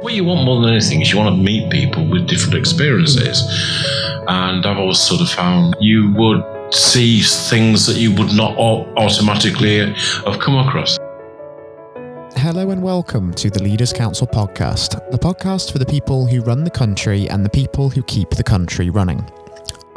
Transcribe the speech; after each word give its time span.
What 0.00 0.14
you 0.14 0.22
want 0.22 0.44
more 0.44 0.60
than 0.60 0.70
anything 0.70 1.00
is 1.00 1.10
you 1.10 1.18
want 1.18 1.34
to 1.34 1.42
meet 1.42 1.72
people 1.72 2.08
with 2.08 2.28
different 2.28 2.54
experiences. 2.54 3.42
And 4.28 4.64
I've 4.64 4.78
always 4.78 5.00
sort 5.00 5.20
of 5.20 5.28
found 5.28 5.74
you 5.80 6.12
would 6.14 6.44
see 6.72 7.20
things 7.20 7.84
that 7.86 7.96
you 7.96 8.14
would 8.14 8.32
not 8.32 8.56
automatically 8.56 9.92
have 10.24 10.38
come 10.38 10.54
across. 10.54 10.98
Hello 12.36 12.70
and 12.70 12.80
welcome 12.80 13.34
to 13.34 13.50
the 13.50 13.60
Leaders 13.60 13.92
Council 13.92 14.28
podcast, 14.28 15.10
the 15.10 15.18
podcast 15.18 15.72
for 15.72 15.80
the 15.80 15.86
people 15.86 16.28
who 16.28 16.42
run 16.42 16.62
the 16.62 16.70
country 16.70 17.28
and 17.28 17.44
the 17.44 17.50
people 17.50 17.90
who 17.90 18.04
keep 18.04 18.30
the 18.30 18.44
country 18.44 18.90
running. 18.90 19.28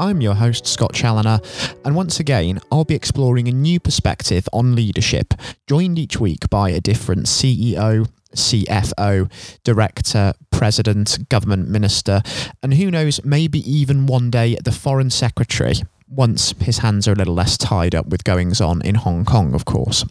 I'm 0.02 0.20
your 0.20 0.34
host, 0.34 0.66
Scott 0.66 0.94
Challoner, 0.96 1.40
and 1.86 1.96
once 1.96 2.20
again, 2.20 2.60
I'll 2.72 2.86
be 2.86 2.96
exploring 2.96 3.48
a 3.48 3.52
new 3.52 3.80
perspective 3.80 4.50
on 4.52 4.74
leadership, 4.74 5.36
joined 5.68 6.00
each 6.00 6.20
week 6.20 6.50
by 6.50 6.72
a 6.72 6.82
different 6.82 7.28
CEO, 7.28 8.09
CFO, 8.36 9.32
director, 9.64 10.34
president, 10.50 11.30
government 11.30 11.70
minister, 11.70 12.23
and 12.64 12.73
who 12.73 12.90
knows, 12.90 13.23
maybe 13.23 13.59
even 13.72 14.08
one 14.08 14.32
day 14.32 14.56
the 14.56 14.72
foreign 14.72 15.12
secretary, 15.12 15.76
once 16.09 16.56
his 16.59 16.80
hands 16.80 17.08
are 17.08 17.14
a 17.14 17.16
little 17.16 17.36
less 17.36 17.56
tied 17.56 17.94
up 17.94 18.08
with 18.08 18.23
goings 18.23 18.59
on 18.59 18.81
in 18.81 18.95
Hong 18.95 19.23
Kong, 19.23 19.54
of 19.54 19.66
course. 19.66 20.04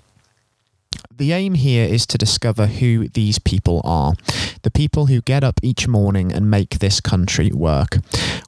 The 1.20 1.32
aim 1.32 1.52
here 1.52 1.84
is 1.84 2.06
to 2.06 2.16
discover 2.16 2.66
who 2.66 3.06
these 3.08 3.38
people 3.38 3.82
are, 3.84 4.14
the 4.62 4.70
people 4.70 5.04
who 5.04 5.20
get 5.20 5.44
up 5.44 5.60
each 5.62 5.86
morning 5.86 6.32
and 6.32 6.50
make 6.50 6.78
this 6.78 6.98
country 6.98 7.50
work. 7.52 7.98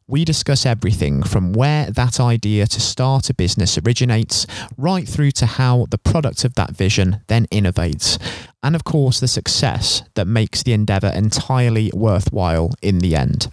We 0.08 0.24
discuss 0.24 0.64
everything 0.64 1.22
from 1.22 1.52
where 1.52 1.90
that 1.90 2.18
idea 2.18 2.66
to 2.66 2.80
start 2.80 3.28
a 3.28 3.34
business 3.34 3.77
originates, 3.77 4.46
right 4.78 5.06
through 5.06 5.32
to 5.32 5.44
how 5.44 5.84
the 5.90 5.98
product 5.98 6.46
of 6.46 6.54
that 6.54 6.70
vision 6.70 7.20
then 7.27 7.44
innovates, 7.48 8.18
and 8.62 8.74
of 8.74 8.84
course, 8.84 9.20
the 9.20 9.28
success 9.28 10.02
that 10.14 10.27
makes 10.27 10.62
the 10.62 10.72
endeavour 10.72 11.12
entirely 11.14 11.91
worthwhile 11.92 12.70
in 12.80 13.00
the 13.00 13.14
end. 13.14 13.52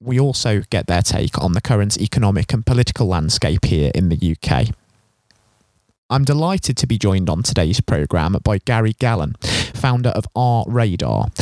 We 0.00 0.18
also 0.18 0.62
get 0.70 0.88
their 0.88 1.02
take 1.02 1.38
on 1.38 1.52
the 1.52 1.60
current 1.60 2.00
economic 2.00 2.52
and 2.52 2.66
political 2.66 3.06
landscape 3.06 3.64
here 3.64 3.92
in 3.94 4.08
the 4.08 4.36
UK. 4.36 4.74
I'm 6.08 6.22
delighted 6.22 6.76
to 6.76 6.86
be 6.86 6.98
joined 6.98 7.28
on 7.28 7.42
today's 7.42 7.80
programme 7.80 8.36
by 8.44 8.58
Gary 8.58 8.92
Gallen, 8.92 9.34
founder 9.74 10.10
of 10.10 10.24
rradar. 10.34 11.34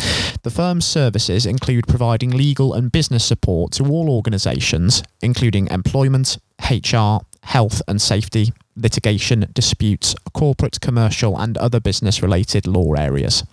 The 0.43 0.51
firm's 0.51 0.87
services 0.87 1.45
include 1.45 1.87
providing 1.87 2.31
legal 2.31 2.73
and 2.73 2.91
business 2.91 3.27
support 3.27 3.73
to 3.73 3.85
all 3.85 4.09
organisations, 4.09 5.03
including 5.21 5.67
employment, 5.67 6.39
HR, 6.71 7.19
health 7.43 7.83
and 7.87 8.01
safety, 8.01 8.55
litigation, 8.75 9.51
disputes, 9.53 10.15
corporate, 10.33 10.81
commercial, 10.81 11.39
and 11.39 11.59
other 11.59 11.79
business 11.79 12.23
related 12.23 12.67
law 12.67 12.95
areas. 12.95 13.45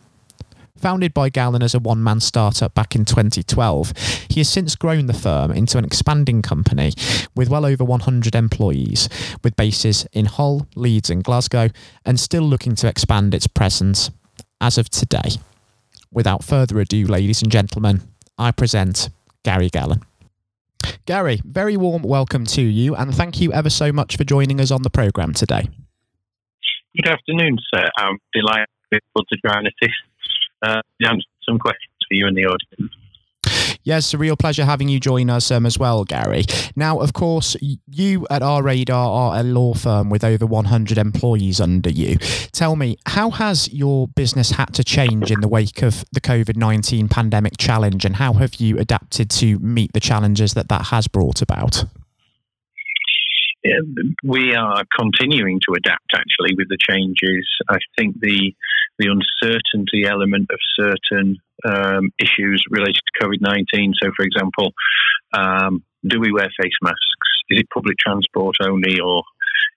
Founded 0.81 1.13
by 1.13 1.29
Gallen 1.29 1.61
as 1.61 1.75
a 1.75 1.79
one 1.79 2.01
man 2.01 2.19
startup 2.19 2.73
back 2.73 2.95
in 2.95 3.05
2012, 3.05 3.93
he 4.29 4.39
has 4.39 4.49
since 4.49 4.75
grown 4.75 5.05
the 5.05 5.13
firm 5.13 5.51
into 5.51 5.77
an 5.77 5.85
expanding 5.85 6.41
company 6.41 6.91
with 7.35 7.49
well 7.49 7.67
over 7.67 7.83
100 7.83 8.33
employees, 8.33 9.07
with 9.43 9.55
bases 9.55 10.07
in 10.11 10.25
Hull, 10.25 10.67
Leeds, 10.75 11.11
and 11.11 11.23
Glasgow, 11.23 11.69
and 12.03 12.19
still 12.19 12.41
looking 12.41 12.73
to 12.77 12.87
expand 12.87 13.35
its 13.35 13.45
presence 13.45 14.09
as 14.59 14.79
of 14.79 14.89
today. 14.89 15.37
Without 16.11 16.43
further 16.43 16.79
ado, 16.79 17.05
ladies 17.05 17.43
and 17.43 17.51
gentlemen, 17.51 18.01
I 18.39 18.49
present 18.49 19.09
Gary 19.43 19.69
Gallen. 19.69 20.01
Gary, 21.05 21.41
very 21.45 21.77
warm 21.77 22.01
welcome 22.01 22.45
to 22.47 22.61
you, 22.63 22.95
and 22.95 23.13
thank 23.13 23.39
you 23.39 23.53
ever 23.53 23.69
so 23.69 23.93
much 23.93 24.17
for 24.17 24.23
joining 24.23 24.59
us 24.59 24.71
on 24.71 24.81
the 24.81 24.89
programme 24.89 25.33
today. 25.33 25.69
Good 26.95 27.07
afternoon, 27.07 27.57
sir. 27.71 27.85
I'm 27.99 28.17
delighted 28.33 28.65
to 28.65 28.87
be 28.89 28.99
able 29.15 29.25
to 29.25 29.37
join 29.45 29.67
us 29.67 29.73
uh, 30.61 30.81
some 31.47 31.59
questions 31.59 31.91
for 32.07 32.15
you 32.15 32.27
in 32.27 32.35
the 32.35 32.45
audience. 32.45 32.93
Yes, 33.83 34.13
a 34.13 34.17
real 34.17 34.37
pleasure 34.37 34.63
having 34.63 34.89
you 34.89 34.99
join 34.99 35.29
us 35.29 35.49
um, 35.49 35.65
as 35.65 35.79
well, 35.79 36.03
Gary. 36.03 36.43
Now, 36.75 36.99
of 36.99 37.13
course, 37.13 37.55
you 37.59 38.27
at 38.29 38.43
rradar 38.43 38.91
are 38.91 39.39
a 39.39 39.43
law 39.43 39.73
firm 39.73 40.09
with 40.09 40.23
over 40.23 40.45
100 40.45 40.99
employees 40.99 41.59
under 41.59 41.89
you. 41.89 42.17
Tell 42.51 42.75
me, 42.75 42.97
how 43.07 43.31
has 43.31 43.73
your 43.73 44.07
business 44.07 44.51
had 44.51 44.73
to 44.75 44.83
change 44.83 45.31
in 45.31 45.41
the 45.41 45.47
wake 45.47 45.81
of 45.81 46.05
the 46.11 46.21
COVID 46.21 46.57
19 46.57 47.07
pandemic 47.07 47.57
challenge, 47.57 48.05
and 48.05 48.17
how 48.17 48.33
have 48.33 48.55
you 48.55 48.77
adapted 48.77 49.31
to 49.31 49.57
meet 49.59 49.93
the 49.93 49.99
challenges 49.99 50.53
that 50.53 50.69
that 50.69 50.87
has 50.87 51.07
brought 51.07 51.41
about? 51.41 51.85
We 54.23 54.55
are 54.55 54.83
continuing 54.97 55.59
to 55.67 55.75
adapt 55.75 56.11
actually 56.15 56.55
with 56.57 56.67
the 56.69 56.77
changes. 56.77 57.47
I 57.69 57.77
think 57.97 58.19
the 58.19 58.53
the 58.97 59.07
uncertainty 59.07 60.05
element 60.05 60.49
of 60.51 60.59
certain 60.75 61.37
um, 61.65 62.11
issues 62.19 62.63
related 62.69 63.01
to 63.05 63.25
COVID 63.25 63.41
nineteen. 63.41 63.93
So, 64.01 64.11
for 64.15 64.25
example, 64.25 64.73
um, 65.33 65.83
do 66.07 66.19
we 66.19 66.31
wear 66.31 66.49
face 66.59 66.77
masks? 66.81 66.99
Is 67.49 67.59
it 67.59 67.69
public 67.69 67.97
transport 67.97 68.55
only, 68.63 68.99
or 68.99 69.23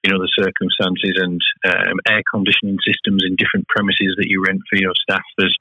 in 0.03 0.15
other 0.15 0.29
circumstances? 0.39 1.15
And 1.17 1.41
um, 1.67 1.99
air 2.09 2.23
conditioning 2.33 2.79
systems 2.87 3.23
in 3.27 3.37
different 3.37 3.69
premises 3.69 4.15
that 4.17 4.29
you 4.29 4.43
rent 4.47 4.63
for 4.71 4.79
your 4.79 4.95
staff. 5.03 5.25
There's 5.37 5.57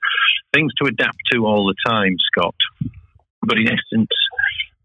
things 0.54 0.72
to 0.82 0.88
adapt 0.88 1.20
to 1.32 1.46
all 1.46 1.66
the 1.68 1.76
time, 1.90 2.16
Scott. 2.32 2.56
But 3.46 3.58
in 3.58 3.68
essence, 3.68 4.16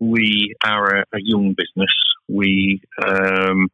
we 0.01 0.55
are 0.65 0.99
a, 0.99 1.05
a 1.13 1.19
young 1.21 1.55
business. 1.57 1.93
We 2.29 2.81
um, 3.05 3.69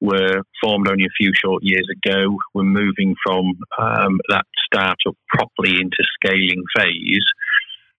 were 0.00 0.42
formed 0.62 0.88
only 0.88 1.04
a 1.04 1.16
few 1.16 1.32
short 1.34 1.62
years 1.62 1.86
ago. 1.90 2.38
We're 2.54 2.64
moving 2.64 3.14
from 3.24 3.52
um, 3.78 4.20
that 4.28 4.46
startup 4.66 5.16
properly 5.28 5.80
into 5.80 6.02
scaling 6.14 6.64
phase. 6.76 7.24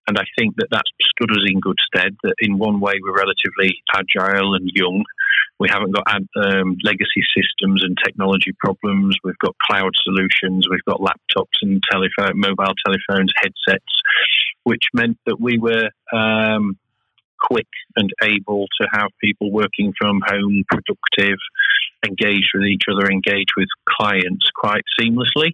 And 0.08 0.18
I 0.18 0.24
think 0.38 0.56
that 0.58 0.68
that's 0.72 0.90
stood 1.12 1.32
us 1.32 1.46
in 1.46 1.60
good 1.60 1.78
stead. 1.86 2.16
That 2.24 2.34
in 2.40 2.58
one 2.58 2.80
way 2.80 2.94
we're 3.02 3.16
relatively 3.16 3.82
agile 3.96 4.56
and 4.56 4.70
young. 4.74 5.04
We 5.60 5.70
haven't 5.70 5.94
got 5.94 6.08
um, 6.10 6.76
legacy 6.84 7.22
systems 7.38 7.84
and 7.84 7.96
technology 8.04 8.52
problems. 8.58 9.16
We've 9.24 9.38
got 9.38 9.56
cloud 9.70 9.92
solutions. 10.04 10.66
We've 10.70 10.84
got 10.86 11.00
laptops 11.00 11.62
and 11.62 11.82
telephone, 11.92 12.40
mobile 12.40 12.74
telephones, 12.84 13.32
headsets, 13.38 13.94
which 14.64 14.86
meant 14.96 15.20
that 15.28 15.40
we 15.40 15.60
were 15.60 15.92
um, 16.12 16.80
quick 17.42 17.68
and 17.96 18.12
able 18.24 18.68
to 18.80 18.88
have 18.92 19.10
people 19.20 19.52
working 19.52 19.94
from 20.00 20.22
home, 20.26 20.64
productive, 20.70 21.38
engaged 22.06 22.50
with 22.54 22.66
each 22.66 22.84
other, 22.92 23.10
engaged 23.10 23.54
with 23.58 23.68
clients 23.90 24.48
quite 24.56 24.84
seamlessly. 25.00 25.52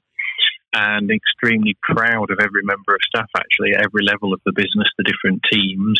And 0.73 1.09
extremely 1.09 1.77
proud 1.81 2.29
of 2.29 2.39
every 2.39 2.61
member 2.61 2.93
of 2.93 2.99
staff, 3.07 3.29
actually, 3.35 3.71
at 3.73 3.85
every 3.85 4.03
level 4.03 4.33
of 4.33 4.41
the 4.45 4.51
business, 4.53 4.87
the 4.97 5.09
different 5.09 5.41
teams, 5.51 5.97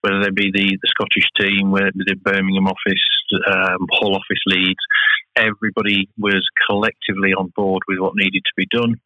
whether 0.00 0.24
they 0.24 0.30
be 0.30 0.50
the, 0.50 0.78
the 0.82 0.88
Scottish 0.88 1.28
team, 1.38 1.70
whether 1.70 1.92
the 1.94 2.16
Birmingham 2.24 2.66
office, 2.66 3.06
um, 3.46 3.86
Hull 3.92 4.16
office 4.16 4.42
Leeds, 4.46 4.80
everybody 5.36 6.08
was 6.18 6.42
collectively 6.68 7.34
on 7.36 7.52
board 7.54 7.82
with 7.86 7.98
what 7.98 8.16
needed 8.16 8.42
to 8.42 8.54
be 8.56 8.66
done 8.70 8.98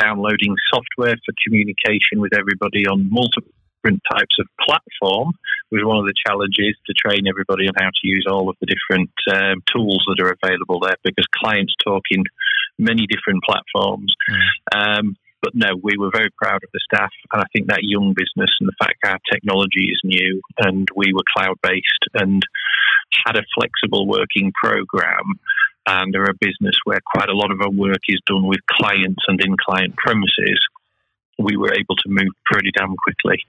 downloading 0.00 0.54
software 0.72 1.16
for 1.24 1.34
communication 1.44 2.20
with 2.20 2.32
everybody 2.36 2.86
on 2.86 3.08
multiple 3.10 3.52
different 3.82 4.02
types 4.10 4.36
of 4.40 4.46
platform 4.60 5.32
was 5.70 5.84
one 5.84 5.98
of 5.98 6.06
the 6.06 6.14
challenges 6.26 6.76
to 6.86 6.94
train 6.94 7.26
everybody 7.28 7.66
on 7.66 7.74
how 7.76 7.88
to 7.88 8.04
use 8.04 8.26
all 8.28 8.48
of 8.48 8.56
the 8.60 8.66
different 8.66 9.10
um, 9.32 9.62
tools 9.72 10.04
that 10.06 10.22
are 10.22 10.36
available 10.42 10.80
there 10.80 10.96
because 11.02 11.26
clients 11.34 11.74
talk 11.84 12.04
in 12.10 12.22
many 12.78 13.06
different 13.06 13.42
platforms. 13.44 14.14
Mm. 14.30 14.38
Um, 14.76 15.16
but 15.42 15.54
no, 15.54 15.76
we 15.80 15.96
were 15.98 16.10
very 16.12 16.30
proud 16.36 16.62
of 16.64 16.70
the 16.72 16.80
staff, 16.82 17.10
and 17.32 17.42
I 17.42 17.46
think 17.52 17.68
that 17.68 17.82
young 17.82 18.14
business 18.14 18.50
and 18.58 18.68
the 18.68 18.76
fact 18.78 19.04
our 19.04 19.18
technology 19.30 19.90
is 19.92 20.00
new 20.02 20.40
and 20.58 20.88
we 20.94 21.12
were 21.12 21.22
cloud 21.36 21.56
based 21.62 22.04
and 22.14 22.42
had 23.26 23.36
a 23.36 23.44
flexible 23.54 24.06
working 24.06 24.52
program 24.60 25.38
and 25.86 26.16
are 26.16 26.30
a 26.30 26.34
business 26.40 26.74
where 26.84 26.98
quite 27.12 27.28
a 27.28 27.36
lot 27.36 27.52
of 27.52 27.60
our 27.60 27.70
work 27.70 28.02
is 28.08 28.20
done 28.26 28.46
with 28.46 28.60
clients 28.66 29.22
and 29.28 29.40
in 29.40 29.56
client 29.56 29.94
premises, 29.96 30.58
we 31.38 31.56
were 31.56 31.72
able 31.72 31.94
to 31.96 32.08
move 32.08 32.32
pretty 32.44 32.70
damn 32.76 32.96
quickly. 32.96 33.44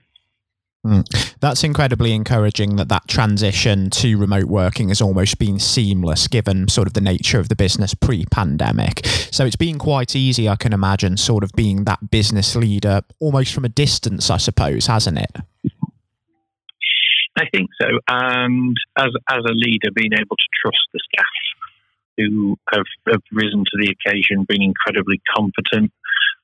Mm. 0.86 1.34
That's 1.40 1.64
incredibly 1.64 2.12
encouraging 2.12 2.76
that 2.76 2.88
that 2.88 3.08
transition 3.08 3.90
to 3.90 4.16
remote 4.16 4.44
working 4.44 4.88
has 4.88 5.00
almost 5.00 5.38
been 5.38 5.58
seamless 5.58 6.28
given 6.28 6.68
sort 6.68 6.86
of 6.86 6.94
the 6.94 7.00
nature 7.00 7.40
of 7.40 7.48
the 7.48 7.56
business 7.56 7.94
pre 7.94 8.24
pandemic. 8.30 9.04
So 9.06 9.44
it's 9.44 9.56
been 9.56 9.78
quite 9.78 10.14
easy, 10.14 10.48
I 10.48 10.56
can 10.56 10.72
imagine, 10.72 11.16
sort 11.16 11.42
of 11.42 11.50
being 11.52 11.84
that 11.84 12.10
business 12.10 12.54
leader 12.54 13.02
almost 13.18 13.52
from 13.52 13.64
a 13.64 13.68
distance, 13.68 14.30
I 14.30 14.36
suppose, 14.36 14.86
hasn't 14.86 15.18
it? 15.18 15.36
I 17.36 17.48
think 17.52 17.70
so. 17.80 17.88
And 18.08 18.76
as, 18.96 19.10
as 19.30 19.44
a 19.44 19.52
leader, 19.52 19.90
being 19.94 20.12
able 20.12 20.36
to 20.36 20.48
trust 20.60 20.82
the 20.92 21.00
staff 21.12 21.24
who 22.16 22.56
have, 22.72 22.86
have 23.08 23.22
risen 23.32 23.64
to 23.64 23.78
the 23.78 23.94
occasion, 23.94 24.44
being 24.48 24.62
incredibly 24.62 25.20
competent, 25.36 25.92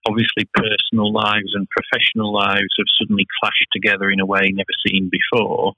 obviously 0.08 0.48
personal 0.54 1.12
lives 1.12 1.52
and 1.54 1.66
professional 1.70 2.32
lives 2.32 2.74
have 2.78 2.86
suddenly 3.00 3.26
clashed 3.40 3.68
together 3.72 4.10
in 4.10 4.20
a 4.20 4.26
way 4.26 4.50
never 4.52 4.66
seen 4.86 5.10
before. 5.10 5.72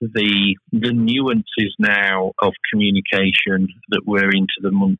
The 0.00 0.56
the 0.72 0.92
nuances 0.92 1.74
now 1.78 2.32
of 2.40 2.52
communication 2.72 3.68
that 3.90 4.02
we're 4.06 4.30
into 4.30 4.60
the 4.62 4.70
month 4.70 4.98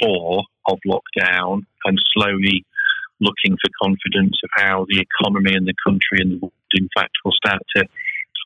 four 0.00 0.44
of 0.68 0.78
lockdown 0.86 1.62
and 1.84 1.98
slowly 2.12 2.64
looking 3.20 3.56
for 3.56 3.70
confidence 3.82 4.36
of 4.44 4.50
how 4.56 4.86
the 4.88 5.00
economy 5.00 5.54
and 5.54 5.66
the 5.66 5.74
country 5.86 6.18
and 6.20 6.32
the 6.32 6.38
world, 6.42 6.52
in 6.74 6.88
fact, 6.94 7.12
will 7.24 7.32
start 7.32 7.62
to 7.76 7.84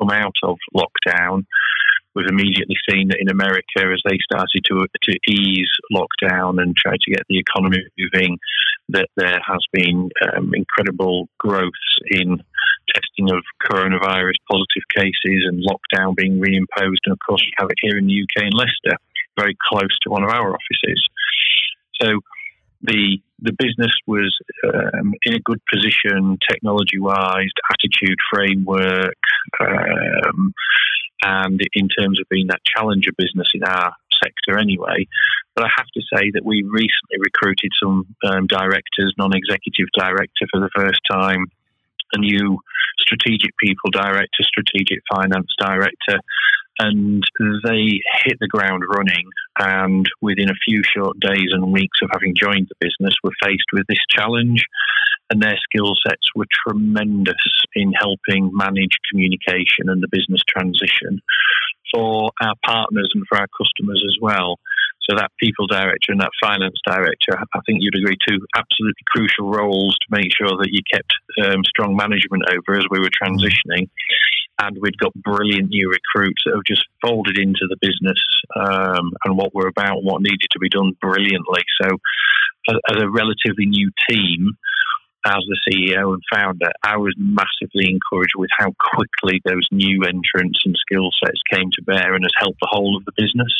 come 0.00 0.10
out 0.10 0.34
of 0.42 0.56
lockdown. 0.74 1.44
We've 2.14 2.26
immediately 2.28 2.76
seen 2.88 3.10
in 3.18 3.30
America, 3.30 3.78
as 3.78 4.02
they 4.04 4.18
started 4.24 4.62
to 4.66 4.86
to 5.04 5.18
ease 5.28 5.70
lockdown 5.92 6.60
and 6.60 6.76
try 6.76 6.92
to 7.00 7.10
get 7.10 7.22
the 7.28 7.38
economy 7.38 7.78
moving, 7.98 8.38
that 8.88 9.08
there 9.16 9.38
has 9.46 9.60
been 9.72 10.10
um, 10.34 10.52
incredible 10.54 11.28
growth 11.38 11.72
in 12.10 12.42
testing 12.94 13.30
of 13.30 13.42
coronavirus 13.62 14.34
positive 14.50 14.82
cases 14.94 15.46
and 15.46 15.64
lockdown 15.64 16.16
being 16.16 16.40
reimposed. 16.40 17.02
And 17.06 17.12
of 17.12 17.18
course, 17.26 17.42
we 17.42 17.52
have 17.58 17.70
it 17.70 17.78
here 17.80 17.96
in 17.96 18.06
the 18.06 18.22
UK 18.22 18.44
in 18.46 18.52
Leicester, 18.52 18.96
very 19.38 19.56
close 19.68 19.96
to 20.02 20.10
one 20.10 20.24
of 20.24 20.30
our 20.30 20.52
offices. 20.52 21.08
So 22.00 22.20
the 22.82 23.18
the 23.42 23.52
business 23.58 23.92
was 24.06 24.36
um, 24.64 25.14
in 25.24 25.34
a 25.34 25.40
good 25.40 25.60
position, 25.72 26.38
technology 26.50 26.98
wise, 26.98 27.48
attitude 27.72 28.18
framework, 28.32 29.14
um, 29.60 30.52
and 31.22 31.60
in 31.74 31.88
terms 31.88 32.20
of 32.20 32.28
being 32.28 32.46
that 32.48 32.60
challenger 32.64 33.10
business 33.16 33.48
in 33.54 33.62
our 33.62 33.92
sector 34.22 34.58
anyway. 34.58 35.06
But 35.54 35.64
I 35.64 35.68
have 35.76 35.86
to 35.94 36.02
say 36.14 36.30
that 36.34 36.44
we 36.44 36.62
recently 36.62 37.18
recruited 37.18 37.72
some 37.82 38.06
um, 38.24 38.46
directors, 38.46 39.14
non 39.18 39.34
executive 39.34 39.88
director 39.94 40.46
for 40.50 40.60
the 40.60 40.70
first 40.74 41.00
time, 41.10 41.46
a 42.12 42.18
new 42.18 42.58
strategic 42.98 43.56
people 43.58 43.90
director, 43.90 44.42
strategic 44.42 45.00
finance 45.12 45.52
director, 45.58 46.20
and 46.80 47.22
they 47.64 48.00
hit 48.24 48.38
the 48.40 48.48
ground 48.48 48.82
running. 48.88 49.28
And 49.58 50.06
within 50.22 50.48
a 50.48 50.62
few 50.64 50.82
short 50.82 51.20
days 51.20 51.48
and 51.52 51.72
weeks 51.72 51.98
of 52.02 52.08
having 52.12 52.34
joined 52.40 52.68
the 52.68 52.80
business, 52.80 53.14
were 53.22 53.36
faced 53.44 53.68
with 53.72 53.86
this 53.88 54.00
challenge. 54.10 54.62
And 55.28 55.40
their 55.40 55.58
skill 55.62 55.94
sets 56.06 56.26
were 56.34 56.46
tremendous 56.66 57.36
in 57.74 57.92
helping 57.92 58.50
manage 58.52 58.96
communication 59.10 59.86
and 59.86 60.02
the 60.02 60.08
business 60.10 60.40
transition 60.48 61.20
for 61.94 62.30
our 62.42 62.54
partners 62.64 63.10
and 63.14 63.24
for 63.28 63.38
our 63.38 63.46
customers 63.56 64.02
as 64.06 64.16
well. 64.20 64.58
So 65.08 65.16
that 65.16 65.30
people 65.38 65.66
director 65.66 66.12
and 66.12 66.20
that 66.20 66.30
finance 66.42 66.76
director, 66.86 67.38
I 67.54 67.60
think 67.66 67.78
you'd 67.80 67.96
agree, 67.96 68.16
two 68.28 68.38
absolutely 68.54 69.02
crucial 69.06 69.50
roles 69.50 69.96
to 69.96 70.16
make 70.16 70.30
sure 70.36 70.56
that 70.56 70.70
you 70.70 70.80
kept 70.92 71.12
um, 71.44 71.64
strong 71.64 71.96
management 71.96 72.44
over 72.48 72.78
as 72.78 72.84
we 72.90 73.00
were 73.00 73.10
transitioning 73.10 73.88
and 74.62 74.76
we'd 74.80 74.98
got 74.98 75.14
brilliant 75.14 75.70
new 75.70 75.90
recruits 75.90 76.42
that 76.44 76.54
have 76.54 76.64
just 76.66 76.84
folded 77.02 77.38
into 77.38 77.66
the 77.68 77.76
business 77.80 78.20
um, 78.56 79.12
and 79.24 79.36
what 79.36 79.54
we're 79.54 79.68
about, 79.68 80.02
what 80.02 80.22
needed 80.22 80.48
to 80.50 80.58
be 80.58 80.68
done 80.68 80.96
brilliantly. 81.00 81.62
So, 81.82 81.88
as, 82.68 82.76
as, 82.90 83.02
a 83.02 83.08
relatively 83.08 83.66
new 83.66 83.90
team, 84.08 84.52
as 85.24 85.40
the 85.48 85.58
CEO 85.68 86.12
and 86.12 86.22
founder, 86.32 86.70
I 86.82 86.96
was 86.96 87.14
massively 87.18 87.88
encouraged 87.88 88.34
with 88.36 88.50
how 88.58 88.72
quickly 88.94 89.40
those 89.44 89.66
new 89.70 90.04
entrants 90.04 90.60
and 90.64 90.76
skill 90.76 91.08
sets 91.24 91.40
came 91.52 91.70
to 91.72 91.82
bear 91.82 92.14
and 92.14 92.24
has 92.24 92.32
helped 92.38 92.60
the 92.60 92.68
whole 92.70 92.96
of 92.96 93.04
the 93.04 93.12
business. 93.16 93.52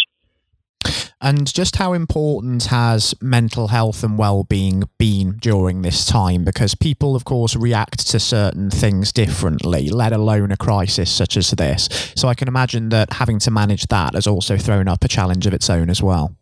And 1.22 1.52
just 1.52 1.76
how 1.76 1.92
important 1.92 2.64
has 2.66 3.14
mental 3.20 3.68
health 3.68 4.02
and 4.02 4.16
well-being 4.16 4.84
been 4.98 5.32
during 5.32 5.82
this 5.82 6.06
time? 6.06 6.44
Because 6.44 6.74
people, 6.74 7.14
of 7.14 7.26
course, 7.26 7.54
react 7.54 8.08
to 8.10 8.18
certain 8.18 8.70
things 8.70 9.12
differently, 9.12 9.90
let 9.90 10.14
alone 10.14 10.50
a 10.50 10.56
crisis 10.56 11.10
such 11.10 11.36
as 11.36 11.50
this. 11.50 11.90
So 12.16 12.28
I 12.28 12.34
can 12.34 12.48
imagine 12.48 12.88
that 12.88 13.12
having 13.12 13.38
to 13.40 13.50
manage 13.50 13.86
that 13.88 14.14
has 14.14 14.26
also 14.26 14.56
thrown 14.56 14.88
up 14.88 15.04
a 15.04 15.08
challenge 15.08 15.46
of 15.46 15.52
its 15.52 15.68
own 15.68 15.90
as 15.90 16.02
well. 16.02 16.34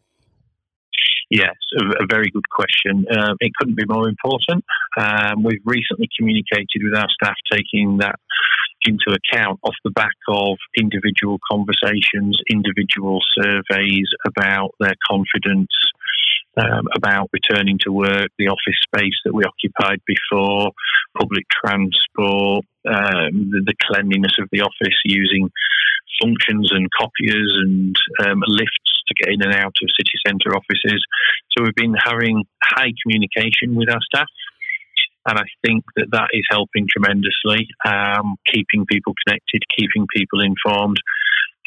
Yes, 1.30 1.56
a, 1.78 2.06
very 2.08 2.30
good 2.30 2.48
question. 2.48 3.04
Um, 3.10 3.36
it 3.40 3.52
couldn't 3.58 3.76
be 3.76 3.84
more 3.86 4.08
important. 4.08 4.64
Um, 4.96 5.42
we've 5.42 5.60
recently 5.64 6.08
communicated 6.16 6.82
with 6.82 6.96
our 6.96 7.08
staff, 7.22 7.34
taking 7.52 7.98
that 7.98 8.14
into 8.88 9.14
account 9.14 9.60
off 9.62 9.74
the 9.84 9.90
back 9.90 10.16
of 10.28 10.56
individual 10.76 11.38
conversations, 11.50 12.38
individual 12.50 13.20
surveys 13.36 14.08
about 14.26 14.70
their 14.80 14.94
confidence, 15.08 15.68
um, 16.56 16.88
about 16.96 17.28
returning 17.32 17.78
to 17.84 17.92
work, 17.92 18.28
the 18.38 18.48
office 18.48 18.78
space 18.82 19.14
that 19.24 19.34
we 19.34 19.44
occupied 19.44 20.00
before, 20.06 20.72
public 21.16 21.44
transport, 21.62 22.64
um, 22.88 23.50
the, 23.52 23.62
the, 23.66 23.74
cleanliness 23.86 24.32
of 24.40 24.48
the 24.50 24.62
office, 24.62 24.96
using 25.04 25.50
functions 26.22 26.72
and 26.72 26.88
copiers 26.98 27.52
and 27.62 27.94
um, 28.24 28.40
lifts 28.46 29.02
to 29.06 29.14
get 29.14 29.32
in 29.32 29.42
and 29.42 29.54
out 29.54 29.74
of 29.82 29.88
city 29.96 30.16
centre 30.26 30.56
offices. 30.56 31.04
So 31.52 31.64
we've 31.64 31.74
been 31.74 31.94
having 31.94 32.44
high 32.62 32.92
communication 33.02 33.74
with 33.74 33.90
our 33.90 34.00
staff. 34.02 34.26
And 35.26 35.38
I 35.38 35.44
think 35.64 35.84
that 35.96 36.08
that 36.12 36.28
is 36.32 36.44
helping 36.50 36.86
tremendously, 36.88 37.68
um, 37.84 38.36
keeping 38.46 38.86
people 38.86 39.14
connected, 39.26 39.62
keeping 39.76 40.06
people 40.14 40.40
informed, 40.40 40.98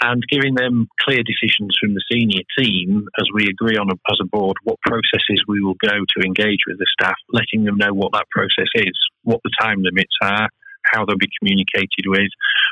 and 0.04 0.24
giving 0.32 0.56
them 0.56 0.88
clear 1.00 1.22
decisions 1.22 1.78
from 1.80 1.94
the 1.94 2.04
senior 2.12 2.42
team 2.58 3.06
as 3.20 3.28
we 3.34 3.46
agree 3.48 3.78
on 3.78 3.88
a, 3.90 3.96
as 4.12 4.18
a 4.20 4.26
board 4.26 4.58
what 4.64 4.80
processes 4.82 5.44
we 5.48 5.62
will 5.62 5.76
go 5.76 5.94
to 5.94 6.26
engage 6.26 6.60
with 6.68 6.80
the 6.80 6.88
staff, 7.00 7.16
letting 7.32 7.64
them 7.64 7.78
know 7.78 7.94
what 7.94 8.12
that 8.14 8.30
process 8.32 8.70
is, 8.76 8.98
what 9.24 9.42
the 9.44 9.52
time 9.62 9.84
limits 9.84 10.16
are, 10.24 10.50
how 10.86 11.06
they'll 11.06 11.18
be 11.18 11.30
communicated 11.40 12.06
with, 12.08 12.30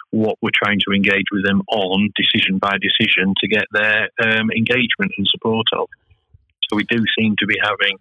what 0.10 0.38
we're 0.42 0.50
trying 0.56 0.80
to 0.88 0.94
engage 0.96 1.30
with 1.32 1.46
them 1.46 1.62
on 1.70 2.10
decision 2.16 2.58
by 2.58 2.78
decision 2.82 3.34
to 3.40 3.48
get 3.48 3.66
their 3.72 4.10
um, 4.26 4.50
engagement 4.50 5.12
and 5.18 5.28
support 5.30 5.68
of. 5.74 5.88
So 6.68 6.76
we 6.76 6.84
do 6.90 7.04
seem 7.18 7.36
to 7.40 7.46
be 7.46 7.58
having 7.62 7.98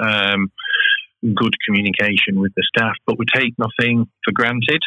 um, 0.00 0.50
good 1.22 1.54
communication 1.66 2.40
with 2.40 2.52
the 2.56 2.66
staff, 2.74 2.94
but 3.06 3.18
we 3.18 3.26
take 3.26 3.54
nothing 3.58 4.06
for 4.24 4.32
granted. 4.32 4.82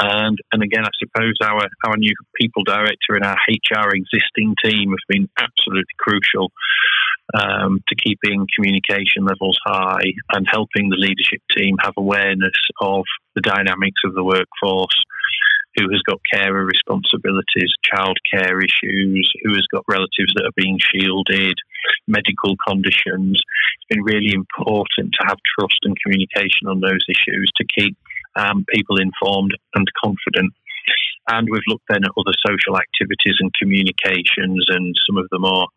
And 0.00 0.38
and 0.52 0.62
again, 0.62 0.84
I 0.84 0.90
suppose 0.98 1.34
our 1.42 1.68
our 1.84 1.96
new 1.96 2.14
people 2.40 2.62
director 2.64 3.14
and 3.14 3.24
our 3.24 3.36
HR 3.48 3.90
existing 3.94 4.54
team 4.64 4.90
have 4.90 5.08
been 5.08 5.28
absolutely 5.38 5.94
crucial 5.98 6.52
um, 7.34 7.82
to 7.88 7.94
keeping 7.96 8.46
communication 8.54 9.24
levels 9.24 9.58
high 9.64 10.12
and 10.32 10.46
helping 10.50 10.88
the 10.88 10.96
leadership 10.96 11.42
team 11.56 11.76
have 11.82 11.94
awareness 11.96 12.54
of 12.80 13.04
the 13.34 13.40
dynamics 13.40 14.00
of 14.04 14.14
the 14.14 14.24
workforce. 14.24 14.96
Who 15.76 15.90
has 15.90 16.02
got 16.08 16.18
carer 16.32 16.64
responsibilities, 16.64 17.70
childcare 17.86 18.58
issues, 18.64 19.30
who 19.44 19.52
has 19.54 19.66
got 19.70 19.84
relatives 19.86 20.34
that 20.34 20.44
are 20.44 20.56
being 20.56 20.78
shielded, 20.80 21.54
medical 22.06 22.56
conditions. 22.66 23.40
It's 23.40 23.88
been 23.88 24.02
really 24.02 24.32
important 24.32 25.14
to 25.18 25.26
have 25.26 25.38
trust 25.58 25.78
and 25.84 25.96
communication 26.02 26.68
on 26.68 26.80
those 26.80 27.04
issues 27.08 27.50
to 27.56 27.64
keep 27.78 27.96
um, 28.36 28.64
people 28.72 28.96
informed 28.98 29.56
and 29.74 29.86
confident. 30.02 30.52
And 31.30 31.48
we've 31.50 31.68
looked 31.68 31.84
then 31.88 32.04
at 32.04 32.10
other 32.16 32.34
social 32.46 32.78
activities 32.78 33.36
and 33.40 33.52
communications 33.60 34.64
and 34.68 34.94
some 35.06 35.18
of 35.18 35.26
the 35.30 35.38
more 35.38 35.68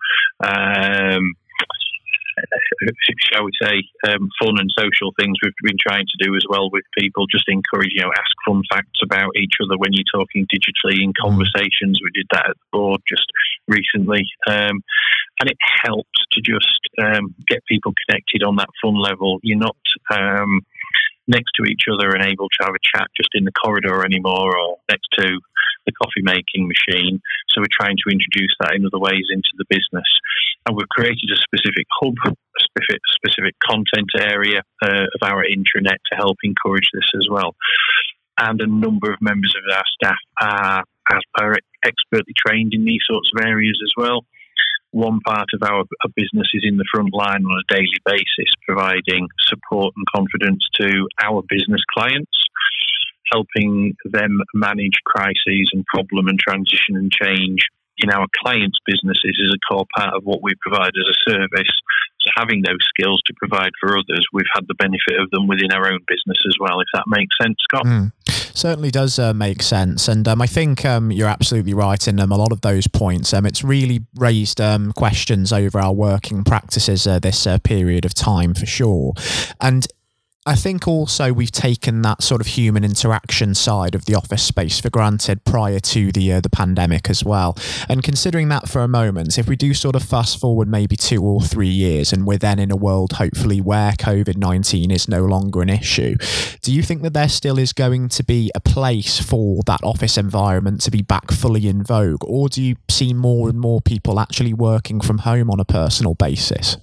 um, 0.43 1.33
shall 3.31 3.45
we 3.45 3.51
say, 3.61 3.83
um, 4.07 4.29
fun 4.41 4.59
and 4.59 4.71
social 4.77 5.13
things 5.19 5.37
we've 5.41 5.53
been 5.63 5.79
trying 5.79 6.05
to 6.05 6.25
do 6.25 6.35
as 6.35 6.43
well 6.49 6.69
with 6.71 6.83
people. 6.97 7.27
Just 7.27 7.47
encourage, 7.47 7.91
you 7.93 8.01
know, 8.01 8.11
ask 8.11 8.31
fun 8.45 8.63
facts 8.71 8.99
about 9.03 9.37
each 9.37 9.53
other 9.63 9.77
when 9.77 9.91
you're 9.93 10.13
talking 10.13 10.47
digitally 10.47 11.03
in 11.03 11.13
conversations. 11.19 11.99
We 12.01 12.11
did 12.13 12.27
that 12.31 12.49
at 12.49 12.57
the 12.57 12.69
board 12.71 13.01
just 13.07 13.25
recently. 13.67 14.23
Um, 14.47 14.81
and 15.39 15.49
it 15.49 15.57
helps 15.83 16.19
to 16.33 16.41
just 16.41 16.81
um, 17.01 17.33
get 17.47 17.65
people 17.65 17.93
connected 18.05 18.43
on 18.43 18.57
that 18.57 18.69
fun 18.81 18.95
level. 18.95 19.39
You're 19.41 19.57
not 19.57 19.77
um, 20.13 20.61
next 21.27 21.51
to 21.57 21.63
each 21.63 21.83
other 21.91 22.11
and 22.11 22.23
able 22.23 22.49
to 22.49 22.65
have 22.65 22.75
a 22.75 22.97
chat 22.97 23.07
just 23.15 23.29
in 23.33 23.45
the 23.45 23.51
corridor 23.51 24.05
anymore 24.05 24.57
or 24.57 24.77
next 24.89 25.07
to 25.17 25.39
the 25.85 25.91
coffee 25.93 26.21
making 26.21 26.69
machine. 26.69 27.21
So 27.49 27.61
we're 27.61 27.73
trying 27.73 27.97
to 27.97 28.11
introduce 28.11 28.53
that 28.59 28.75
in 28.75 28.85
other 28.85 28.99
ways 28.99 29.25
into 29.31 29.53
the 29.57 29.65
business. 29.69 30.07
And 30.65 30.75
we've 30.77 30.89
created 30.89 31.29
a 31.33 31.37
specific 31.37 31.87
hub, 31.99 32.13
a 32.25 32.31
specific, 32.59 33.01
specific 33.15 33.55
content 33.67 34.09
area 34.17 34.61
uh, 34.83 35.05
of 35.09 35.21
our 35.23 35.43
intranet 35.43 35.97
to 36.11 36.15
help 36.17 36.37
encourage 36.43 36.87
this 36.93 37.09
as 37.15 37.27
well. 37.29 37.55
And 38.37 38.61
a 38.61 38.67
number 38.67 39.11
of 39.11 39.21
members 39.21 39.53
of 39.57 39.75
our 39.75 39.83
staff 39.93 40.17
are, 40.41 40.83
are 41.39 41.55
expertly 41.83 42.33
trained 42.37 42.73
in 42.73 42.85
these 42.85 43.01
sorts 43.09 43.31
of 43.35 43.45
areas 43.45 43.79
as 43.83 43.91
well 43.97 44.21
one 44.93 45.21
part 45.25 45.47
of 45.53 45.63
our 45.63 45.85
business 46.17 46.47
is 46.53 46.63
in 46.67 46.75
the 46.75 46.83
front 46.93 47.13
line 47.13 47.45
on 47.45 47.63
a 47.63 47.73
daily 47.73 47.87
basis, 48.05 48.51
providing 48.67 49.25
support 49.39 49.93
and 49.95 50.05
confidence 50.13 50.67
to 50.81 51.07
our 51.23 51.41
business 51.47 51.79
clients 51.93 52.29
helping 53.31 53.95
them 54.05 54.41
manage 54.53 54.99
crises 55.05 55.69
and 55.73 55.85
problem 55.85 56.27
and 56.27 56.39
transition 56.39 56.95
and 56.95 57.11
change 57.11 57.59
in 58.01 58.11
our 58.11 58.27
clients' 58.43 58.77
businesses 58.85 59.37
is 59.39 59.53
a 59.53 59.61
core 59.73 59.85
part 59.95 60.13
of 60.13 60.23
what 60.23 60.41
we 60.41 60.53
provide 60.61 60.91
as 60.91 61.07
a 61.07 61.31
service. 61.31 61.73
So 62.21 62.29
having 62.37 62.61
those 62.61 62.81
skills 62.89 63.21
to 63.25 63.33
provide 63.37 63.71
for 63.79 63.97
others, 63.97 64.25
we've 64.33 64.45
had 64.53 64.67
the 64.67 64.75
benefit 64.75 65.19
of 65.19 65.29
them 65.31 65.47
within 65.47 65.71
our 65.71 65.87
own 65.87 65.99
business 66.07 66.37
as 66.45 66.55
well, 66.59 66.79
if 66.79 66.87
that 66.93 67.05
makes 67.07 67.35
sense, 67.41 67.57
Scott. 67.63 67.85
Mm. 67.85 68.11
Certainly 68.53 68.91
does 68.91 69.17
uh, 69.17 69.33
make 69.33 69.63
sense. 69.63 70.07
And 70.07 70.27
um, 70.27 70.41
I 70.41 70.45
think 70.45 70.85
um, 70.85 71.11
you're 71.11 71.27
absolutely 71.27 71.73
right 71.73 72.05
in 72.07 72.19
um, 72.19 72.31
a 72.31 72.37
lot 72.37 72.51
of 72.51 72.61
those 72.61 72.85
points. 72.85 73.33
Um, 73.33 73.45
it's 73.45 73.63
really 73.63 74.01
raised 74.15 74.59
um, 74.59 74.91
questions 74.91 75.51
over 75.53 75.79
our 75.79 75.93
working 75.93 76.43
practices 76.43 77.07
uh, 77.07 77.19
this 77.19 77.47
uh, 77.47 77.57
period 77.59 78.05
of 78.05 78.13
time 78.13 78.53
for 78.53 78.65
sure. 78.65 79.13
And 79.59 79.87
I 80.43 80.55
think 80.55 80.87
also 80.87 81.31
we've 81.31 81.51
taken 81.51 82.01
that 82.01 82.23
sort 82.23 82.41
of 82.41 82.47
human 82.47 82.83
interaction 82.83 83.53
side 83.53 83.93
of 83.93 84.05
the 84.05 84.15
office 84.15 84.41
space 84.41 84.79
for 84.79 84.89
granted 84.89 85.45
prior 85.45 85.79
to 85.79 86.11
the 86.11 86.33
uh, 86.33 86.41
the 86.41 86.49
pandemic 86.49 87.11
as 87.11 87.23
well. 87.23 87.55
And 87.87 88.01
considering 88.01 88.49
that 88.49 88.67
for 88.67 88.81
a 88.81 88.87
moment, 88.87 89.37
if 89.37 89.47
we 89.47 89.55
do 89.55 89.75
sort 89.75 89.95
of 89.95 90.01
fast 90.01 90.39
forward 90.39 90.67
maybe 90.67 90.95
two 90.95 91.21
or 91.23 91.41
three 91.41 91.67
years, 91.67 92.11
and 92.11 92.25
we're 92.25 92.39
then 92.39 92.57
in 92.57 92.71
a 92.71 92.75
world 92.75 93.13
hopefully 93.13 93.61
where 93.61 93.91
COVID 93.91 94.37
nineteen 94.37 94.89
is 94.89 95.07
no 95.07 95.23
longer 95.25 95.61
an 95.61 95.69
issue, 95.69 96.15
do 96.63 96.73
you 96.73 96.81
think 96.81 97.03
that 97.03 97.13
there 97.13 97.29
still 97.29 97.59
is 97.59 97.71
going 97.71 98.09
to 98.09 98.23
be 98.23 98.49
a 98.55 98.59
place 98.59 99.19
for 99.19 99.61
that 99.67 99.83
office 99.83 100.17
environment 100.17 100.81
to 100.81 100.89
be 100.89 101.03
back 101.03 101.29
fully 101.29 101.67
in 101.67 101.83
vogue, 101.83 102.23
or 102.23 102.49
do 102.49 102.63
you 102.63 102.77
see 102.89 103.13
more 103.13 103.47
and 103.47 103.59
more 103.59 103.79
people 103.79 104.19
actually 104.19 104.55
working 104.55 105.01
from 105.01 105.19
home 105.19 105.51
on 105.51 105.59
a 105.59 105.65
personal 105.65 106.15
basis? 106.15 106.77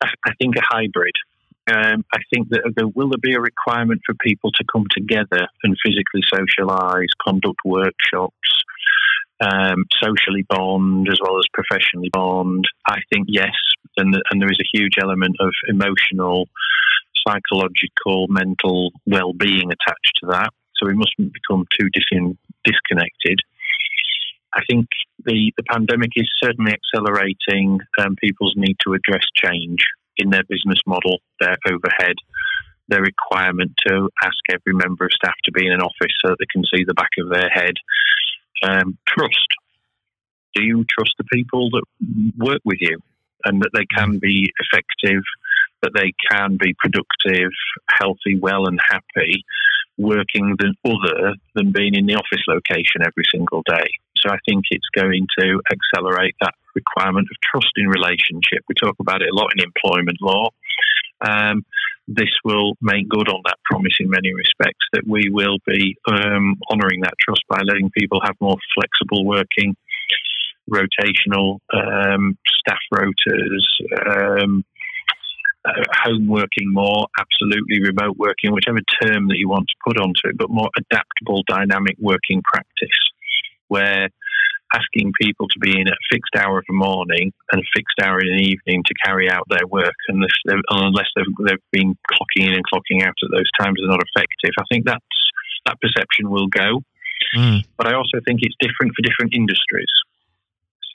I 0.00 0.32
think 0.40 0.56
a 0.56 0.62
hybrid. 0.62 1.12
Um, 1.66 2.04
I 2.12 2.18
think 2.32 2.50
that 2.50 2.72
there 2.76 2.88
will 2.88 3.08
there 3.08 3.18
be 3.18 3.34
a 3.34 3.40
requirement 3.40 4.02
for 4.04 4.14
people 4.20 4.52
to 4.52 4.64
come 4.70 4.84
together 4.90 5.48
and 5.62 5.76
physically 5.84 6.20
socialise, 6.30 7.08
conduct 7.26 7.60
workshops, 7.64 8.50
um, 9.40 9.86
socially 10.02 10.44
bond 10.48 11.08
as 11.10 11.18
well 11.22 11.38
as 11.38 11.46
professionally 11.54 12.10
bond. 12.12 12.64
I 12.86 12.98
think 13.10 13.28
yes, 13.30 13.54
and, 13.96 14.14
and 14.30 14.42
there 14.42 14.50
is 14.50 14.60
a 14.60 14.78
huge 14.78 14.96
element 15.00 15.36
of 15.40 15.52
emotional, 15.66 16.48
psychological, 17.26 18.26
mental 18.28 18.92
well-being 19.06 19.70
attached 19.72 20.12
to 20.20 20.26
that. 20.28 20.50
So 20.76 20.86
we 20.86 20.94
mustn't 20.94 21.32
become 21.32 21.64
too 21.78 21.88
dis- 21.94 22.36
disconnected. 22.64 23.38
I 24.52 24.60
think 24.68 24.86
the, 25.24 25.52
the 25.56 25.62
pandemic 25.64 26.10
is 26.16 26.28
certainly 26.42 26.72
accelerating 26.72 27.80
um, 27.98 28.16
people's 28.16 28.54
need 28.54 28.76
to 28.86 28.92
address 28.92 29.24
change 29.34 29.78
in 30.16 30.30
their 30.30 30.44
business 30.48 30.80
model, 30.86 31.18
their 31.40 31.56
overhead, 31.66 32.16
their 32.88 33.02
requirement 33.02 33.72
to 33.86 34.08
ask 34.22 34.36
every 34.50 34.74
member 34.74 35.06
of 35.06 35.12
staff 35.12 35.34
to 35.44 35.52
be 35.52 35.66
in 35.66 35.72
an 35.72 35.80
office 35.80 36.12
so 36.22 36.30
that 36.30 36.36
they 36.38 36.46
can 36.52 36.64
see 36.74 36.84
the 36.84 36.94
back 36.94 37.10
of 37.18 37.30
their 37.30 37.48
head. 37.48 37.74
Um, 38.62 38.98
trust. 39.06 39.48
Do 40.54 40.62
you 40.62 40.84
trust 40.88 41.14
the 41.18 41.24
people 41.32 41.70
that 41.70 41.84
work 42.38 42.60
with 42.64 42.78
you 42.80 43.00
and 43.44 43.60
that 43.62 43.70
they 43.74 43.86
can 43.86 44.18
be 44.18 44.52
effective, 44.60 45.22
that 45.82 45.92
they 45.94 46.12
can 46.30 46.56
be 46.56 46.74
productive, 46.78 47.50
healthy, 47.90 48.38
well, 48.40 48.66
and 48.66 48.78
happy 48.88 49.44
working 49.96 50.56
than 50.58 50.74
other 50.84 51.34
than 51.54 51.72
being 51.72 51.94
in 51.94 52.06
the 52.06 52.14
office 52.14 52.42
location 52.46 53.02
every 53.04 53.24
single 53.32 53.62
day? 53.66 53.86
So 54.16 54.30
I 54.30 54.38
think 54.46 54.64
it's 54.70 54.88
going 54.94 55.26
to 55.38 55.60
accelerate 55.70 56.36
that 56.40 56.54
requirement 56.74 57.28
of 57.30 57.36
trust 57.42 57.72
in 57.76 57.88
relationship. 57.88 58.64
We 58.68 58.74
talk 58.74 58.96
about 59.00 59.22
it 59.22 59.28
a 59.30 59.34
lot 59.34 59.52
in 59.56 59.64
employment 59.64 60.18
law. 60.20 60.50
Um, 61.20 61.64
this 62.06 62.30
will 62.44 62.74
make 62.82 63.08
good 63.08 63.28
on 63.28 63.40
that 63.46 63.56
promise 63.64 63.94
in 63.98 64.10
many 64.10 64.34
respects 64.34 64.84
that 64.92 65.06
we 65.06 65.30
will 65.30 65.58
be 65.66 65.96
um, 66.06 66.56
honouring 66.70 67.00
that 67.00 67.14
trust 67.18 67.42
by 67.48 67.60
letting 67.64 67.90
people 67.90 68.20
have 68.22 68.34
more 68.40 68.56
flexible 68.74 69.24
working, 69.24 69.74
rotational 70.70 71.58
um, 71.72 72.36
staff 72.58 72.78
rotors, 72.90 73.78
um, 74.06 74.64
uh, 75.64 75.82
home 76.04 76.26
working 76.26 76.70
more, 76.72 77.06
absolutely 77.18 77.80
remote 77.80 78.18
working, 78.18 78.52
whichever 78.52 78.80
term 79.02 79.28
that 79.28 79.38
you 79.38 79.48
want 79.48 79.66
to 79.66 79.74
put 79.86 79.98
onto 79.98 80.28
it, 80.28 80.36
but 80.36 80.50
more 80.50 80.68
adaptable, 80.76 81.42
dynamic 81.48 81.96
working 81.98 82.42
practice 82.52 82.98
where 83.68 84.08
asking 84.74 85.12
people 85.20 85.46
to 85.48 85.58
be 85.60 85.70
in 85.80 85.86
at 85.86 85.94
a 85.94 86.08
fixed 86.10 86.34
hour 86.36 86.58
of 86.58 86.64
the 86.66 86.74
morning 86.74 87.32
and 87.52 87.60
a 87.60 87.64
fixed 87.74 87.98
hour 88.02 88.18
in 88.18 88.36
the 88.36 88.42
evening 88.42 88.82
to 88.86 88.94
carry 89.04 89.30
out 89.30 89.44
their 89.48 89.66
work, 89.66 89.94
unless 90.08 90.34
they've, 90.46 90.66
unless 90.70 91.06
they've, 91.14 91.46
they've 91.46 91.70
been 91.70 91.96
clocking 92.10 92.48
in 92.48 92.54
and 92.54 92.64
clocking 92.66 93.02
out 93.06 93.14
at 93.22 93.30
those 93.30 93.50
times, 93.58 93.80
are 93.80 93.88
not 93.88 94.02
effective. 94.02 94.52
I 94.58 94.64
think 94.70 94.84
that's 94.84 95.04
that 95.66 95.80
perception 95.80 96.28
will 96.28 96.48
go, 96.48 96.82
mm. 97.36 97.64
but 97.76 97.86
I 97.86 97.94
also 97.94 98.18
think 98.24 98.40
it's 98.42 98.56
different 98.60 98.92
for 98.94 99.02
different 99.02 99.34
industries. 99.34 99.92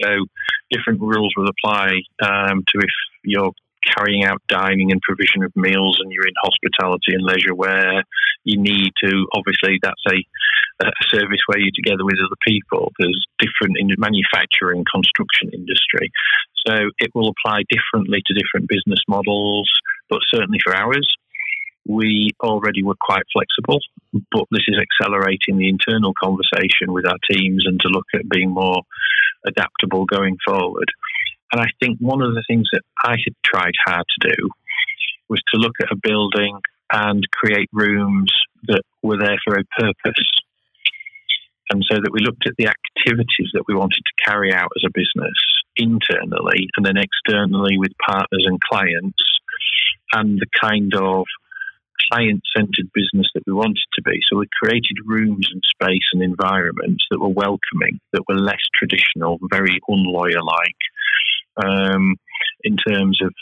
So 0.01 0.25
different 0.71 1.01
rules 1.01 1.33
will 1.35 1.49
apply 1.49 2.01
um, 2.21 2.63
to 2.67 2.79
if 2.79 2.93
you're 3.23 3.51
carrying 3.83 4.23
out 4.23 4.41
dining 4.47 4.91
and 4.91 5.01
provision 5.01 5.43
of 5.43 5.55
meals 5.55 5.99
and 6.01 6.11
you're 6.11 6.27
in 6.27 6.33
hospitality 6.41 7.13
and 7.13 7.23
leisure 7.23 7.55
where 7.55 8.03
you 8.43 8.57
need 8.59 8.91
to 9.03 9.27
obviously 9.33 9.79
that's 9.81 10.03
a, 10.11 10.85
a 10.85 10.91
service 11.09 11.39
where 11.47 11.59
you're 11.59 11.75
together 11.75 12.03
with 12.03 12.15
other 12.19 12.39
people 12.45 12.91
there's 12.99 13.25
different 13.37 13.77
in 13.77 13.89
manufacturing 13.97 14.83
construction 14.91 15.49
industry 15.53 16.11
so 16.67 16.89
it 16.99 17.11
will 17.15 17.31
apply 17.31 17.63
differently 17.69 18.21
to 18.25 18.33
different 18.33 18.67
business 18.67 18.99
models 19.07 19.69
but 20.09 20.19
certainly 20.29 20.59
for 20.63 20.75
ours 20.75 21.07
we 21.87 22.31
already 22.41 22.83
were 22.83 22.97
quite 22.99 23.23
flexible, 23.33 23.79
but 24.31 24.45
this 24.51 24.65
is 24.67 24.77
accelerating 24.77 25.57
the 25.57 25.69
internal 25.69 26.13
conversation 26.21 26.93
with 26.93 27.05
our 27.07 27.17
teams 27.31 27.65
and 27.65 27.79
to 27.79 27.87
look 27.87 28.05
at 28.13 28.29
being 28.29 28.51
more 28.51 28.83
adaptable 29.45 30.05
going 30.05 30.37
forward. 30.45 30.89
And 31.51 31.61
I 31.61 31.67
think 31.79 31.99
one 31.99 32.21
of 32.21 32.33
the 32.33 32.43
things 32.47 32.67
that 32.73 32.83
I 33.03 33.11
had 33.11 33.35
tried 33.43 33.73
hard 33.85 34.05
to 34.21 34.29
do 34.29 34.49
was 35.29 35.41
to 35.53 35.59
look 35.59 35.75
at 35.81 35.91
a 35.91 35.99
building 36.01 36.59
and 36.91 37.23
create 37.31 37.69
rooms 37.71 38.31
that 38.67 38.81
were 39.03 39.17
there 39.17 39.37
for 39.45 39.55
a 39.55 39.63
purpose. 39.79 40.25
And 41.71 41.85
so 41.89 41.97
that 42.01 42.11
we 42.11 42.21
looked 42.21 42.47
at 42.47 42.55
the 42.57 42.67
activities 42.67 43.51
that 43.53 43.65
we 43.67 43.75
wanted 43.75 44.01
to 44.01 44.25
carry 44.25 44.53
out 44.53 44.71
as 44.75 44.83
a 44.85 44.91
business 44.93 45.37
internally 45.75 46.67
and 46.75 46.85
then 46.85 46.97
externally 46.97 47.77
with 47.77 47.91
partners 48.05 48.45
and 48.45 48.59
clients 48.61 49.23
and 50.13 50.39
the 50.39 50.47
kind 50.59 50.93
of 50.95 51.25
client 52.11 52.41
centered 52.55 52.89
business 52.93 53.27
that 53.35 53.43
we 53.45 53.53
wanted 53.53 53.77
to 53.93 54.01
be. 54.01 54.19
So 54.27 54.37
we 54.37 54.47
created 54.61 54.97
rooms 55.05 55.47
and 55.51 55.61
space 55.67 56.07
and 56.13 56.23
environments 56.23 57.05
that 57.11 57.19
were 57.19 57.29
welcoming, 57.29 57.99
that 58.13 58.23
were 58.27 58.39
less 58.39 58.63
traditional, 58.73 59.37
very 59.51 59.79
unlawyer 59.87 60.41
like, 60.41 60.81
um, 61.63 62.15
in 62.63 62.77
terms 62.77 63.19
of 63.23 63.33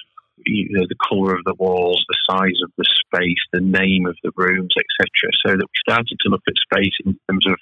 you 0.45 0.69
know, 0.71 0.85
the 0.87 0.95
colour 1.09 1.35
of 1.35 1.43
the 1.45 1.55
walls, 1.55 2.03
the 2.07 2.17
size 2.29 2.59
of 2.63 2.71
the 2.77 2.85
space, 2.85 3.41
the 3.51 3.61
name 3.61 4.05
of 4.05 4.15
the 4.23 4.31
rooms, 4.35 4.73
etc. 4.77 5.31
So 5.45 5.51
that 5.57 5.65
we 5.65 5.77
started 5.79 6.17
to 6.21 6.29
look 6.29 6.43
at 6.47 6.53
space 6.55 6.93
in 7.05 7.17
terms 7.27 7.45
of 7.47 7.55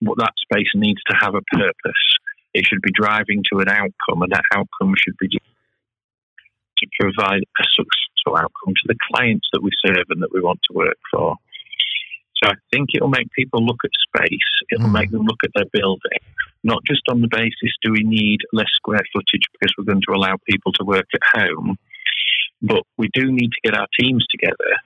what 0.00 0.18
that 0.18 0.32
space 0.42 0.68
needs 0.74 1.00
to 1.08 1.16
have 1.20 1.34
a 1.34 1.42
purpose. 1.52 2.04
It 2.52 2.66
should 2.66 2.82
be 2.82 2.92
driving 2.92 3.44
to 3.52 3.60
an 3.60 3.68
outcome, 3.68 4.22
and 4.22 4.32
that 4.32 4.44
outcome 4.54 4.94
should 4.98 5.16
be 5.18 5.28
to 5.28 6.86
provide 6.98 7.42
a 7.42 7.64
successful 7.70 8.36
outcome 8.36 8.74
to 8.74 8.86
the 8.86 8.96
clients 9.12 9.48
that 9.52 9.62
we 9.62 9.70
serve 9.84 10.06
and 10.08 10.22
that 10.22 10.32
we 10.32 10.40
want 10.40 10.60
to 10.64 10.76
work 10.76 10.98
for. 11.12 11.36
So 12.42 12.50
I 12.50 12.54
think 12.72 12.88
it'll 12.94 13.08
make 13.08 13.30
people 13.32 13.64
look 13.64 13.80
at 13.84 13.90
space. 14.00 14.50
It'll 14.72 14.88
mm. 14.88 14.92
make 14.92 15.10
them 15.10 15.24
look 15.24 15.40
at 15.44 15.50
their 15.54 15.68
building, 15.72 16.24
not 16.62 16.84
just 16.86 17.02
on 17.08 17.20
the 17.20 17.28
basis 17.28 17.72
do 17.82 17.92
we 17.92 18.02
need 18.02 18.40
less 18.52 18.70
square 18.74 19.02
footage 19.12 19.44
because 19.52 19.72
we're 19.76 19.84
going 19.84 20.02
to 20.06 20.14
allow 20.14 20.36
people 20.48 20.72
to 20.72 20.84
work 20.84 21.06
at 21.14 21.40
home, 21.40 21.76
but 22.62 22.82
we 22.98 23.08
do 23.12 23.32
need 23.32 23.50
to 23.50 23.60
get 23.64 23.78
our 23.78 23.86
teams 23.98 24.24
together 24.30 24.76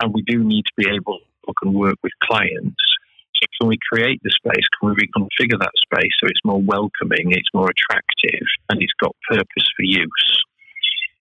and 0.00 0.12
we 0.12 0.22
do 0.22 0.42
need 0.42 0.64
to 0.64 0.72
be 0.76 0.88
able 0.88 1.18
to 1.18 1.70
work 1.70 1.96
with 2.02 2.12
clients. 2.22 2.82
So 3.34 3.46
can 3.60 3.68
we 3.68 3.78
create 3.90 4.20
the 4.22 4.30
space? 4.30 4.66
Can 4.78 4.90
we 4.90 5.06
reconfigure 5.06 5.58
that 5.58 5.74
space 5.82 6.12
so 6.20 6.26
it's 6.26 6.44
more 6.44 6.62
welcoming, 6.62 7.32
it's 7.32 7.50
more 7.54 7.70
attractive, 7.70 8.46
and 8.68 8.80
it's 8.80 8.92
got 9.00 9.16
purpose 9.28 9.66
for 9.76 9.82
use? 9.82 10.42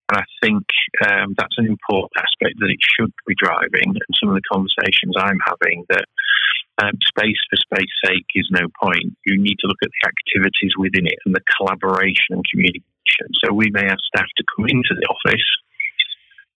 And 0.10 0.22
I 0.22 0.26
think 0.46 0.66
um, 1.08 1.34
that's 1.38 1.58
an 1.58 1.68
important 1.68 2.12
aspect 2.18 2.60
that 2.60 2.70
it 2.70 2.80
should 2.82 3.14
be 3.26 3.36
driving. 3.42 3.96
And 3.96 4.16
some 4.20 4.30
of 4.30 4.36
the 4.36 4.50
conversations 4.52 5.16
I'm 5.18 5.40
having 5.48 5.86
that 5.90 6.06
space 7.06 7.42
for 7.50 7.58
space 7.58 7.94
sake 8.06 8.26
is 8.36 8.48
no 8.52 8.68
point. 8.82 9.18
You 9.26 9.42
need 9.42 9.58
to 9.60 9.68
look 9.68 9.82
at 9.84 9.90
the 9.90 10.08
activities 10.08 10.74
within 10.78 11.06
it 11.06 11.20
and 11.26 11.36
the 11.36 11.44
collaboration 11.58 12.38
and 12.38 12.46
communication. 12.50 13.30
So 13.44 13.54
we 13.54 13.70
may 13.72 13.86
have 13.86 14.02
staff 14.08 14.28
to 14.38 14.44
come 14.56 14.66
mm-hmm. 14.66 14.78
into 14.78 14.94
the 14.96 15.08
office, 15.08 15.48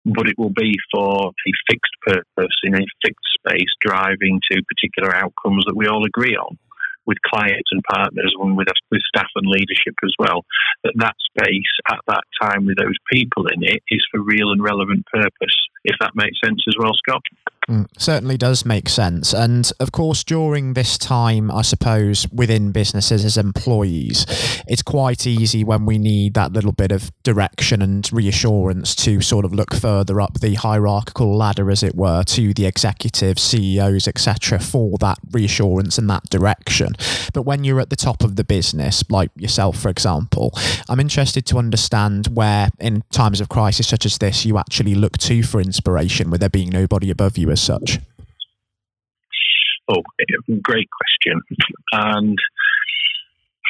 but 0.05 0.27
it 0.27 0.37
will 0.37 0.53
be 0.53 0.73
for 0.93 1.29
a 1.29 1.51
fixed 1.69 1.95
purpose 2.05 2.55
in 2.63 2.75
a 2.75 2.85
fixed 3.03 3.29
space, 3.39 3.71
driving 3.81 4.39
to 4.51 4.63
particular 4.63 5.15
outcomes 5.15 5.65
that 5.65 5.75
we 5.75 5.87
all 5.87 6.05
agree 6.05 6.35
on 6.35 6.57
with 7.05 7.21
clients 7.21 7.69
and 7.71 7.83
partners 7.83 8.33
and 8.39 8.57
with, 8.57 8.67
with 8.91 9.01
staff 9.07 9.29
and 9.35 9.47
leadership 9.47 9.93
as 10.03 10.13
well, 10.17 10.43
that 10.83 10.93
that 10.97 11.15
space 11.29 11.73
at 11.89 11.99
that 12.07 12.23
time 12.41 12.65
with 12.65 12.77
those 12.77 12.97
people 13.11 13.45
in 13.47 13.63
it 13.63 13.81
is 13.89 14.03
for 14.11 14.21
real 14.21 14.51
and 14.51 14.63
relevant 14.63 15.05
purpose, 15.13 15.55
if 15.83 15.95
that 15.99 16.15
makes 16.15 16.37
sense 16.43 16.63
as 16.67 16.75
well, 16.77 16.93
Scott. 16.97 17.21
Mm, 17.69 17.87
certainly 17.97 18.37
does 18.37 18.63
make 18.63 18.87
sense. 18.87 19.33
And 19.33 19.71
of 19.79 19.91
course, 19.91 20.23
during 20.23 20.73
this 20.73 20.99
time, 20.99 21.49
I 21.49 21.63
suppose, 21.63 22.27
within 22.31 22.71
businesses 22.71 23.25
as 23.25 23.37
employees, 23.37 24.25
it's 24.67 24.83
quite 24.83 25.25
easy 25.25 25.63
when 25.63 25.85
we 25.85 25.97
need 25.97 26.35
that 26.35 26.53
little 26.53 26.73
bit 26.73 26.91
of 26.91 27.11
direction 27.23 27.81
and 27.81 28.07
reassurance 28.13 28.93
to 28.97 29.19
sort 29.19 29.45
of 29.45 29.53
look 29.53 29.73
further 29.73 30.21
up 30.21 30.41
the 30.41 30.53
hierarchical 30.53 31.35
ladder, 31.35 31.71
as 31.71 31.81
it 31.81 31.95
were, 31.95 32.23
to 32.25 32.53
the 32.53 32.67
executives, 32.67 33.41
CEOs, 33.41 34.07
etc., 34.07 34.59
for 34.59 34.97
that 34.99 35.17
reassurance 35.31 35.97
and 35.97 36.07
that 36.07 36.29
direction. 36.29 36.95
But 37.33 37.43
when 37.43 37.63
you're 37.63 37.79
at 37.79 37.89
the 37.89 37.95
top 37.95 38.23
of 38.23 38.35
the 38.35 38.43
business, 38.43 39.03
like 39.09 39.31
yourself, 39.35 39.79
for 39.79 39.89
example, 39.89 40.51
I'm 40.87 40.99
interested 40.99 41.47
to 41.47 41.57
understand 41.57 42.27
where, 42.27 42.69
in 42.79 43.03
times 43.11 43.41
of 43.41 43.49
crisis 43.49 43.87
such 43.87 44.05
as 44.05 44.19
this, 44.19 44.45
you 44.45 44.59
actually 44.59 44.93
look 44.93 45.17
to 45.19 45.41
for 45.41 45.59
inspiration, 45.59 46.29
with 46.29 46.41
there 46.41 46.49
being 46.49 46.69
nobody 46.69 47.09
above 47.09 47.39
you 47.39 47.54
as 47.55 47.63
such? 47.63 47.99
Oh, 49.87 50.03
great 50.61 50.89
question. 50.99 51.41
And 51.93 52.37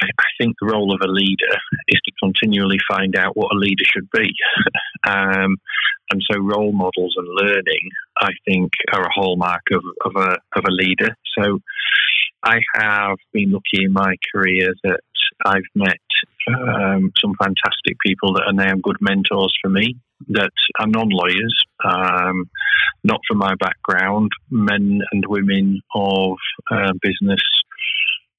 I 0.02 0.30
think 0.40 0.56
the 0.60 0.68
role 0.68 0.94
of 0.94 1.02
a 1.04 1.12
leader 1.12 1.54
is 1.88 2.02
to 2.04 2.12
continually 2.24 2.80
find 2.90 3.16
out 3.16 3.38
what 3.38 3.54
a 3.54 3.58
leader 3.58 3.84
should 3.86 4.10
be. 4.12 4.34
um, 5.08 5.58
and 6.12 6.22
so 6.30 6.40
role 6.40 6.72
models 6.72 7.16
and 7.18 7.28
learning, 7.28 7.86
I 8.20 8.32
think, 8.46 8.72
are 8.92 9.04
a 9.04 9.14
hallmark 9.14 9.64
of, 9.72 9.84
of, 10.06 10.16
a, 10.16 10.32
of 10.58 10.64
a 10.68 10.72
leader. 10.72 11.16
So 11.38 11.60
I 12.44 12.60
have 12.76 13.18
been 13.34 13.52
lucky 13.52 13.86
in 13.86 13.94
my 13.94 14.16
career 14.34 14.74
that 14.84 15.00
I've 15.46 15.64
met 15.76 16.00
um, 16.48 17.12
some 17.22 17.34
fantastic 17.42 17.98
people 18.06 18.34
that 18.34 18.44
are 18.48 18.54
now 18.54 18.74
good 18.82 18.98
mentors 19.02 19.56
for 19.62 19.70
me 19.70 19.98
that 20.30 20.52
are 20.80 20.88
non 20.88 21.10
lawyers, 21.10 21.64
um, 21.84 22.50
not 23.04 23.20
from 23.28 23.38
my 23.40 23.56
background, 23.56 24.32
men 24.50 25.02
and 25.12 25.24
women 25.28 25.82
of 25.94 26.38
uh, 26.72 26.94
business 27.02 27.42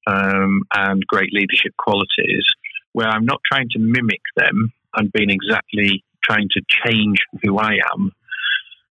um, 0.07 0.63
and 0.73 1.05
great 1.07 1.33
leadership 1.33 1.73
qualities, 1.77 2.45
where 2.93 3.07
I'm 3.07 3.25
not 3.25 3.41
trying 3.45 3.69
to 3.71 3.79
mimic 3.79 4.21
them 4.35 4.71
and 4.95 5.11
being 5.11 5.29
exactly 5.29 6.03
trying 6.23 6.47
to 6.51 6.61
change 6.85 7.17
who 7.43 7.57
I 7.57 7.77
am. 7.93 8.11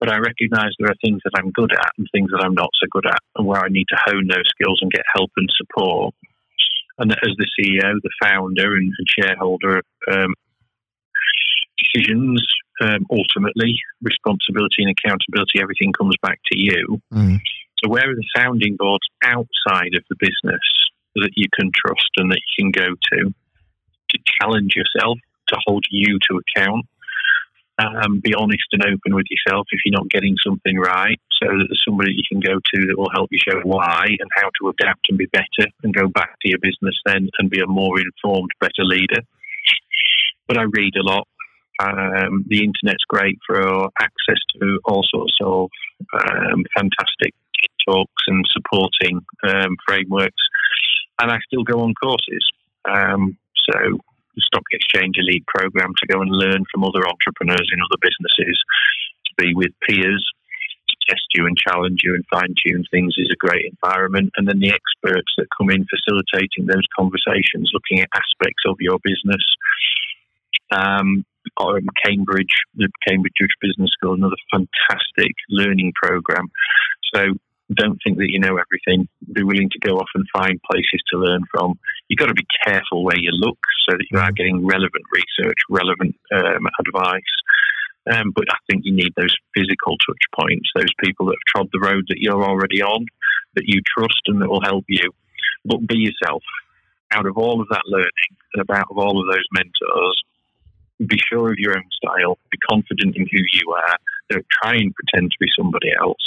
But 0.00 0.12
I 0.12 0.18
recognize 0.18 0.70
there 0.78 0.90
are 0.90 1.04
things 1.04 1.20
that 1.24 1.32
I'm 1.36 1.50
good 1.50 1.72
at 1.72 1.92
and 1.98 2.06
things 2.12 2.30
that 2.30 2.44
I'm 2.44 2.54
not 2.54 2.70
so 2.80 2.86
good 2.90 3.06
at, 3.06 3.18
and 3.36 3.46
where 3.46 3.60
I 3.60 3.68
need 3.68 3.86
to 3.88 3.98
hone 4.06 4.28
those 4.28 4.48
skills 4.50 4.78
and 4.80 4.92
get 4.92 5.02
help 5.14 5.30
and 5.36 5.48
support. 5.56 6.14
And 6.98 7.12
as 7.12 7.32
the 7.36 7.46
CEO, 7.58 7.94
the 8.02 8.10
founder, 8.22 8.74
and, 8.74 8.92
shareholder, 9.18 9.82
um, 10.10 10.34
decisions 11.78 12.44
um, 12.80 13.06
ultimately 13.10 13.76
responsibility 14.02 14.82
and 14.82 14.90
accountability, 14.90 15.60
everything 15.60 15.92
comes 15.92 16.14
back 16.22 16.40
to 16.52 16.58
you. 16.58 17.00
Mm. 17.12 17.38
So, 17.82 17.90
where 17.90 18.10
are 18.10 18.14
the 18.14 18.26
sounding 18.36 18.76
boards 18.76 19.06
outside 19.22 19.94
of 19.94 20.04
the 20.10 20.16
business 20.18 20.60
that 21.14 21.30
you 21.36 21.46
can 21.58 21.70
trust 21.74 22.10
and 22.16 22.30
that 22.30 22.40
you 22.56 22.64
can 22.64 22.70
go 22.72 22.94
to 23.12 23.34
to 24.10 24.18
challenge 24.40 24.74
yourself, 24.74 25.18
to 25.48 25.56
hold 25.66 25.84
you 25.90 26.18
to 26.30 26.40
account? 26.40 26.86
Um, 27.78 28.18
be 28.18 28.34
honest 28.34 28.66
and 28.72 28.82
open 28.82 29.14
with 29.14 29.26
yourself 29.30 29.68
if 29.70 29.80
you're 29.84 29.96
not 29.96 30.10
getting 30.10 30.34
something 30.44 30.76
right, 30.78 31.20
so 31.40 31.46
that 31.46 31.66
there's 31.68 31.84
somebody 31.86 32.10
you 32.12 32.24
can 32.28 32.40
go 32.40 32.58
to 32.58 32.86
that 32.86 32.98
will 32.98 33.10
help 33.14 33.28
you 33.30 33.38
show 33.38 33.60
why 33.62 34.04
and 34.08 34.30
how 34.34 34.50
to 34.60 34.68
adapt 34.70 35.06
and 35.08 35.16
be 35.16 35.26
better, 35.26 35.70
and 35.84 35.94
go 35.94 36.08
back 36.08 36.34
to 36.42 36.48
your 36.48 36.58
business 36.58 36.96
then 37.06 37.28
and 37.38 37.50
be 37.50 37.60
a 37.60 37.66
more 37.68 38.00
informed, 38.00 38.50
better 38.60 38.82
leader. 38.82 39.22
But 40.48 40.58
I 40.58 40.62
read 40.62 40.94
a 40.96 41.04
lot. 41.04 41.28
Um, 41.80 42.44
the 42.48 42.64
internet's 42.64 43.04
great 43.08 43.38
for 43.46 43.88
access 44.02 44.40
to 44.60 44.80
all 44.84 45.04
sorts 45.08 45.36
of 45.40 45.70
um, 46.12 46.64
fantastic 46.76 47.34
talks 47.86 48.22
and 48.26 48.44
supporting 48.50 49.20
um, 49.46 49.76
frameworks, 49.86 50.42
and 51.22 51.30
I 51.30 51.38
still 51.46 51.62
go 51.62 51.82
on 51.82 51.94
courses. 51.94 52.44
Um, 52.84 53.38
so 53.70 54.00
the 54.38 54.46
Stock 54.46 54.64
Exchange 54.70 55.18
Elite 55.18 55.46
program 55.46 55.90
to 55.98 56.06
go 56.06 56.22
and 56.22 56.30
learn 56.30 56.62
from 56.70 56.84
other 56.84 57.02
entrepreneurs 57.02 57.66
in 57.74 57.82
other 57.82 57.98
businesses, 57.98 58.56
to 59.26 59.32
be 59.34 59.50
with 59.54 59.74
peers, 59.82 60.22
to 60.88 60.94
test 61.10 61.26
you 61.34 61.46
and 61.46 61.58
challenge 61.58 62.00
you 62.04 62.14
and 62.14 62.24
fine 62.30 62.54
tune 62.62 62.84
things 62.90 63.14
is 63.18 63.34
a 63.34 63.46
great 63.46 63.66
environment. 63.66 64.30
And 64.36 64.46
then 64.46 64.60
the 64.60 64.70
experts 64.70 65.32
that 65.36 65.50
come 65.58 65.70
in 65.70 65.86
facilitating 65.90 66.70
those 66.70 66.86
conversations, 66.94 67.74
looking 67.74 67.98
at 68.00 68.14
aspects 68.14 68.62
of 68.66 68.76
your 68.78 68.98
business. 69.02 69.42
Um, 70.70 71.24
Cambridge, 72.04 72.54
the 72.76 72.88
Cambridge 73.06 73.32
Judge 73.40 73.56
Business 73.60 73.90
School, 73.92 74.14
another 74.14 74.36
fantastic 74.52 75.34
learning 75.50 75.92
program. 76.00 76.46
So 77.14 77.34
don't 77.74 77.98
think 78.04 78.18
that 78.18 78.30
you 78.30 78.38
know 78.38 78.56
everything. 78.56 79.08
Be 79.32 79.42
willing 79.42 79.70
to 79.70 79.78
go 79.80 79.96
off 79.96 80.08
and 80.14 80.26
find 80.32 80.60
places 80.70 81.02
to 81.12 81.18
learn 81.18 81.42
from. 81.50 81.78
You've 82.08 82.18
got 82.18 82.26
to 82.26 82.34
be 82.34 82.46
careful 82.64 83.04
where 83.04 83.18
you 83.18 83.30
look 83.32 83.58
so 83.88 83.96
that 83.96 84.06
you 84.10 84.18
are 84.18 84.32
getting 84.32 84.66
relevant 84.66 85.04
research, 85.12 85.58
relevant 85.68 86.16
um, 86.34 86.66
advice. 86.80 87.32
Um, 88.10 88.32
but 88.34 88.44
I 88.50 88.56
think 88.68 88.82
you 88.84 88.94
need 88.94 89.12
those 89.16 89.34
physical 89.54 89.96
touch 90.06 90.24
points, 90.38 90.70
those 90.74 90.92
people 91.04 91.26
that 91.26 91.36
have 91.36 91.52
trod 91.52 91.68
the 91.72 91.80
road 91.80 92.04
that 92.08 92.18
you're 92.18 92.42
already 92.42 92.82
on, 92.82 93.04
that 93.54 93.64
you 93.66 93.80
trust 93.96 94.22
and 94.26 94.40
that 94.40 94.48
will 94.48 94.62
help 94.62 94.84
you. 94.88 95.10
But 95.64 95.86
be 95.86 95.98
yourself. 95.98 96.42
Out 97.12 97.26
of 97.26 97.36
all 97.36 97.60
of 97.60 97.68
that 97.70 97.86
learning 97.86 98.32
and 98.54 98.62
about 98.62 98.86
of 98.90 98.98
all 98.98 99.20
of 99.20 99.26
those 99.30 99.44
mentors, 99.52 100.22
be 101.06 101.18
sure 101.30 101.52
of 101.52 101.58
your 101.58 101.76
own 101.76 101.88
style, 101.92 102.38
be 102.50 102.58
confident 102.68 103.16
in 103.16 103.26
who 103.30 103.38
you 103.52 103.72
are, 103.72 103.96
don't 104.30 104.46
try 104.62 104.74
and 104.74 104.94
pretend 104.94 105.30
to 105.30 105.36
be 105.40 105.46
somebody 105.56 105.88
else, 106.00 106.20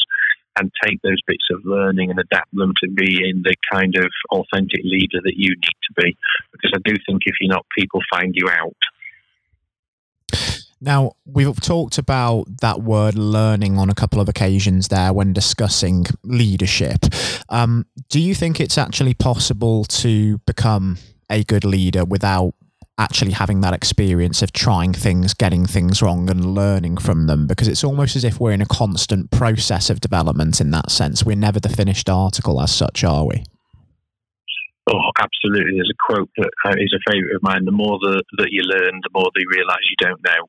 and 0.57 0.71
take 0.83 1.01
those 1.01 1.21
bits 1.27 1.45
of 1.51 1.65
learning 1.65 2.09
and 2.09 2.19
adapt 2.19 2.53
them 2.53 2.73
to 2.83 2.89
be 2.89 3.27
in 3.29 3.41
the 3.43 3.55
kind 3.71 3.95
of 3.95 4.11
authentic 4.31 4.81
leader 4.83 5.19
that 5.23 5.35
you 5.35 5.49
need 5.49 5.77
to 5.87 6.01
be. 6.03 6.17
Because 6.51 6.71
I 6.75 6.79
do 6.83 6.95
think 7.07 7.21
if 7.25 7.35
you're 7.39 7.53
not, 7.53 7.65
people 7.77 8.01
find 8.13 8.33
you 8.35 8.49
out. 8.49 8.75
Now, 10.83 11.11
we've 11.25 11.59
talked 11.61 11.99
about 11.99 12.45
that 12.61 12.81
word 12.81 13.15
learning 13.15 13.77
on 13.77 13.91
a 13.91 13.93
couple 13.93 14.19
of 14.19 14.27
occasions 14.27 14.87
there 14.87 15.13
when 15.13 15.31
discussing 15.31 16.05
leadership. 16.23 17.05
Um, 17.49 17.85
do 18.09 18.19
you 18.19 18.33
think 18.33 18.59
it's 18.59 18.79
actually 18.79 19.13
possible 19.13 19.85
to 19.85 20.39
become 20.39 20.97
a 21.29 21.43
good 21.43 21.63
leader 21.63 22.03
without 22.03 22.55
actually 23.01 23.31
having 23.31 23.61
that 23.61 23.73
experience 23.73 24.43
of 24.43 24.53
trying 24.53 24.93
things, 24.93 25.33
getting 25.33 25.65
things 25.65 26.03
wrong, 26.03 26.29
and 26.29 26.53
learning 26.53 26.97
from 26.97 27.25
them 27.25 27.47
because 27.47 27.67
it's 27.67 27.83
almost 27.83 28.15
as 28.15 28.23
if 28.23 28.39
we're 28.39 28.51
in 28.51 28.61
a 28.61 28.65
constant 28.67 29.31
process 29.31 29.89
of 29.89 29.99
development 29.99 30.61
in 30.61 30.69
that 30.69 30.91
sense. 30.91 31.25
We're 31.25 31.35
never 31.35 31.59
the 31.59 31.69
finished 31.69 32.09
article 32.09 32.61
as 32.61 32.71
such, 32.71 33.03
are 33.03 33.25
we? 33.25 33.43
Oh, 34.87 35.09
absolutely. 35.19 35.73
There's 35.75 35.91
a 35.91 36.13
quote 36.13 36.29
that 36.37 36.51
uh, 36.65 36.73
a 36.73 37.11
favourite 37.11 37.35
of 37.35 37.41
mine. 37.41 37.65
The 37.65 37.71
more 37.71 37.97
the, 38.01 38.21
that 38.37 38.49
you 38.51 38.61
learn, 38.61 39.01
the 39.01 39.09
more 39.13 39.29
you 39.35 39.49
realise 39.49 39.85
you 39.89 40.07
don't 40.07 40.21
know. 40.23 40.41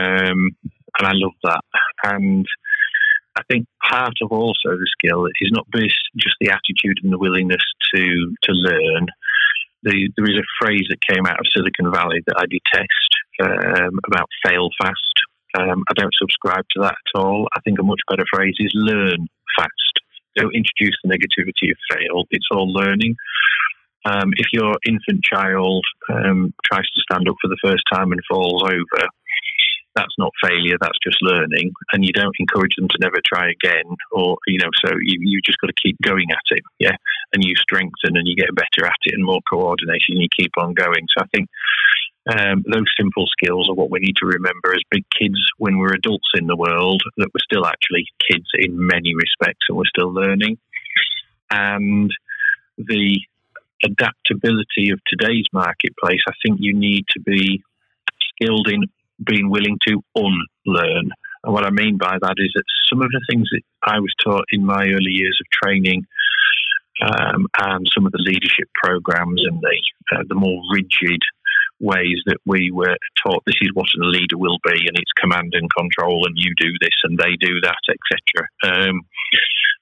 Um, 0.00 0.56
and 0.98 1.06
I 1.06 1.12
love 1.14 1.32
that. 1.42 1.60
And 2.04 2.46
I 3.36 3.42
think 3.50 3.66
part 3.88 4.14
of 4.22 4.30
also 4.30 4.70
the 4.70 4.88
skill 4.98 5.26
is 5.26 5.50
not 5.52 5.66
just 6.16 6.36
the 6.40 6.50
attitude 6.50 6.98
and 7.02 7.12
the 7.12 7.18
willingness 7.18 7.62
to 7.94 8.34
to 8.42 8.52
learn, 8.52 9.06
the, 9.82 10.10
there 10.16 10.26
is 10.26 10.38
a 10.38 10.50
phrase 10.60 10.86
that 10.90 10.98
came 11.08 11.26
out 11.26 11.38
of 11.38 11.46
Silicon 11.54 11.92
Valley 11.92 12.22
that 12.26 12.36
I 12.38 12.46
detest 12.46 13.10
um, 13.42 13.98
about 14.06 14.28
fail 14.44 14.70
fast. 14.80 15.16
Um, 15.58 15.84
I 15.88 15.94
don't 15.94 16.14
subscribe 16.18 16.64
to 16.76 16.82
that 16.82 16.94
at 16.94 17.20
all. 17.20 17.48
I 17.56 17.60
think 17.60 17.78
a 17.78 17.82
much 17.82 18.00
better 18.08 18.24
phrase 18.32 18.56
is 18.58 18.72
learn 18.74 19.26
fast. 19.56 19.94
Don't 20.36 20.54
introduce 20.54 20.96
the 21.02 21.10
negativity 21.10 21.70
of 21.70 21.78
fail. 21.90 22.24
It's 22.30 22.46
all 22.50 22.72
learning. 22.72 23.16
Um, 24.04 24.30
if 24.36 24.46
your 24.52 24.74
infant 24.86 25.22
child 25.24 25.84
um, 26.10 26.54
tries 26.64 26.86
to 26.86 27.00
stand 27.10 27.28
up 27.28 27.36
for 27.42 27.48
the 27.48 27.58
first 27.62 27.82
time 27.92 28.12
and 28.12 28.20
falls 28.30 28.62
over, 28.62 29.08
that's 29.98 30.14
not 30.16 30.30
failure, 30.40 30.78
that's 30.80 30.98
just 31.02 31.18
learning. 31.22 31.72
And 31.92 32.04
you 32.04 32.12
don't 32.12 32.36
encourage 32.38 32.76
them 32.78 32.86
to 32.86 32.98
never 33.00 33.18
try 33.26 33.50
again, 33.50 33.90
or, 34.12 34.38
you 34.46 34.58
know, 34.58 34.70
so 34.84 34.92
you, 35.02 35.18
you 35.20 35.40
just 35.44 35.58
got 35.58 35.66
to 35.66 35.82
keep 35.82 35.96
going 36.00 36.30
at 36.30 36.56
it, 36.56 36.62
yeah? 36.78 36.94
And 37.32 37.42
you 37.42 37.54
strengthen 37.56 38.16
and 38.16 38.26
you 38.28 38.36
get 38.36 38.54
better 38.54 38.86
at 38.86 39.02
it 39.06 39.14
and 39.14 39.24
more 39.24 39.40
coordination, 39.50 40.14
and 40.14 40.22
you 40.22 40.28
keep 40.38 40.52
on 40.56 40.74
going. 40.74 41.06
So 41.10 41.24
I 41.24 41.28
think 41.34 41.48
um, 42.30 42.64
those 42.70 42.86
simple 42.96 43.26
skills 43.26 43.68
are 43.68 43.74
what 43.74 43.90
we 43.90 43.98
need 43.98 44.16
to 44.16 44.26
remember 44.26 44.72
as 44.72 44.82
big 44.90 45.04
kids 45.18 45.38
when 45.58 45.78
we're 45.78 45.94
adults 45.94 46.30
in 46.34 46.46
the 46.46 46.56
world, 46.56 47.02
that 47.16 47.30
we're 47.34 47.50
still 47.50 47.66
actually 47.66 48.06
kids 48.30 48.46
in 48.54 48.86
many 48.86 49.14
respects 49.16 49.66
and 49.68 49.76
we're 49.76 49.84
still 49.86 50.12
learning. 50.12 50.58
And 51.50 52.12
the 52.76 53.20
adaptability 53.82 54.90
of 54.90 55.00
today's 55.06 55.46
marketplace, 55.52 56.20
I 56.28 56.32
think 56.44 56.58
you 56.60 56.74
need 56.74 57.04
to 57.14 57.20
be 57.20 57.62
skilled 58.34 58.68
in 58.68 58.84
being 59.24 59.50
willing 59.50 59.78
to 59.86 60.00
unlearn. 60.14 61.10
And 61.44 61.52
what 61.54 61.64
I 61.64 61.70
mean 61.70 61.98
by 61.98 62.18
that 62.20 62.34
is 62.38 62.52
that 62.54 62.64
some 62.88 63.02
of 63.02 63.10
the 63.10 63.20
things 63.30 63.48
that 63.52 63.62
I 63.82 64.00
was 64.00 64.12
taught 64.24 64.44
in 64.52 64.64
my 64.64 64.82
early 64.82 65.12
years 65.12 65.38
of 65.40 65.46
training 65.62 66.04
um, 67.02 67.46
and 67.58 67.86
some 67.94 68.06
of 68.06 68.12
the 68.12 68.22
leadership 68.24 68.68
programs 68.82 69.40
and 69.48 69.60
the, 69.60 70.16
uh, 70.16 70.22
the 70.28 70.34
more 70.34 70.60
rigid 70.72 71.20
ways 71.80 72.18
that 72.26 72.38
we 72.44 72.72
were 72.72 72.96
taught 73.24 73.42
this 73.46 73.54
is 73.60 73.70
what 73.72 73.86
a 74.02 74.04
leader 74.04 74.36
will 74.36 74.58
be 74.64 74.80
and 74.88 74.98
it's 74.98 75.12
command 75.20 75.52
and 75.52 75.70
control 75.76 76.26
and 76.26 76.34
you 76.36 76.52
do 76.58 76.72
this 76.80 76.94
and 77.04 77.16
they 77.18 77.36
do 77.38 77.60
that 77.60 77.78
etc 77.86 78.90
um, 78.90 79.00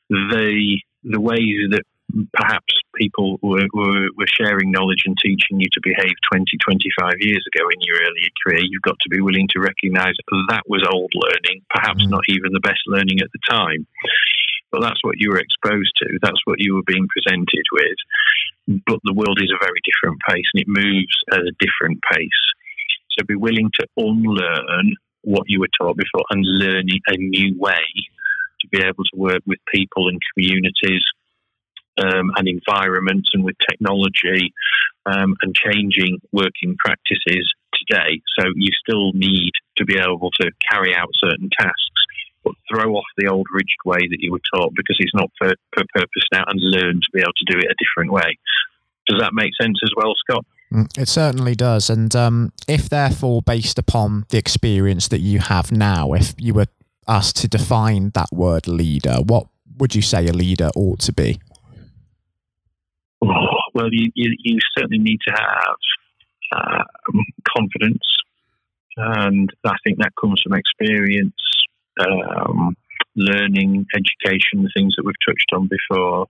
the 0.08 0.78
the 1.04 1.20
ways 1.20 1.70
that 1.70 1.84
perhaps 2.32 2.72
people 2.96 3.38
were, 3.42 3.66
were, 3.74 4.08
were, 4.16 4.30
sharing 4.40 4.70
knowledge 4.70 5.02
and 5.04 5.16
teaching 5.22 5.60
you 5.60 5.68
to 5.72 5.80
behave 5.82 6.14
20, 6.32 6.44
25 6.64 7.12
years 7.20 7.44
ago 7.52 7.68
in 7.68 7.80
your 7.82 7.98
earlier 8.00 8.30
career, 8.44 8.62
you've 8.62 8.82
got 8.82 8.98
to 9.00 9.08
be 9.08 9.20
willing 9.20 9.48
to 9.52 9.60
recognize 9.60 10.14
that 10.48 10.62
was 10.68 10.86
old 10.92 11.12
learning, 11.14 11.62
perhaps 11.70 12.04
mm. 12.04 12.10
not 12.10 12.24
even 12.28 12.52
the 12.52 12.60
best 12.60 12.80
learning 12.86 13.20
at 13.20 13.30
the 13.32 13.42
time. 13.48 13.86
But 14.70 14.80
that's 14.80 15.02
what 15.02 15.16
you 15.18 15.30
were 15.30 15.40
exposed 15.40 15.92
to, 16.02 16.18
that's 16.22 16.40
what 16.44 16.60
you 16.60 16.74
were 16.74 16.86
being 16.86 17.06
presented 17.08 17.66
with. 17.72 18.82
But 18.86 19.00
the 19.04 19.14
world 19.14 19.38
is 19.40 19.52
a 19.52 19.64
very 19.64 19.80
different 19.84 20.20
pace 20.28 20.46
and 20.54 20.62
it 20.62 20.68
moves 20.68 21.16
at 21.32 21.40
a 21.40 21.54
different 21.60 22.00
pace. 22.10 22.42
So 23.16 23.24
be 23.26 23.36
willing 23.36 23.70
to 23.74 23.86
unlearn 23.96 24.94
what 25.22 25.44
you 25.46 25.60
were 25.60 25.72
taught 25.78 25.96
before 25.96 26.24
and 26.30 26.44
learn 26.44 26.86
a 27.08 27.16
new 27.16 27.58
way 27.58 27.86
to 28.60 28.68
be 28.68 28.78
able 28.78 29.04
to 29.04 29.16
work 29.16 29.42
with 29.46 29.58
people 29.72 30.08
and 30.08 30.20
communities 30.34 31.02
um, 31.98 32.32
and 32.36 32.48
environments 32.48 33.30
and 33.32 33.44
with 33.44 33.56
technology 33.68 34.52
um, 35.06 35.34
and 35.42 35.54
changing 35.54 36.20
working 36.32 36.76
practices 36.84 37.52
today. 37.74 38.20
So 38.38 38.46
you 38.54 38.70
still 38.86 39.12
need 39.12 39.52
to 39.76 39.84
be 39.84 39.98
able 39.98 40.30
to 40.40 40.50
carry 40.70 40.94
out 40.94 41.08
certain 41.14 41.48
tasks, 41.58 42.00
but 42.44 42.54
throw 42.70 42.94
off 42.94 43.04
the 43.16 43.28
old 43.28 43.46
rigid 43.52 43.80
way 43.84 44.08
that 44.08 44.18
you 44.20 44.32
were 44.32 44.40
taught 44.54 44.72
because 44.74 44.96
it's 44.98 45.14
not 45.14 45.30
for, 45.38 45.52
purpose 45.74 46.24
now 46.32 46.44
and 46.46 46.60
learn 46.60 47.00
to 47.00 47.10
be 47.12 47.20
able 47.20 47.32
to 47.36 47.52
do 47.52 47.58
it 47.58 47.70
a 47.70 47.74
different 47.78 48.12
way. 48.12 48.38
Does 49.06 49.20
that 49.20 49.32
make 49.34 49.52
sense 49.60 49.78
as 49.84 49.90
well, 49.96 50.14
Scott? 50.16 50.44
Mm, 50.72 50.98
it 50.98 51.08
certainly 51.08 51.54
does. 51.54 51.90
And 51.90 52.14
um, 52.16 52.52
if, 52.66 52.88
therefore, 52.88 53.42
based 53.42 53.78
upon 53.78 54.26
the 54.30 54.38
experience 54.38 55.08
that 55.08 55.20
you 55.20 55.38
have 55.38 55.70
now, 55.70 56.12
if 56.12 56.34
you 56.38 56.54
were 56.54 56.66
asked 57.06 57.36
to 57.36 57.48
define 57.48 58.10
that 58.10 58.32
word 58.32 58.66
leader, 58.66 59.16
what 59.24 59.46
would 59.78 59.94
you 59.94 60.02
say 60.02 60.26
a 60.26 60.32
leader 60.32 60.70
ought 60.74 60.98
to 61.00 61.12
be? 61.12 61.38
Well, 63.74 63.88
you, 63.92 64.10
you, 64.14 64.34
you 64.42 64.58
certainly 64.76 64.98
need 64.98 65.20
to 65.26 65.32
have 65.32 65.76
uh, 66.52 66.84
confidence, 67.56 68.04
and 68.96 69.50
I 69.64 69.76
think 69.84 69.98
that 69.98 70.12
comes 70.20 70.40
from 70.42 70.54
experience, 70.54 71.34
um, 72.00 72.76
learning, 73.14 73.86
education, 73.94 74.62
the 74.62 74.70
things 74.74 74.94
that 74.96 75.04
we've 75.04 75.14
touched 75.26 75.52
on 75.52 75.68
before. 75.68 76.26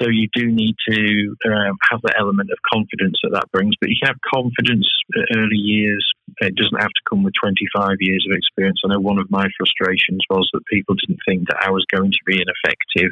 So 0.00 0.08
you 0.10 0.28
do 0.34 0.46
need 0.46 0.76
to 0.90 1.36
um, 1.46 1.78
have 1.90 2.02
the 2.02 2.14
element 2.18 2.50
of 2.50 2.58
confidence 2.72 3.16
that 3.22 3.32
that 3.32 3.50
brings, 3.50 3.74
but 3.80 3.88
you 3.88 3.96
can 4.00 4.08
have 4.08 4.20
confidence 4.32 4.86
at 5.16 5.36
early 5.36 5.56
years. 5.56 6.04
It 6.40 6.54
doesn't 6.54 6.80
have 6.80 6.90
to 6.92 7.06
come 7.08 7.22
with 7.22 7.34
25 7.40 7.96
years 8.00 8.26
of 8.28 8.36
experience. 8.36 8.80
I 8.84 8.92
know 8.92 9.00
one 9.00 9.18
of 9.18 9.30
my 9.30 9.46
frustrations 9.56 10.20
was 10.28 10.50
that 10.52 10.66
people 10.66 10.96
didn't 10.96 11.20
think 11.26 11.48
that 11.48 11.62
I 11.64 11.70
was 11.70 11.86
going 11.94 12.10
to 12.10 12.24
be 12.26 12.36
an 12.36 12.50
effective 12.50 13.10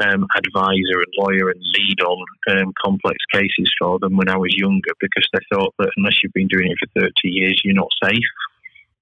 um, 0.00 0.26
advisor 0.36 0.98
and 1.02 1.12
lawyer 1.18 1.50
and 1.50 1.60
lead 1.60 2.00
on 2.00 2.24
um, 2.50 2.72
complex 2.82 3.18
cases 3.32 3.70
for 3.78 3.98
them 3.98 4.16
when 4.16 4.28
I 4.28 4.36
was 4.36 4.54
younger 4.56 4.90
because 5.00 5.26
they 5.32 5.40
thought 5.52 5.74
that 5.78 5.90
unless 5.96 6.22
you've 6.22 6.32
been 6.32 6.48
doing 6.48 6.70
it 6.70 6.78
for 6.80 7.00
30 7.00 7.12
years, 7.24 7.60
you're 7.64 7.74
not 7.74 7.90
safe. 8.02 8.32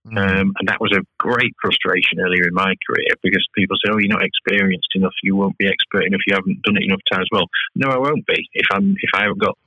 Mm. 0.09 0.17
Um, 0.17 0.53
and 0.59 0.69
that 0.69 0.81
was 0.81 0.93
a 0.97 1.05
great 1.19 1.55
frustration 1.61 2.21
earlier 2.21 2.49
in 2.49 2.55
my 2.55 2.73
career 2.89 3.13
because 3.23 3.47
people 3.55 3.77
say, 3.77 3.93
"Oh, 3.93 3.99
you're 3.99 4.09
not 4.09 4.25
experienced 4.25 4.89
enough. 4.95 5.13
You 5.23 5.37
won't 5.37 5.59
be 5.59 5.69
expert 5.69 6.07
enough. 6.07 6.23
You 6.27 6.35
haven't 6.35 6.63
done 6.63 6.79
it 6.79 6.85
enough 6.85 7.05
times." 7.13 7.29
Well, 7.31 7.45
no, 7.75 7.91
I 7.91 7.99
won't 7.99 8.27
be 8.27 8.49
if 8.55 8.65
I'm 8.73 8.97
if 8.99 9.11
I 9.15 9.25
haven't 9.25 9.43
got 9.43 9.59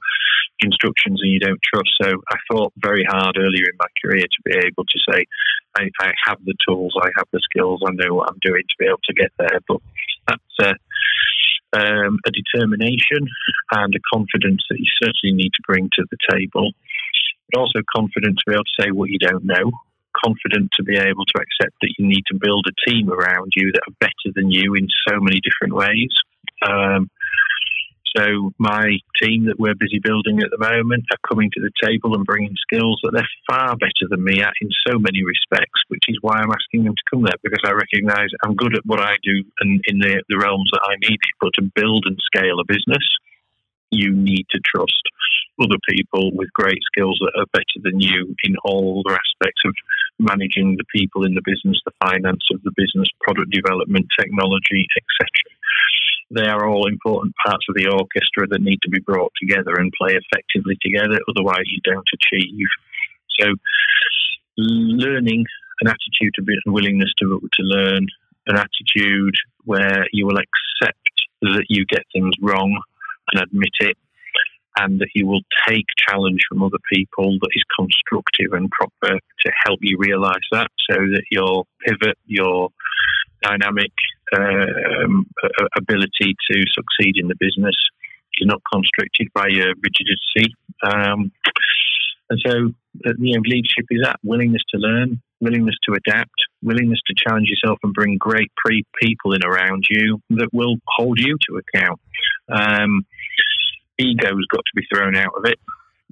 instructions 0.61 1.19
and 1.21 1.31
you 1.31 1.39
don't 1.39 1.59
trust. 1.61 1.91
So 2.01 2.09
I 2.29 2.37
thought 2.49 2.73
very 2.77 3.05
hard 3.07 3.37
earlier 3.37 3.67
in 3.69 3.77
my 3.77 3.87
career 4.03 4.23
to 4.23 4.41
be 4.45 4.57
able 4.57 4.85
to 4.85 4.99
say, 5.09 5.25
I, 5.77 5.89
I 5.99 6.11
have 6.25 6.37
the 6.45 6.55
tools, 6.67 6.93
I 7.01 7.09
have 7.17 7.27
the 7.31 7.41
skills, 7.43 7.81
I 7.85 7.91
know 7.93 8.15
what 8.15 8.29
I'm 8.29 8.39
doing 8.41 8.61
to 8.61 8.75
be 8.79 8.85
able 8.85 9.01
to 9.05 9.13
get 9.13 9.31
there. 9.37 9.59
But 9.67 9.81
that's 10.27 10.57
a, 10.61 10.73
um, 11.77 12.19
a 12.25 12.31
determination 12.31 13.27
and 13.71 13.95
a 13.95 13.99
confidence 14.13 14.61
that 14.69 14.79
you 14.79 14.85
certainly 15.01 15.35
need 15.35 15.51
to 15.53 15.63
bring 15.67 15.89
to 15.93 16.05
the 16.11 16.17
table, 16.31 16.71
but 17.51 17.59
also 17.59 17.79
confidence 17.95 18.37
to 18.37 18.51
be 18.51 18.53
able 18.53 18.63
to 18.63 18.83
say 18.83 18.91
what 18.91 19.09
you 19.09 19.19
don't 19.19 19.45
know, 19.45 19.71
confident 20.23 20.69
to 20.77 20.83
be 20.83 20.97
able 20.97 21.25
to 21.25 21.41
accept 21.41 21.75
that 21.81 21.93
you 21.97 22.07
need 22.07 22.23
to 22.27 22.37
build 22.39 22.65
a 22.67 22.89
team 22.89 23.09
around 23.09 23.51
you 23.55 23.71
that 23.71 23.81
are 23.87 23.95
better 23.99 24.29
than 24.35 24.51
you 24.51 24.75
in 24.75 24.87
so 25.07 25.19
many 25.19 25.41
different 25.41 25.73
ways. 25.73 26.13
Um, 26.67 27.09
so 28.15 28.53
my 28.59 28.97
team 29.21 29.45
that 29.45 29.59
we're 29.59 29.73
busy 29.73 29.99
building 29.99 30.39
at 30.41 30.51
the 30.51 30.61
moment 30.61 31.05
are 31.11 31.27
coming 31.27 31.49
to 31.53 31.61
the 31.61 31.71
table 31.81 32.13
and 32.13 32.25
bringing 32.25 32.53
skills 32.61 32.99
that 33.03 33.11
they're 33.13 33.35
far 33.49 33.75
better 33.75 34.05
than 34.09 34.23
me 34.23 34.41
at 34.41 34.53
in 34.61 34.69
so 34.87 34.99
many 34.99 35.23
respects, 35.23 35.81
which 35.87 36.05
is 36.07 36.17
why 36.21 36.37
I'm 36.37 36.51
asking 36.53 36.85
them 36.85 36.93
to 36.93 37.09
come 37.09 37.23
there 37.23 37.41
because 37.41 37.65
I 37.65 37.73
recognise 37.73 38.29
I'm 38.45 38.55
good 38.55 38.75
at 38.75 38.85
what 38.85 38.99
I 38.99 39.15
do 39.23 39.43
and 39.61 39.81
in 39.87 39.99
the, 39.99 40.21
the 40.29 40.37
realms 40.37 40.69
that 40.73 40.85
I 40.85 40.95
need 41.01 41.17
it. 41.17 41.35
But 41.41 41.53
to 41.55 41.71
build 41.73 42.05
and 42.05 42.17
scale 42.21 42.59
a 42.59 42.65
business, 42.65 43.03
you 43.89 44.13
need 44.13 44.45
to 44.51 44.59
trust 44.63 45.01
other 45.61 45.77
people 45.89 46.31
with 46.33 46.53
great 46.53 46.81
skills 46.93 47.17
that 47.21 47.39
are 47.39 47.49
better 47.53 47.79
than 47.81 47.99
you 47.99 48.35
in 48.43 48.55
all 48.63 49.01
the 49.05 49.13
aspects 49.13 49.61
of 49.65 49.73
managing 50.19 50.77
the 50.77 50.85
people 50.93 51.25
in 51.25 51.33
the 51.33 51.45
business, 51.45 51.81
the 51.85 51.93
finance 52.01 52.45
of 52.53 52.61
the 52.63 52.73
business, 52.75 53.07
product 53.21 53.51
development, 53.51 54.05
technology, 54.19 54.85
etc 54.97 55.29
they 56.31 56.45
are 56.45 56.67
all 56.67 56.87
important 56.87 57.33
parts 57.45 57.65
of 57.69 57.75
the 57.75 57.87
orchestra 57.87 58.47
that 58.47 58.61
need 58.61 58.81
to 58.81 58.89
be 58.89 58.99
brought 58.99 59.31
together 59.39 59.75
and 59.75 59.91
play 59.99 60.15
effectively 60.15 60.77
together. 60.81 61.19
Otherwise, 61.29 61.65
you 61.65 61.79
don't 61.83 62.07
achieve. 62.13 62.67
So, 63.39 63.53
learning 64.57 65.45
an 65.81 65.87
attitude 65.87 66.33
of 66.39 66.47
willingness 66.65 67.11
to 67.19 67.39
to 67.41 67.63
learn, 67.63 68.07
an 68.47 68.57
attitude 68.57 69.35
where 69.65 70.05
you 70.11 70.25
will 70.25 70.37
accept 70.37 70.97
that 71.41 71.65
you 71.69 71.85
get 71.85 72.03
things 72.13 72.33
wrong 72.41 72.81
and 73.31 73.41
admit 73.41 73.71
it, 73.79 73.97
and 74.77 74.99
that 74.99 75.09
you 75.13 75.25
will 75.25 75.41
take 75.67 75.85
challenge 76.07 76.41
from 76.47 76.63
other 76.63 76.77
people 76.91 77.37
that 77.41 77.49
is 77.53 77.63
constructive 77.77 78.53
and 78.53 78.69
proper 78.71 79.19
to 79.45 79.51
help 79.65 79.79
you 79.81 79.97
realise 79.99 80.43
that, 80.51 80.67
so 80.89 80.95
that 80.95 81.23
your 81.31 81.65
pivot, 81.85 82.17
your 82.25 82.69
dynamic 83.43 83.91
um, 84.35 85.25
ability 85.77 86.35
to 86.49 86.63
succeed 86.73 87.15
in 87.17 87.27
the 87.27 87.35
business 87.39 87.75
is 88.39 88.47
not 88.47 88.61
constricted 88.71 89.27
by 89.33 89.47
your 89.47 89.73
rigidity. 89.83 90.53
Um, 90.83 91.31
and 92.29 92.39
so, 92.45 92.51
uh, 93.05 93.13
you 93.19 93.35
know, 93.35 93.41
leadership 93.45 93.85
is 93.91 94.01
that 94.03 94.19
willingness 94.23 94.61
to 94.69 94.77
learn, 94.77 95.21
willingness 95.41 95.75
to 95.83 95.93
adapt, 95.93 96.33
willingness 96.61 96.99
to 97.07 97.13
challenge 97.15 97.49
yourself 97.49 97.79
and 97.83 97.93
bring 97.93 98.17
great 98.17 98.51
pre- 98.55 98.85
people 99.01 99.33
in 99.33 99.45
around 99.45 99.85
you 99.89 100.19
that 100.31 100.49
will 100.51 100.77
hold 100.87 101.19
you 101.19 101.37
to 101.47 101.61
account. 101.61 101.99
Um, 102.49 103.05
ego's 103.99 104.47
got 104.51 104.63
to 104.65 104.75
be 104.75 104.87
thrown 104.91 105.15
out 105.15 105.33
of 105.37 105.45
it. 105.45 105.59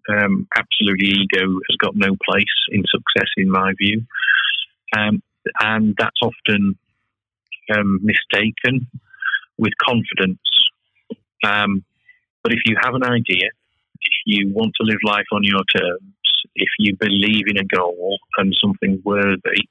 Um, 0.10 0.48
absolutely, 0.58 1.08
ego 1.08 1.48
has 1.70 1.78
got 1.80 1.96
no 1.96 2.16
place 2.30 2.46
in 2.70 2.84
success, 2.90 3.30
in 3.38 3.50
my 3.50 3.74
view. 3.78 4.04
Um, 4.98 5.24
and 5.60 5.96
that's 5.98 6.20
often 6.22 6.78
um, 7.76 8.00
mistaken 8.02 8.88
with 9.58 9.74
confidence. 9.84 10.40
Um, 11.44 11.84
but 12.44 12.54
if 12.54 12.60
you 12.66 12.76
have 12.82 12.96
an 12.96 13.04
idea, 13.04 13.50
if 14.02 14.14
you 14.26 14.52
want 14.54 14.74
to 14.80 14.86
live 14.86 15.00
life 15.06 15.26
on 15.32 15.44
your 15.44 15.64
terms, 15.76 16.02
if 16.56 16.70
you 16.80 16.96
believe 16.98 17.46
in 17.48 17.58
a 17.58 17.64
goal 17.64 18.18
and 18.38 18.56
something 18.60 19.02
worthy, 19.06 19.70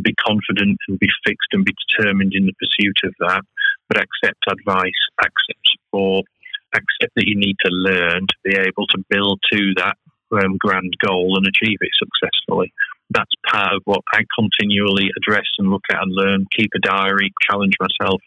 be 0.00 0.14
confident 0.26 0.78
and 0.88 0.98
be 0.98 1.08
fixed 1.26 1.48
and 1.52 1.64
be 1.64 1.74
determined 1.88 2.32
in 2.34 2.46
the 2.46 2.52
pursuit 2.54 2.96
of 3.04 3.14
that, 3.20 3.42
but 3.88 3.98
accept 3.98 4.42
advice, 4.48 5.02
accept 5.20 5.64
support, 5.72 6.26
accept 6.74 7.14
that 7.16 7.26
you 7.26 7.36
need 7.36 7.56
to 7.64 7.70
learn 7.70 8.26
to 8.26 8.36
be 8.44 8.56
able 8.56 8.86
to 8.88 9.04
build 9.08 9.40
to 9.52 9.72
that 9.76 9.96
um, 10.32 10.56
grand 10.58 10.92
goal 11.04 11.36
and 11.36 11.46
achieve 11.46 11.78
it 11.80 11.90
successfully 11.96 12.72
that's 13.10 13.32
part 13.46 13.74
of 13.74 13.82
what 13.84 14.00
I 14.12 14.24
continually 14.38 15.10
address 15.16 15.46
and 15.58 15.70
look 15.70 15.84
at 15.90 16.02
and 16.02 16.12
learn, 16.12 16.46
keep 16.56 16.70
a 16.74 16.80
diary, 16.80 17.32
challenge 17.48 17.74
myself, 17.80 18.20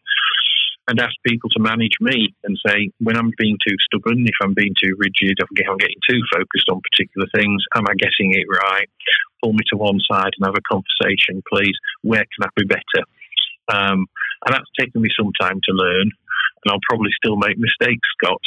and 0.87 0.99
ask 0.99 1.13
people 1.25 1.49
to 1.49 1.59
manage 1.59 1.97
me 1.99 2.33
and 2.43 2.57
say, 2.65 2.89
when 2.99 3.17
I'm 3.17 3.33
being 3.37 3.57
too 3.67 3.75
stubborn, 3.85 4.25
if 4.25 4.35
I'm 4.41 4.53
being 4.53 4.73
too 4.81 4.95
rigid, 4.97 5.37
if 5.39 5.67
I'm 5.69 5.77
getting 5.77 5.99
too 6.09 6.21
focused 6.31 6.69
on 6.71 6.81
particular 6.91 7.27
things, 7.35 7.63
am 7.75 7.85
I 7.89 7.93
getting 7.95 8.31
it 8.33 8.47
right? 8.49 8.87
Pull 9.43 9.53
me 9.53 9.65
to 9.69 9.77
one 9.77 9.99
side 10.09 10.31
and 10.37 10.45
have 10.45 10.55
a 10.55 10.73
conversation, 10.73 11.43
please. 11.51 11.75
Where 12.03 12.23
can 12.23 12.47
I 12.47 12.49
be 12.55 12.65
better? 12.65 13.03
Um, 13.67 14.05
and 14.45 14.55
that's 14.55 14.71
taken 14.79 15.01
me 15.01 15.09
some 15.17 15.31
time 15.39 15.59
to 15.67 15.73
learn 15.73 16.11
and 16.63 16.71
I'll 16.71 16.87
probably 16.89 17.11
still 17.15 17.35
make 17.35 17.57
mistakes, 17.57 18.07
Scott. 18.17 18.41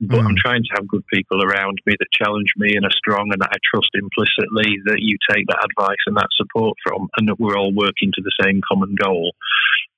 But 0.00 0.20
mm. 0.20 0.26
I'm 0.26 0.36
trying 0.40 0.62
to 0.64 0.74
have 0.76 0.88
good 0.88 1.04
people 1.12 1.44
around 1.44 1.78
me 1.84 1.94
that 1.98 2.16
challenge 2.16 2.52
me 2.56 2.74
and 2.74 2.84
are 2.84 2.98
strong 2.98 3.28
and 3.32 3.40
that 3.42 3.52
I 3.52 3.58
trust 3.60 3.90
implicitly 3.94 4.80
that 4.86 5.04
you 5.04 5.18
take 5.28 5.46
that 5.48 5.64
advice 5.64 6.00
and 6.06 6.16
that 6.16 6.32
support 6.36 6.76
from, 6.82 7.08
and 7.18 7.28
that 7.28 7.38
we're 7.38 7.58
all 7.58 7.72
working 7.72 8.10
to 8.14 8.22
the 8.22 8.32
same 8.42 8.60
common 8.66 8.94
goal. 8.96 9.32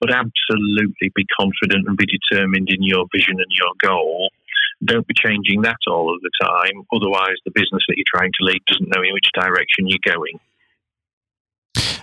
But 0.00 0.10
absolutely 0.10 1.14
be 1.14 1.26
confident 1.38 1.86
and 1.86 1.96
be 1.96 2.10
determined 2.10 2.68
in 2.68 2.82
your 2.82 3.06
vision 3.14 3.38
and 3.38 3.52
your 3.54 3.72
goal. 3.78 4.30
don't 4.84 5.06
be 5.06 5.14
changing 5.14 5.62
that 5.62 5.78
all 5.86 6.12
of 6.12 6.20
the 6.22 6.34
time. 6.42 6.82
Otherwise, 6.92 7.38
the 7.44 7.54
business 7.54 7.86
that 7.86 7.94
you're 7.96 8.12
trying 8.12 8.32
to 8.34 8.44
lead 8.44 8.60
doesn't 8.66 8.90
know 8.90 9.02
in 9.02 9.14
which 9.14 9.30
direction 9.32 9.86
you're 9.86 10.02
going. 10.02 10.38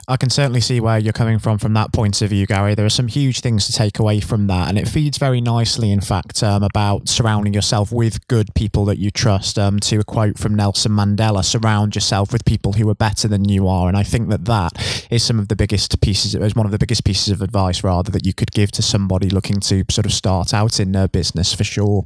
I 0.09 0.17
can 0.17 0.31
certainly 0.31 0.59
see 0.59 0.79
where 0.79 0.97
you're 0.97 1.13
coming 1.13 1.37
from 1.37 1.59
from 1.59 1.73
that 1.75 1.93
point 1.93 2.23
of 2.23 2.31
view, 2.31 2.47
Gary. 2.47 2.73
There 2.73 2.85
are 2.85 2.89
some 2.89 3.07
huge 3.07 3.41
things 3.41 3.67
to 3.67 3.71
take 3.71 3.99
away 3.99 4.19
from 4.19 4.47
that, 4.47 4.67
and 4.67 4.75
it 4.75 4.87
feeds 4.87 5.19
very 5.19 5.39
nicely, 5.39 5.91
in 5.91 6.01
fact, 6.01 6.41
um, 6.41 6.63
about 6.63 7.07
surrounding 7.07 7.53
yourself 7.53 7.91
with 7.91 8.27
good 8.27 8.55
people 8.55 8.85
that 8.85 8.97
you 8.97 9.11
trust. 9.11 9.59
Um, 9.59 9.79
to 9.81 9.99
a 9.99 10.03
quote 10.03 10.39
from 10.39 10.55
Nelson 10.55 10.93
Mandela, 10.93 11.45
surround 11.45 11.93
yourself 11.93 12.33
with 12.33 12.43
people 12.43 12.73
who 12.73 12.89
are 12.89 12.95
better 12.95 13.27
than 13.27 13.47
you 13.47 13.67
are. 13.67 13.87
And 13.87 13.95
I 13.95 14.01
think 14.01 14.29
that 14.29 14.45
that 14.45 15.07
is 15.11 15.23
some 15.23 15.37
of 15.37 15.47
the 15.47 15.55
biggest 15.55 16.01
pieces, 16.01 16.33
is 16.33 16.55
one 16.55 16.65
of 16.65 16.71
the 16.71 16.79
biggest 16.79 17.03
pieces 17.03 17.29
of 17.29 17.43
advice, 17.43 17.83
rather, 17.83 18.11
that 18.11 18.25
you 18.25 18.33
could 18.33 18.51
give 18.51 18.71
to 18.71 18.81
somebody 18.81 19.29
looking 19.29 19.59
to 19.59 19.85
sort 19.91 20.07
of 20.07 20.11
start 20.11 20.55
out 20.55 20.79
in 20.79 20.91
their 20.91 21.07
business 21.07 21.53
for 21.53 21.63
sure. 21.63 22.05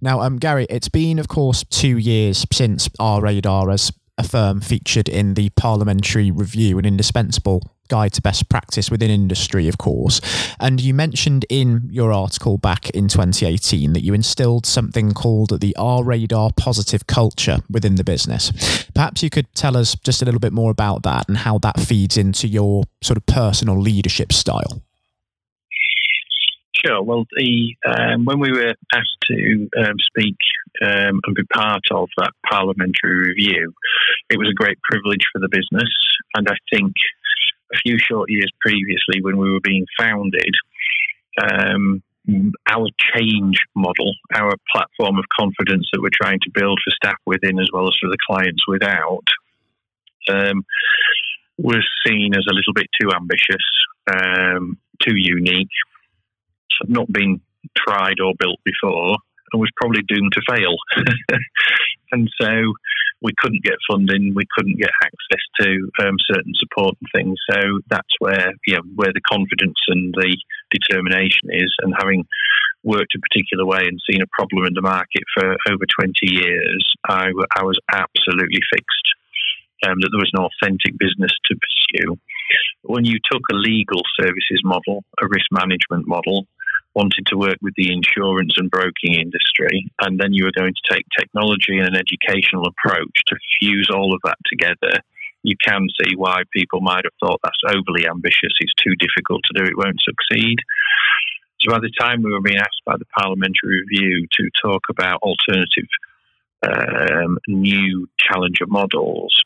Now, 0.00 0.20
um, 0.20 0.38
Gary, 0.38 0.66
it's 0.68 0.88
been, 0.88 1.20
of 1.20 1.28
course, 1.28 1.62
two 1.62 1.96
years 1.96 2.44
since 2.52 2.88
rradar 2.98 3.70
has 3.70 3.92
a 4.18 4.24
firm 4.24 4.60
featured 4.60 5.08
in 5.08 5.34
the 5.34 5.50
Parliamentary 5.50 6.30
Review, 6.30 6.78
an 6.78 6.84
indispensable 6.84 7.62
guide 7.88 8.12
to 8.14 8.22
best 8.22 8.48
practice 8.48 8.90
within 8.90 9.10
industry, 9.10 9.68
of 9.68 9.78
course. 9.78 10.20
And 10.58 10.80
you 10.80 10.94
mentioned 10.94 11.46
in 11.48 11.88
your 11.90 12.12
article 12.12 12.58
back 12.58 12.90
in 12.90 13.08
2018 13.08 13.92
that 13.92 14.02
you 14.02 14.14
instilled 14.14 14.66
something 14.66 15.12
called 15.12 15.60
the 15.60 15.74
rradar 15.78 16.56
positive 16.56 17.06
culture 17.06 17.58
within 17.70 17.96
the 17.96 18.04
business. 18.04 18.52
Perhaps 18.94 19.22
you 19.22 19.30
could 19.30 19.52
tell 19.54 19.76
us 19.76 19.94
just 19.94 20.22
a 20.22 20.24
little 20.24 20.40
bit 20.40 20.52
more 20.52 20.70
about 20.70 21.02
that 21.04 21.28
and 21.28 21.38
how 21.38 21.58
that 21.58 21.78
feeds 21.80 22.16
into 22.16 22.48
your 22.48 22.84
sort 23.02 23.16
of 23.16 23.26
personal 23.26 23.78
leadership 23.80 24.32
style. 24.32 24.82
Sure. 26.86 27.02
Well, 27.02 27.24
the 27.36 27.74
um, 27.86 28.24
when 28.24 28.38
we 28.38 28.52
were 28.52 28.74
asked 28.94 29.18
to 29.28 29.68
um, 29.78 29.96
speak 29.98 30.36
um, 30.82 31.20
and 31.24 31.34
be 31.34 31.42
part 31.52 31.82
of 31.90 32.08
that 32.18 32.32
parliamentary 32.48 33.28
review, 33.28 33.72
it 34.30 34.38
was 34.38 34.48
a 34.48 34.54
great 34.54 34.78
privilege 34.82 35.24
for 35.32 35.40
the 35.40 35.48
business. 35.48 35.90
And 36.34 36.48
I 36.48 36.54
think 36.70 36.92
a 37.72 37.76
few 37.78 37.98
short 37.98 38.30
years 38.30 38.50
previously, 38.60 39.20
when 39.20 39.36
we 39.36 39.50
were 39.50 39.60
being 39.60 39.86
founded, 39.98 40.54
um, 41.42 42.02
our 42.68 42.88
change 43.14 43.58
model, 43.74 44.14
our 44.34 44.52
platform 44.72 45.18
of 45.18 45.24
confidence 45.38 45.88
that 45.92 46.00
we're 46.00 46.08
trying 46.12 46.40
to 46.40 46.50
build 46.54 46.78
for 46.84 46.90
staff 46.90 47.18
within 47.24 47.58
as 47.58 47.68
well 47.72 47.88
as 47.88 47.96
for 48.00 48.08
the 48.08 48.18
clients 48.28 48.62
without, 48.68 49.24
um, 50.28 50.64
was 51.58 51.86
seen 52.06 52.34
as 52.34 52.44
a 52.48 52.54
little 52.54 52.74
bit 52.74 52.86
too 53.00 53.10
ambitious, 53.14 53.64
um, 54.12 54.78
too 55.00 55.16
unique, 55.16 55.68
not 56.86 57.10
been 57.10 57.40
tried 57.76 58.20
or 58.20 58.34
built 58.38 58.60
before 58.64 59.16
and 59.52 59.60
was 59.60 59.70
probably 59.76 60.02
doomed 60.08 60.32
to 60.32 60.42
fail. 60.48 60.76
and 62.12 62.28
so 62.40 62.50
we 63.22 63.32
couldn't 63.38 63.64
get 63.64 63.78
funding, 63.90 64.34
we 64.34 64.46
couldn't 64.56 64.78
get 64.78 64.90
access 65.02 65.42
to 65.60 65.90
um, 66.06 66.16
certain 66.30 66.52
support 66.56 66.96
and 67.00 67.08
things. 67.14 67.38
So 67.50 67.80
that's 67.88 68.14
where 68.18 68.52
know, 68.68 68.82
where 68.94 69.12
the 69.12 69.24
confidence 69.28 69.78
and 69.88 70.14
the 70.14 70.36
determination 70.70 71.48
is. 71.50 71.72
And 71.80 71.94
having 71.96 72.24
worked 72.82 73.14
a 73.16 73.20
particular 73.20 73.64
way 73.64 73.82
and 73.86 74.00
seen 74.08 74.22
a 74.22 74.30
problem 74.38 74.66
in 74.66 74.74
the 74.74 74.82
market 74.82 75.24
for 75.34 75.56
over 75.68 75.84
20 75.98 76.12
years, 76.22 76.84
I, 77.08 77.30
I 77.56 77.64
was 77.64 77.78
absolutely 77.92 78.60
fixed 78.72 79.08
um, 79.84 79.98
that 80.00 80.10
there 80.12 80.22
was 80.22 80.32
an 80.34 80.44
authentic 80.44 80.98
business 80.98 81.32
to 81.46 81.56
pursue. 81.56 82.18
When 82.82 83.04
you 83.04 83.18
took 83.30 83.42
a 83.50 83.56
legal 83.56 84.02
services 84.20 84.62
model, 84.64 85.04
a 85.20 85.26
risk 85.26 85.46
management 85.50 86.06
model, 86.06 86.46
wanted 86.96 87.26
to 87.26 87.36
work 87.36 87.58
with 87.60 87.74
the 87.76 87.92
insurance 87.92 88.54
and 88.56 88.70
broking 88.70 89.12
industry, 89.12 89.92
and 90.00 90.18
then 90.18 90.32
you 90.32 90.44
were 90.44 90.58
going 90.58 90.72
to 90.72 90.94
take 90.94 91.04
technology 91.16 91.76
and 91.76 91.86
an 91.86 91.94
educational 91.94 92.66
approach 92.66 93.16
to 93.26 93.36
fuse 93.60 93.90
all 93.92 94.14
of 94.14 94.20
that 94.24 94.38
together, 94.50 95.04
you 95.42 95.54
can 95.62 95.86
see 96.00 96.16
why 96.16 96.42
people 96.52 96.80
might 96.80 97.04
have 97.04 97.12
thought 97.20 97.38
that's 97.44 97.68
overly 97.68 98.08
ambitious, 98.08 98.56
it's 98.58 98.82
too 98.82 98.96
difficult 98.96 99.42
to 99.44 99.62
do, 99.62 99.68
it 99.68 99.76
won't 99.76 100.00
succeed. 100.00 100.56
So 101.60 101.70
by 101.70 101.78
the 101.78 101.92
time 102.00 102.22
we 102.22 102.32
were 102.32 102.40
being 102.40 102.58
asked 102.58 102.82
by 102.84 102.96
the 102.98 103.04
Parliamentary 103.16 103.84
Review 103.84 104.26
to 104.40 104.50
talk 104.60 104.82
about 104.90 105.20
alternative 105.22 105.88
um, 106.66 107.38
new 107.46 108.08
challenger 108.18 108.66
models, 108.66 109.38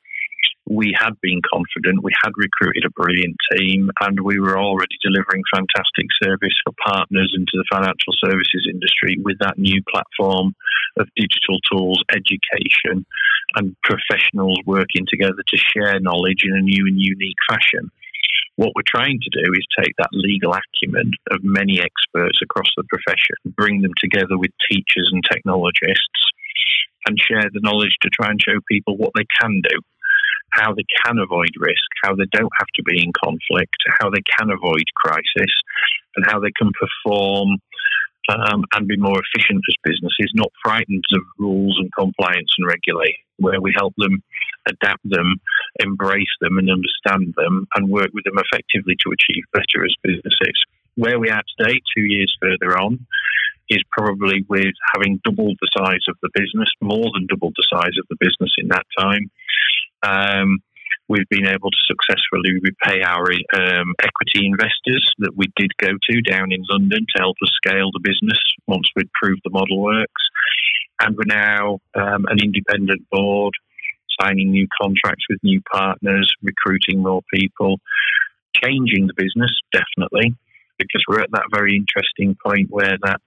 we 0.70 0.94
had 0.94 1.20
been 1.20 1.42
confident, 1.52 2.04
we 2.04 2.14
had 2.22 2.30
recruited 2.38 2.86
a 2.86 2.94
brilliant 2.94 3.34
team, 3.50 3.90
and 4.06 4.20
we 4.20 4.38
were 4.38 4.56
already 4.56 4.94
delivering 5.02 5.42
fantastic 5.52 6.06
service 6.22 6.54
for 6.62 6.72
partners 6.86 7.34
into 7.34 7.58
the 7.58 7.66
financial 7.72 8.14
services 8.22 8.70
industry 8.70 9.18
with 9.24 9.36
that 9.40 9.58
new 9.58 9.82
platform 9.90 10.54
of 10.96 11.08
digital 11.16 11.58
tools, 11.66 11.98
education, 12.14 13.04
and 13.56 13.74
professionals 13.82 14.62
working 14.64 15.04
together 15.10 15.42
to 15.42 15.58
share 15.58 15.98
knowledge 15.98 16.46
in 16.46 16.54
a 16.54 16.62
new 16.62 16.86
and 16.86 17.02
unique 17.02 17.42
fashion. 17.50 17.90
What 18.54 18.70
we're 18.76 18.86
trying 18.86 19.18
to 19.18 19.42
do 19.42 19.50
is 19.50 19.66
take 19.74 19.94
that 19.98 20.14
legal 20.14 20.54
acumen 20.54 21.10
of 21.32 21.42
many 21.42 21.80
experts 21.82 22.38
across 22.42 22.70
the 22.76 22.84
profession, 22.86 23.34
bring 23.56 23.82
them 23.82 23.94
together 23.98 24.38
with 24.38 24.52
teachers 24.70 25.10
and 25.10 25.24
technologists, 25.26 26.22
and 27.06 27.18
share 27.18 27.50
the 27.50 27.64
knowledge 27.64 27.96
to 28.02 28.10
try 28.10 28.30
and 28.30 28.38
show 28.38 28.60
people 28.70 28.96
what 28.96 29.10
they 29.16 29.26
can 29.40 29.62
do 29.68 29.80
how 30.52 30.74
they 30.74 30.84
can 31.04 31.18
avoid 31.18 31.50
risk, 31.58 31.88
how 32.02 32.14
they 32.14 32.26
don't 32.32 32.52
have 32.58 32.68
to 32.74 32.82
be 32.82 33.02
in 33.02 33.12
conflict, 33.24 33.76
how 34.00 34.10
they 34.10 34.22
can 34.38 34.50
avoid 34.50 34.84
crisis, 34.96 35.52
and 36.16 36.24
how 36.26 36.40
they 36.40 36.52
can 36.58 36.70
perform 36.72 37.58
um, 38.28 38.64
and 38.74 38.86
be 38.86 38.96
more 38.96 39.18
efficient 39.18 39.62
as 39.68 39.74
businesses, 39.82 40.32
not 40.34 40.52
frightened 40.62 41.04
of 41.12 41.22
rules 41.38 41.76
and 41.80 41.90
compliance 41.98 42.50
and 42.58 42.66
regulate, 42.66 43.16
where 43.38 43.60
we 43.60 43.72
help 43.76 43.94
them 43.96 44.22
adapt 44.68 45.08
them, 45.08 45.40
embrace 45.80 46.34
them, 46.40 46.58
and 46.58 46.70
understand 46.70 47.34
them, 47.36 47.66
and 47.74 47.90
work 47.90 48.10
with 48.12 48.24
them 48.24 48.38
effectively 48.38 48.94
to 49.00 49.12
achieve 49.12 49.44
better 49.52 49.84
as 49.84 49.94
businesses. 50.02 50.56
Where 50.96 51.18
we 51.18 51.30
are 51.30 51.42
today, 51.58 51.80
two 51.96 52.04
years 52.04 52.34
further 52.40 52.78
on, 52.78 53.06
is 53.70 53.82
probably 53.90 54.44
with 54.48 54.74
having 54.94 55.20
doubled 55.24 55.56
the 55.60 55.70
size 55.76 56.04
of 56.08 56.16
the 56.22 56.30
business, 56.34 56.68
more 56.80 57.10
than 57.14 57.26
doubled 57.26 57.54
the 57.56 57.68
size 57.72 57.96
of 57.98 58.06
the 58.10 58.16
business 58.18 58.52
in 58.58 58.68
that 58.68 58.86
time, 58.98 59.30
um, 60.02 60.58
we've 61.08 61.28
been 61.28 61.46
able 61.46 61.70
to 61.70 61.82
successfully 61.90 62.54
repay 62.62 63.02
our 63.02 63.26
um, 63.54 63.94
equity 64.00 64.46
investors 64.46 65.10
that 65.18 65.32
we 65.36 65.46
did 65.56 65.70
go 65.78 65.88
to 65.88 66.22
down 66.22 66.52
in 66.52 66.62
London 66.70 67.00
to 67.00 67.22
help 67.22 67.36
us 67.42 67.50
scale 67.56 67.90
the 67.92 68.00
business 68.00 68.38
once 68.66 68.88
we'd 68.94 69.10
proved 69.20 69.40
the 69.44 69.50
model 69.50 69.80
works. 69.80 70.22
And 71.02 71.16
we're 71.16 71.34
now 71.34 71.80
um, 71.94 72.26
an 72.28 72.38
independent 72.42 73.08
board, 73.10 73.54
signing 74.20 74.50
new 74.50 74.68
contracts 74.80 75.24
with 75.28 75.40
new 75.42 75.60
partners, 75.72 76.30
recruiting 76.42 77.02
more 77.02 77.22
people, 77.32 77.80
changing 78.62 79.06
the 79.06 79.14
business, 79.16 79.50
definitely, 79.72 80.34
because 80.78 81.02
we're 81.08 81.20
at 81.20 81.30
that 81.32 81.50
very 81.52 81.74
interesting 81.74 82.36
point 82.44 82.68
where 82.70 82.98
that 83.02 83.20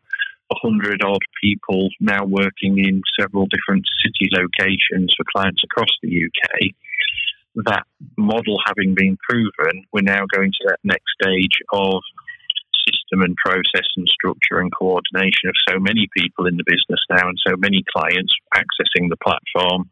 100 0.62 1.02
odd 1.04 1.22
people 1.42 1.90
now 2.00 2.24
working 2.26 2.78
in 2.80 3.02
several 3.20 3.48
different 3.48 3.86
city 4.04 4.30
locations 4.32 5.14
for 5.16 5.26
clients 5.34 5.62
across 5.64 5.90
the 6.02 6.26
UK. 6.26 6.72
That 7.66 7.84
model 8.18 8.58
having 8.66 8.96
been 8.96 9.18
proven, 9.28 9.86
we're 9.92 10.02
now 10.02 10.26
going 10.34 10.52
to 10.52 10.68
that 10.70 10.80
next 10.84 11.06
stage 11.22 11.58
of 11.72 12.02
system 12.88 13.22
and 13.22 13.36
process 13.38 13.88
and 13.96 14.08
structure 14.08 14.60
and 14.60 14.72
coordination 14.76 15.48
of 15.48 15.56
so 15.70 15.80
many 15.80 16.08
people 16.16 16.48
in 16.48 16.58
the 16.58 16.66
business 16.66 17.00
now 17.10 17.28
and 17.28 17.38
so 17.46 17.56
many 17.58 17.84
clients 17.96 18.34
accessing 18.56 19.10
the 19.10 19.18
platform 19.24 19.90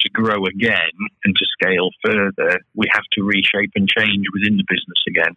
to 0.00 0.08
grow 0.10 0.46
again 0.46 0.96
and 1.24 1.34
to 1.36 1.46
scale 1.52 1.90
further, 2.04 2.58
we 2.74 2.86
have 2.92 3.04
to 3.12 3.22
reshape 3.22 3.72
and 3.74 3.88
change 3.88 4.24
within 4.32 4.56
the 4.56 4.64
business 4.68 5.02
again. 5.08 5.36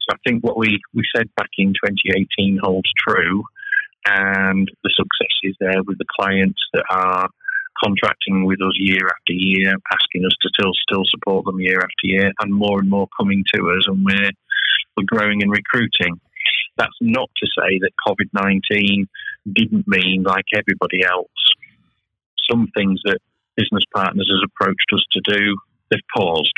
So 0.00 0.14
I 0.14 0.18
think 0.26 0.42
what 0.42 0.56
we, 0.56 0.80
we 0.94 1.02
said 1.14 1.28
back 1.36 1.50
in 1.58 1.68
2018 1.68 2.58
holds 2.62 2.90
true 3.06 3.44
and 4.06 4.70
the 4.84 4.90
success 4.94 5.34
is 5.42 5.54
there 5.60 5.82
with 5.86 5.98
the 5.98 6.04
clients 6.18 6.60
that 6.72 6.84
are 6.90 7.28
contracting 7.82 8.44
with 8.44 8.60
us 8.62 8.72
year 8.76 9.06
after 9.06 9.32
year, 9.32 9.74
asking 9.92 10.24
us 10.24 10.32
to 10.42 10.48
still 10.54 10.72
still 10.88 11.04
support 11.06 11.44
them 11.44 11.60
year 11.60 11.80
after 11.80 12.04
year, 12.04 12.32
and 12.40 12.52
more 12.52 12.80
and 12.80 12.88
more 12.88 13.08
coming 13.18 13.44
to 13.54 13.70
us, 13.70 13.86
and 13.86 14.04
we're 14.04 14.30
we're 14.96 15.04
growing 15.06 15.42
and 15.42 15.50
recruiting. 15.50 16.20
That's 16.76 16.96
not 17.00 17.30
to 17.36 17.46
say 17.58 17.78
that 17.80 17.90
COVID 18.06 18.30
nineteen 18.32 19.08
didn't 19.52 19.86
mean, 19.86 20.22
like 20.22 20.46
everybody 20.54 21.04
else, 21.04 21.28
some 22.50 22.68
things 22.76 23.00
that 23.04 23.18
business 23.56 23.84
partners 23.94 24.30
has 24.30 24.42
approached 24.44 24.90
us 24.92 25.04
to 25.12 25.20
do, 25.24 25.56
they've 25.90 26.00
paused 26.14 26.52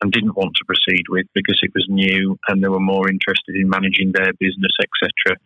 and 0.00 0.12
didn't 0.12 0.36
want 0.36 0.54
to 0.56 0.64
proceed 0.64 1.04
with 1.08 1.26
because 1.34 1.58
it 1.62 1.72
was 1.74 1.86
new 1.88 2.38
and 2.48 2.62
they 2.62 2.68
were 2.68 2.80
more 2.80 3.08
interested 3.08 3.54
in 3.54 3.68
managing 3.68 4.12
their 4.12 4.32
business, 4.34 4.72
etc. 4.80 5.36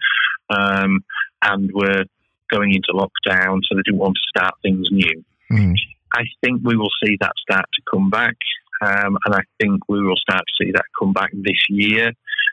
Um, 0.50 1.04
and 1.42 1.70
were 1.72 2.04
going 2.50 2.74
into 2.74 2.92
lockdown, 2.92 3.60
so 3.62 3.74
they 3.74 3.82
didn't 3.84 4.00
want 4.00 4.16
to 4.16 4.38
start 4.38 4.54
things 4.62 4.88
new. 4.90 5.24
Mm. 5.50 5.74
I 6.14 6.24
think 6.42 6.62
we 6.64 6.76
will 6.76 6.90
see 7.04 7.16
that 7.20 7.32
start 7.40 7.66
to 7.74 7.82
come 7.90 8.10
back, 8.10 8.36
um, 8.82 9.16
and 9.24 9.34
I 9.34 9.42
think 9.60 9.80
we 9.88 10.02
will 10.02 10.16
start 10.16 10.42
to 10.42 10.64
see 10.64 10.72
that 10.72 10.84
come 10.98 11.12
back 11.12 11.30
this 11.32 11.64
year. 11.68 12.12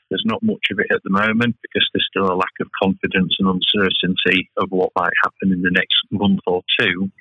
There's 0.09 0.23
not 0.25 0.43
much 0.43 0.71
of 0.71 0.79
it 0.79 0.87
at 0.91 1.03
the 1.03 1.09
moment 1.09 1.55
because 1.61 1.87
there's 1.91 2.07
still 2.09 2.31
a 2.31 2.37
lack 2.37 2.55
of 2.61 2.67
confidence 2.81 3.35
and 3.39 3.49
uncertainty 3.49 4.49
of 4.57 4.69
what 4.69 4.91
might 4.95 5.13
happen 5.23 5.51
in 5.51 5.61
the 5.61 5.71
next 5.71 5.99
month 6.11 6.39
or 6.47 6.61
two. 6.79 7.11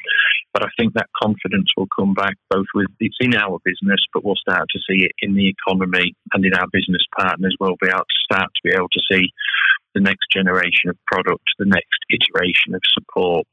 But 0.52 0.64
I 0.64 0.68
think 0.78 0.94
that 0.94 1.10
confidence 1.20 1.70
will 1.76 1.88
come 1.98 2.14
back 2.14 2.34
both 2.48 2.66
with 2.74 2.86
it's 3.00 3.16
in 3.20 3.34
our 3.34 3.58
business, 3.64 4.00
but 4.14 4.24
we'll 4.24 4.36
start 4.36 4.66
to 4.70 4.80
see 4.88 5.04
it 5.04 5.12
in 5.20 5.34
the 5.34 5.48
economy 5.48 6.14
and 6.32 6.44
in 6.44 6.54
our 6.54 6.66
business 6.72 7.04
partners. 7.18 7.56
We'll 7.60 7.76
be 7.80 7.88
able 7.88 8.06
to 8.06 8.24
start 8.24 8.48
to 8.54 8.62
be 8.64 8.74
able 8.74 8.88
to 8.88 9.02
see 9.10 9.32
the 9.94 10.00
next 10.00 10.30
generation 10.30 10.90
of 10.90 10.96
product, 11.06 11.44
the 11.58 11.66
next 11.66 12.00
iteration 12.08 12.74
of 12.74 12.82
support. 12.92 13.46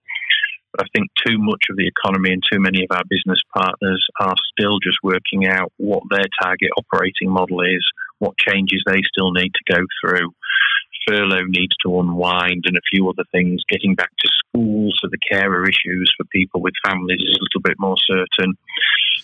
But 0.74 0.86
I 0.86 0.88
think 0.96 1.10
too 1.26 1.38
much 1.38 1.64
of 1.70 1.78
the 1.78 1.88
economy 1.88 2.34
and 2.34 2.44
too 2.52 2.60
many 2.60 2.84
of 2.84 2.96
our 2.96 3.04
business 3.08 3.40
partners 3.56 4.04
are 4.20 4.36
still 4.52 4.80
just 4.80 4.98
working 5.04 5.46
out 5.46 5.72
what 5.78 6.04
their 6.10 6.26
target 6.42 6.72
operating 6.78 7.30
model 7.30 7.62
is, 7.62 7.86
what 8.24 8.38
changes 8.38 8.82
they 8.86 9.02
still 9.12 9.32
need 9.32 9.52
to 9.54 9.74
go 9.74 9.82
through. 10.02 10.32
Furlough 11.08 11.48
needs 11.48 11.76
to 11.84 12.00
unwind 12.00 12.64
and 12.66 12.78
a 12.78 12.90
few 12.90 13.10
other 13.10 13.26
things. 13.34 13.62
Getting 13.68 13.94
back 13.94 14.12
to 14.20 14.30
school, 14.40 14.90
so 15.00 15.10
the 15.12 15.18
carer 15.30 15.68
issues 15.68 16.14
for 16.16 16.24
people 16.32 16.62
with 16.62 16.74
families 16.86 17.20
is 17.20 17.38
a 17.38 17.44
little 17.44 17.62
bit 17.62 17.78
more 17.78 17.98
certain. 18.08 18.56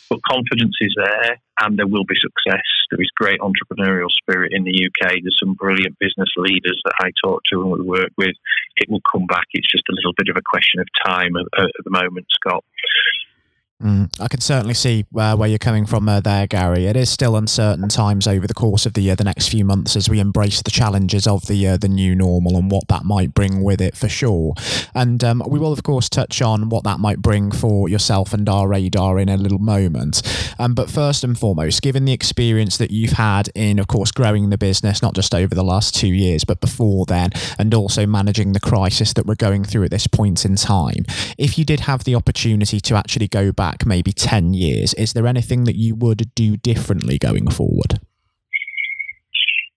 But 0.09 0.19
confidence 0.23 0.75
is 0.81 0.93
there 0.97 1.37
and 1.61 1.77
there 1.77 1.87
will 1.87 2.03
be 2.03 2.15
success. 2.15 2.65
There 2.89 3.01
is 3.01 3.11
great 3.15 3.39
entrepreneurial 3.39 4.09
spirit 4.09 4.51
in 4.53 4.63
the 4.63 4.89
UK. 4.89 5.21
There's 5.21 5.39
some 5.39 5.53
brilliant 5.53 5.97
business 5.99 6.29
leaders 6.35 6.81
that 6.83 6.95
I 6.99 7.11
talk 7.23 7.43
to 7.51 7.61
and 7.61 7.71
we 7.71 7.81
work 7.81 8.11
with. 8.17 8.35
It 8.77 8.89
will 8.89 9.01
come 9.09 9.27
back. 9.27 9.45
It's 9.53 9.71
just 9.71 9.87
a 9.89 9.95
little 9.95 10.13
bit 10.17 10.29
of 10.29 10.35
a 10.35 10.41
question 10.49 10.81
of 10.81 10.87
time 11.05 11.37
at, 11.37 11.45
at 11.63 11.83
the 11.85 11.91
moment, 11.91 12.25
Scott. 12.31 12.65
Mm, 13.81 14.13
I 14.19 14.27
can 14.27 14.41
certainly 14.41 14.73
see 14.73 15.05
uh, 15.15 15.37
where 15.37 15.47
you're 15.47 15.57
coming 15.57 15.85
from 15.85 16.09
uh, 16.09 16.19
there, 16.19 16.47
Gary. 16.47 16.85
It 16.85 16.97
is 16.97 17.09
still 17.09 17.37
uncertain 17.37 17.87
times 17.87 18.27
over 18.27 18.45
the 18.45 18.53
course 18.53 18.85
of 18.85 18.93
the 18.93 19.09
uh, 19.09 19.15
the 19.15 19.23
next 19.23 19.47
few 19.47 19.63
months 19.63 19.95
as 19.95 20.09
we 20.09 20.19
embrace 20.19 20.61
the 20.61 20.69
challenges 20.69 21.25
of 21.25 21.47
the 21.47 21.65
uh, 21.65 21.77
the 21.77 21.87
new 21.87 22.13
normal 22.13 22.57
and 22.57 22.69
what 22.69 22.89
that 22.89 23.05
might 23.05 23.33
bring 23.33 23.63
with 23.63 23.79
it 23.79 23.95
for 23.95 24.09
sure. 24.09 24.53
And 24.93 25.23
um, 25.23 25.41
we 25.47 25.59
will 25.59 25.71
of 25.71 25.83
course 25.83 26.09
touch 26.09 26.41
on 26.41 26.67
what 26.67 26.83
that 26.83 26.99
might 26.99 27.21
bring 27.21 27.51
for 27.51 27.87
yourself 27.87 28.33
and 28.33 28.45
rradar 28.45 29.21
in 29.21 29.29
a 29.29 29.37
little 29.37 29.59
moment. 29.59 30.23
Um, 30.59 30.73
but 30.73 30.89
first 30.89 31.23
and 31.23 31.39
foremost, 31.39 31.81
given 31.81 32.03
the 32.03 32.11
experience 32.11 32.75
that 32.79 32.91
you've 32.91 33.13
had 33.13 33.47
in, 33.55 33.79
of 33.79 33.87
course, 33.87 34.11
growing 34.11 34.49
the 34.49 34.57
business 34.57 35.01
not 35.01 35.15
just 35.15 35.33
over 35.33 35.55
the 35.55 35.63
last 35.63 35.95
two 35.95 36.07
years 36.13 36.43
but 36.43 36.59
before 36.59 37.05
then, 37.05 37.29
and 37.57 37.73
also 37.73 38.05
managing 38.05 38.51
the 38.51 38.59
crisis 38.59 39.13
that 39.13 39.25
we're 39.25 39.35
going 39.35 39.63
through 39.63 39.85
at 39.85 39.91
this 39.91 40.07
point 40.07 40.43
in 40.43 40.57
time, 40.57 41.05
if 41.37 41.57
you 41.57 41.63
did 41.63 41.79
have 41.79 42.03
the 42.03 42.15
opportunity 42.15 42.81
to 42.81 42.95
actually 42.95 43.29
go 43.29 43.53
back 43.53 43.68
back 43.69 43.85
maybe 43.85 44.11
10 44.11 44.53
years, 44.53 44.93
is 44.95 45.13
there 45.13 45.27
anything 45.27 45.65
that 45.65 45.75
you 45.75 45.95
would 45.95 46.33
do 46.35 46.57
differently 46.57 47.17
going 47.17 47.49
forward? 47.49 47.99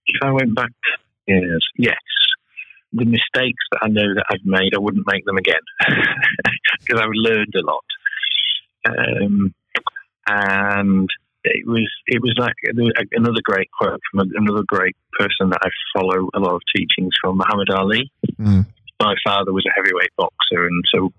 If 0.07 0.23
I 0.23 0.31
went 0.31 0.55
back 0.55 0.71
years, 1.27 1.65
yes. 1.77 1.97
The 2.93 3.05
mistakes 3.05 3.65
that 3.71 3.81
I 3.83 3.89
know 3.89 4.15
that 4.15 4.25
I've 4.31 4.45
made, 4.45 4.75
I 4.75 4.79
wouldn't 4.79 5.07
make 5.07 5.25
them 5.25 5.37
again 5.37 5.65
because 6.81 7.01
I've 7.01 7.09
learned 7.13 7.55
a 7.55 7.65
lot. 7.65 7.85
Um, 8.89 9.55
and 10.27 11.09
it 11.45 11.67
was 11.67 11.91
it 12.07 12.21
was 12.21 12.35
like 12.39 12.55
another 13.13 13.41
great 13.43 13.69
quote 13.77 14.01
from 14.11 14.31
another 14.37 14.63
great 14.67 14.95
person 15.19 15.51
that 15.51 15.59
I 15.63 15.69
follow 15.95 16.29
a 16.35 16.39
lot 16.39 16.55
of 16.55 16.61
teachings 16.75 17.13
from, 17.21 17.39
Muhammad 17.39 17.71
Ali. 17.71 18.11
Mm 18.39 18.67
my 19.03 19.15
father 19.27 19.53
was 19.53 19.67
a 19.67 19.75
heavyweight 19.75 20.15
boxer, 20.17 20.67
and 20.67 20.83
so 20.95 21.11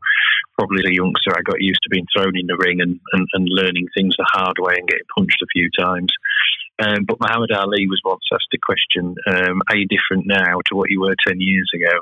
probably 0.58 0.80
as 0.80 0.90
a 0.90 0.96
youngster, 0.96 1.36
I 1.36 1.44
got 1.44 1.60
used 1.60 1.82
to 1.84 1.92
being 1.92 2.08
thrown 2.16 2.38
in 2.38 2.48
the 2.48 2.58
ring 2.58 2.80
and, 2.80 3.00
and, 3.12 3.28
and 3.34 3.48
learning 3.50 3.88
things 3.92 4.16
the 4.18 4.28
hard 4.32 4.58
way 4.60 4.76
and 4.78 4.88
getting 4.88 5.12
punched 5.18 5.42
a 5.42 5.52
few 5.52 5.70
times. 5.78 6.10
Um, 6.82 7.06
but 7.06 7.20
Muhammad 7.20 7.52
Ali 7.52 7.86
was 7.88 8.02
once 8.04 8.26
asked 8.34 8.54
a 8.54 8.66
question 8.66 9.16
um, 9.28 9.62
Are 9.70 9.78
you 9.78 9.86
different 9.86 10.26
now 10.26 10.58
to 10.66 10.76
what 10.76 10.90
you 10.90 11.02
were 11.02 11.16
10 11.28 11.38
years 11.40 11.70
ago? 11.76 11.94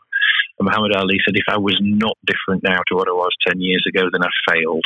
And 0.60 0.67
Muhammad 0.67 0.96
Ali 0.96 1.20
said, 1.26 1.36
If 1.36 1.50
I 1.50 1.58
was 1.58 1.78
not 1.82 2.17
different 2.26 2.63
now 2.63 2.80
to 2.88 2.96
what 2.96 3.10
I 3.10 3.15
was 3.17 3.36
10 3.48 3.60
years 3.60 3.84
ago, 3.88 4.08
then 4.12 4.24
I 4.24 4.32
failed. 4.52 4.86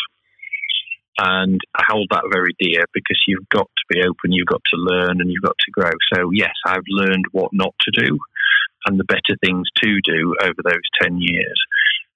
And 1.18 1.62
I 1.78 1.84
hold 1.88 2.08
that 2.12 2.28
very 2.32 2.56
dear 2.60 2.84
because 2.94 3.22
you've 3.26 3.48
got 3.50 3.68
to 3.68 3.86
be 3.90 4.02
open, 4.02 4.34
you've 4.34 4.52
got 4.52 4.64
to 4.74 4.78
learn, 4.78 5.22
and 5.22 5.32
you've 5.32 5.44
got 5.44 5.58
to 5.58 5.72
grow. 5.72 5.92
So, 6.14 6.32
yes, 6.34 6.54
I've 6.66 6.84
learned 6.90 7.26
what 7.32 7.52
not 7.54 7.74
to 7.82 7.92
do 7.92 8.20
and 8.86 9.00
the 9.00 9.04
better 9.06 9.38
things 9.43 9.67
to 9.84 10.00
do 10.02 10.36
over 10.41 10.62
those 10.63 11.02
10 11.02 11.17
years. 11.19 11.60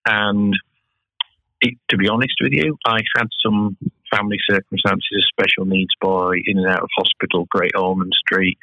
And 0.06 0.54
it, 1.62 1.76
to 1.90 1.98
be 1.98 2.08
honest 2.08 2.36
with 2.42 2.54
you, 2.54 2.78
I 2.86 3.00
had 3.16 3.28
some 3.44 3.78
family 4.12 4.38
circumstances, 4.50 5.08
a 5.18 5.22
special 5.22 5.66
needs 5.66 5.94
boy 6.02 6.38
in 6.46 6.58
and 6.58 6.68
out 6.68 6.84
of 6.84 6.90
hospital, 6.98 7.48
Great 7.50 7.76
Ormond 7.76 8.14
Street, 8.20 8.58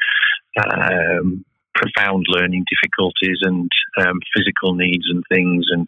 um, 0.65 1.45
profound 1.75 2.25
learning 2.29 2.65
difficulties 2.71 3.39
and 3.43 3.71
um, 4.01 4.19
physical 4.35 4.75
needs 4.75 5.05
and 5.11 5.23
things, 5.31 5.67
and 5.71 5.87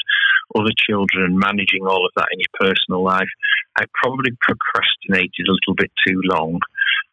other 0.54 0.72
children, 0.76 1.24
and 1.24 1.38
managing 1.38 1.86
all 1.86 2.04
of 2.04 2.12
that 2.16 2.28
in 2.32 2.40
your 2.40 2.72
personal 2.72 3.02
life. 3.02 3.28
I 3.78 3.84
probably 4.02 4.32
procrastinated 4.40 5.46
a 5.48 5.52
little 5.52 5.74
bit 5.76 5.90
too 6.06 6.20
long 6.24 6.60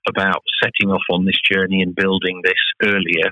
about 0.09 0.43
setting 0.61 0.91
off 0.91 1.03
on 1.09 1.25
this 1.25 1.39
journey 1.49 1.81
and 1.81 1.95
building 1.95 2.41
this 2.43 2.53
earlier 2.83 3.31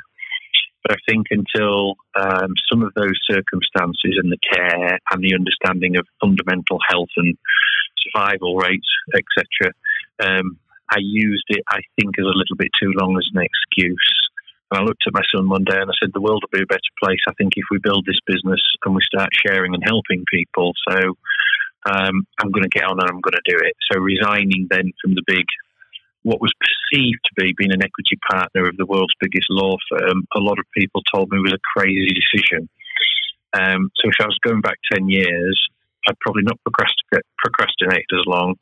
but 0.83 0.97
I 0.97 0.99
think 1.07 1.27
until 1.31 1.95
um, 2.19 2.53
some 2.71 2.83
of 2.83 2.93
those 2.95 3.17
circumstances 3.29 4.19
and 4.21 4.31
the 4.31 4.37
care 4.51 4.99
and 5.11 5.23
the 5.23 5.35
understanding 5.35 5.95
of 5.97 6.05
fundamental 6.21 6.79
health 6.87 7.09
and 7.17 7.37
survival 8.03 8.57
rates, 8.57 8.87
etc., 9.15 9.73
um, 10.21 10.59
I 10.91 10.97
used 10.99 11.45
it, 11.47 11.63
I 11.69 11.79
think, 11.97 12.19
as 12.19 12.25
a 12.25 12.37
little 12.37 12.57
bit 12.57 12.69
too 12.79 12.91
long 12.99 13.17
as 13.17 13.27
an 13.33 13.41
excuse. 13.41 14.11
And 14.69 14.81
I 14.81 14.83
looked 14.83 15.03
at 15.07 15.13
my 15.13 15.23
son 15.33 15.49
one 15.49 15.63
day 15.63 15.79
and 15.79 15.89
I 15.89 15.93
said, 16.01 16.11
the 16.13 16.21
world 16.21 16.43
will 16.43 16.59
be 16.59 16.63
a 16.63 16.67
better 16.67 16.93
place, 17.01 17.23
I 17.27 17.33
think, 17.33 17.53
if 17.55 17.65
we 17.71 17.79
build 17.79 18.05
this 18.05 18.19
business 18.27 18.61
and 18.83 18.93
we 18.93 19.01
start 19.03 19.29
sharing 19.45 19.73
and 19.73 19.83
helping 19.83 20.25
people. 20.29 20.73
So 20.89 21.15
um, 21.89 22.27
I'm 22.39 22.51
going 22.51 22.63
to 22.63 22.69
get 22.69 22.83
on 22.83 22.99
and 22.99 23.09
I'm 23.09 23.21
going 23.21 23.39
to 23.39 23.49
do 23.49 23.57
it. 23.57 23.73
So 23.91 23.99
resigning 23.99 24.67
then 24.69 24.91
from 25.01 25.15
the 25.15 25.23
big 25.25 25.45
what 26.23 26.41
was 26.41 26.53
perceived 26.59 27.19
to 27.25 27.33
be 27.37 27.53
being 27.57 27.71
an 27.71 27.83
equity 27.83 28.17
partner 28.31 28.67
of 28.67 28.77
the 28.77 28.85
world's 28.85 29.13
biggest 29.19 29.47
law 29.49 29.75
firm, 29.89 30.23
a 30.35 30.39
lot 30.39 30.59
of 30.59 30.65
people 30.75 31.01
told 31.13 31.29
me 31.31 31.39
was 31.39 31.53
a 31.53 31.67
crazy 31.77 32.11
decision. 32.15 32.67
Um, 33.53 33.91
so 33.95 34.09
if 34.09 34.15
I 34.19 34.25
was 34.25 34.39
going 34.41 34.61
back 34.61 34.79
10 34.91 35.09
years, 35.09 35.59
I'd 36.07 36.19
probably 36.19 36.43
not 36.43 36.59
procrastinated 36.63 38.11
as 38.11 38.25
long, 38.25 38.55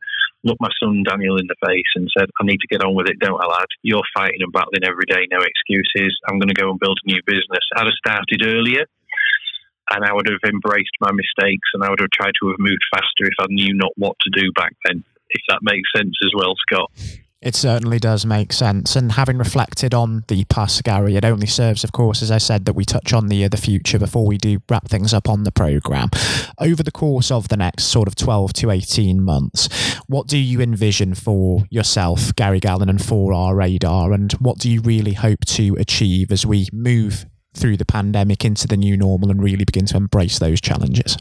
looked 0.44 0.62
my 0.62 0.70
son 0.82 1.04
Daniel 1.08 1.38
in 1.38 1.48
the 1.48 1.56
face 1.66 1.92
and 1.96 2.10
said, 2.18 2.30
I 2.40 2.46
need 2.46 2.60
to 2.60 2.68
get 2.68 2.84
on 2.84 2.94
with 2.94 3.10
it, 3.10 3.20
don't 3.20 3.42
I, 3.42 3.46
lad? 3.46 3.70
You're 3.82 4.06
fighting 4.14 4.42
and 4.42 4.52
battling 4.52 4.84
every 4.86 5.06
day, 5.08 5.26
no 5.32 5.42
excuses. 5.42 6.18
I'm 6.28 6.40
going 6.40 6.54
to 6.54 6.60
go 6.60 6.70
and 6.70 6.80
build 6.80 7.00
a 7.02 7.08
new 7.08 7.22
business. 7.26 7.66
I'd 7.76 7.86
have 7.86 8.02
started 8.02 8.46
earlier 8.46 8.86
and 9.92 10.06
I 10.06 10.14
would 10.14 10.28
have 10.28 10.44
embraced 10.46 10.96
my 11.00 11.12
mistakes 11.12 11.70
and 11.74 11.84
I 11.84 11.90
would 11.90 12.00
have 12.00 12.12
tried 12.12 12.34
to 12.42 12.50
have 12.50 12.60
moved 12.60 12.84
faster 12.94 13.26
if 13.26 13.38
I 13.40 13.46
knew 13.50 13.74
not 13.74 13.92
what 13.98 14.18
to 14.22 14.30
do 14.34 14.52
back 14.54 14.74
then, 14.86 15.04
if 15.30 15.42
that 15.50 15.60
makes 15.62 15.90
sense 15.96 16.16
as 16.24 16.32
well, 16.36 16.54
Scott. 16.68 16.92
It 17.42 17.56
certainly 17.56 17.98
does 17.98 18.24
make 18.24 18.54
sense. 18.54 18.96
And 18.96 19.14
having 19.14 19.40
reflected 19.40 19.96
on 19.96 20.24
the 20.28 20.46
past, 20.46 20.84
Gary, 20.84 21.16
it 21.16 21.26
only 21.26 21.48
serves, 21.48 21.84
of 21.84 21.92
course, 21.92 22.22
as 22.22 22.30
I 22.30 22.38
said, 22.38 22.66
that 22.66 22.74
we 22.74 22.86
touch 22.86 23.14
on 23.14 23.30
the 23.30 23.44
uh, 23.44 23.50
the 23.50 23.58
future 23.58 23.98
before 23.98 24.28
we 24.28 24.38
do 24.38 24.60
wrap 24.70 24.88
things 24.88 25.12
up 25.12 25.28
on 25.28 25.44
the 25.44 25.52
program. 25.52 26.10
Over 26.60 26.84
the 26.84 26.92
course 26.92 27.32
of 27.32 27.48
the 27.48 27.58
next 27.58 27.86
sort 27.86 28.08
of 28.08 28.14
12 28.14 28.54
to 28.54 28.70
18 28.70 29.24
months, 29.24 29.70
what 30.06 30.28
do 30.28 30.38
you 30.38 30.62
envision 30.62 31.16
for 31.16 31.66
yourself, 31.72 32.36
Gary 32.36 32.60
Gallen, 32.60 32.90
and 32.90 33.04
for 33.04 33.32
rradar? 33.32 34.14
And 34.14 34.32
what 34.34 34.60
do 34.60 34.70
you 34.70 34.82
really 34.82 35.14
hope 35.14 35.44
to 35.46 35.76
achieve 35.80 36.32
as 36.32 36.46
we 36.46 36.68
move 36.72 37.26
through 37.56 37.78
the 37.78 37.86
pandemic 37.86 38.46
into 38.46 38.68
the 38.68 38.78
new 38.78 38.96
normal 38.96 39.32
and 39.32 39.42
really 39.42 39.66
begin 39.66 39.88
to 39.88 39.98
embrace 39.98 40.38
those 40.38 40.62
challenges? 40.62 41.18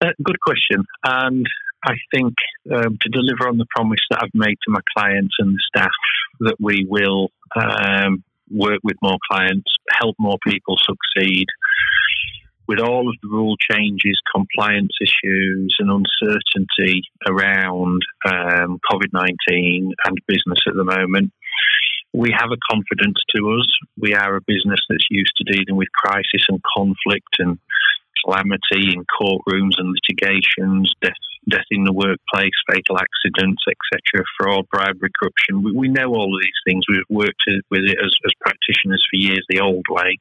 Uh, 0.00 0.12
good 0.22 0.40
question. 0.40 0.84
And 1.04 1.46
I 1.84 1.94
think 2.14 2.34
um, 2.74 2.96
to 3.00 3.08
deliver 3.10 3.48
on 3.48 3.58
the 3.58 3.66
promise 3.74 4.00
that 4.10 4.22
I've 4.22 4.34
made 4.34 4.56
to 4.64 4.70
my 4.70 4.80
clients 4.96 5.34
and 5.38 5.54
the 5.54 5.62
staff 5.68 5.90
that 6.40 6.56
we 6.58 6.86
will 6.88 7.30
um, 7.54 8.24
work 8.50 8.80
with 8.82 8.96
more 9.02 9.18
clients, 9.30 9.70
help 10.00 10.16
more 10.18 10.38
people 10.46 10.76
succeed. 10.78 11.46
With 12.66 12.80
all 12.80 13.10
of 13.10 13.16
the 13.22 13.28
rule 13.28 13.56
changes, 13.58 14.18
compliance 14.34 14.92
issues, 15.02 15.76
and 15.78 15.90
uncertainty 15.90 17.02
around 17.28 18.00
um, 18.24 18.80
COVID 18.90 19.12
19 19.12 19.92
and 20.06 20.18
business 20.26 20.60
at 20.66 20.74
the 20.74 20.84
moment, 20.84 21.30
we 22.14 22.30
have 22.32 22.50
a 22.52 22.72
confidence 22.72 23.18
to 23.36 23.58
us. 23.58 23.68
We 23.98 24.14
are 24.14 24.36
a 24.36 24.40
business 24.40 24.80
that's 24.88 25.06
used 25.10 25.32
to 25.36 25.52
dealing 25.52 25.76
with 25.76 25.88
crisis 25.92 26.46
and 26.48 26.62
conflict 26.74 27.36
and 27.38 27.58
calamity 28.24 28.94
in 28.94 29.04
courtrooms 29.20 29.74
and 29.76 29.94
litigations, 29.94 30.94
death, 31.02 31.12
death 31.48 31.68
in 31.70 31.84
the 31.84 31.92
workplace, 31.92 32.54
fatal 32.70 32.98
accidents, 32.98 33.62
etc., 33.68 34.24
fraud, 34.38 34.66
bribery, 34.70 35.10
corruption. 35.18 35.62
We, 35.62 35.72
we 35.72 35.88
know 35.88 36.14
all 36.14 36.34
of 36.34 36.42
these 36.42 36.60
things. 36.66 36.84
We've 36.88 37.02
worked 37.08 37.42
with 37.70 37.84
it 37.84 37.98
as, 38.04 38.14
as 38.24 38.32
practitioners 38.40 39.04
for 39.10 39.16
years, 39.16 39.44
the 39.48 39.60
old 39.60 39.84
way. 39.88 40.18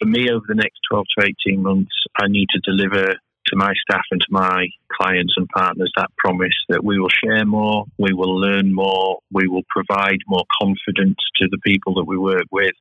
For 0.00 0.06
me, 0.06 0.30
over 0.30 0.44
the 0.46 0.54
next 0.54 0.80
12 0.90 1.06
to 1.18 1.26
18 1.48 1.62
months, 1.62 1.94
I 2.16 2.26
need 2.28 2.48
to 2.50 2.60
deliver 2.60 3.14
to 3.46 3.56
my 3.56 3.72
staff 3.88 4.04
and 4.10 4.20
to 4.20 4.26
my 4.30 4.66
clients 4.92 5.34
and 5.36 5.48
partners 5.48 5.92
that 5.96 6.10
promise 6.18 6.54
that 6.68 6.84
we 6.84 6.98
will 6.98 7.08
share 7.08 7.44
more, 7.44 7.84
we 7.98 8.12
will 8.12 8.38
learn 8.38 8.74
more, 8.74 9.18
we 9.32 9.48
will 9.48 9.64
provide 9.68 10.18
more 10.26 10.44
confidence 10.60 11.18
to 11.36 11.48
the 11.50 11.58
people 11.64 11.94
that 11.94 12.06
we 12.06 12.16
work 12.16 12.46
with 12.50 12.74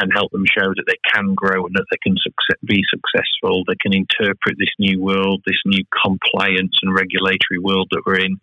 and 0.00 0.12
help 0.12 0.32
them 0.32 0.44
show 0.46 0.68
that 0.68 0.84
they 0.86 0.98
can 1.12 1.34
grow 1.34 1.66
and 1.66 1.74
that 1.74 1.84
they 1.90 1.98
can 2.02 2.16
be 2.64 2.82
successful. 2.88 3.64
They 3.66 3.76
can 3.80 3.94
interpret 3.94 4.56
this 4.58 4.72
new 4.78 5.00
world, 5.00 5.42
this 5.46 5.60
new 5.66 5.84
compliance 6.02 6.78
and 6.82 6.94
regulatory 6.94 7.58
world 7.60 7.88
that 7.90 8.02
we're 8.06 8.20
in. 8.20 8.40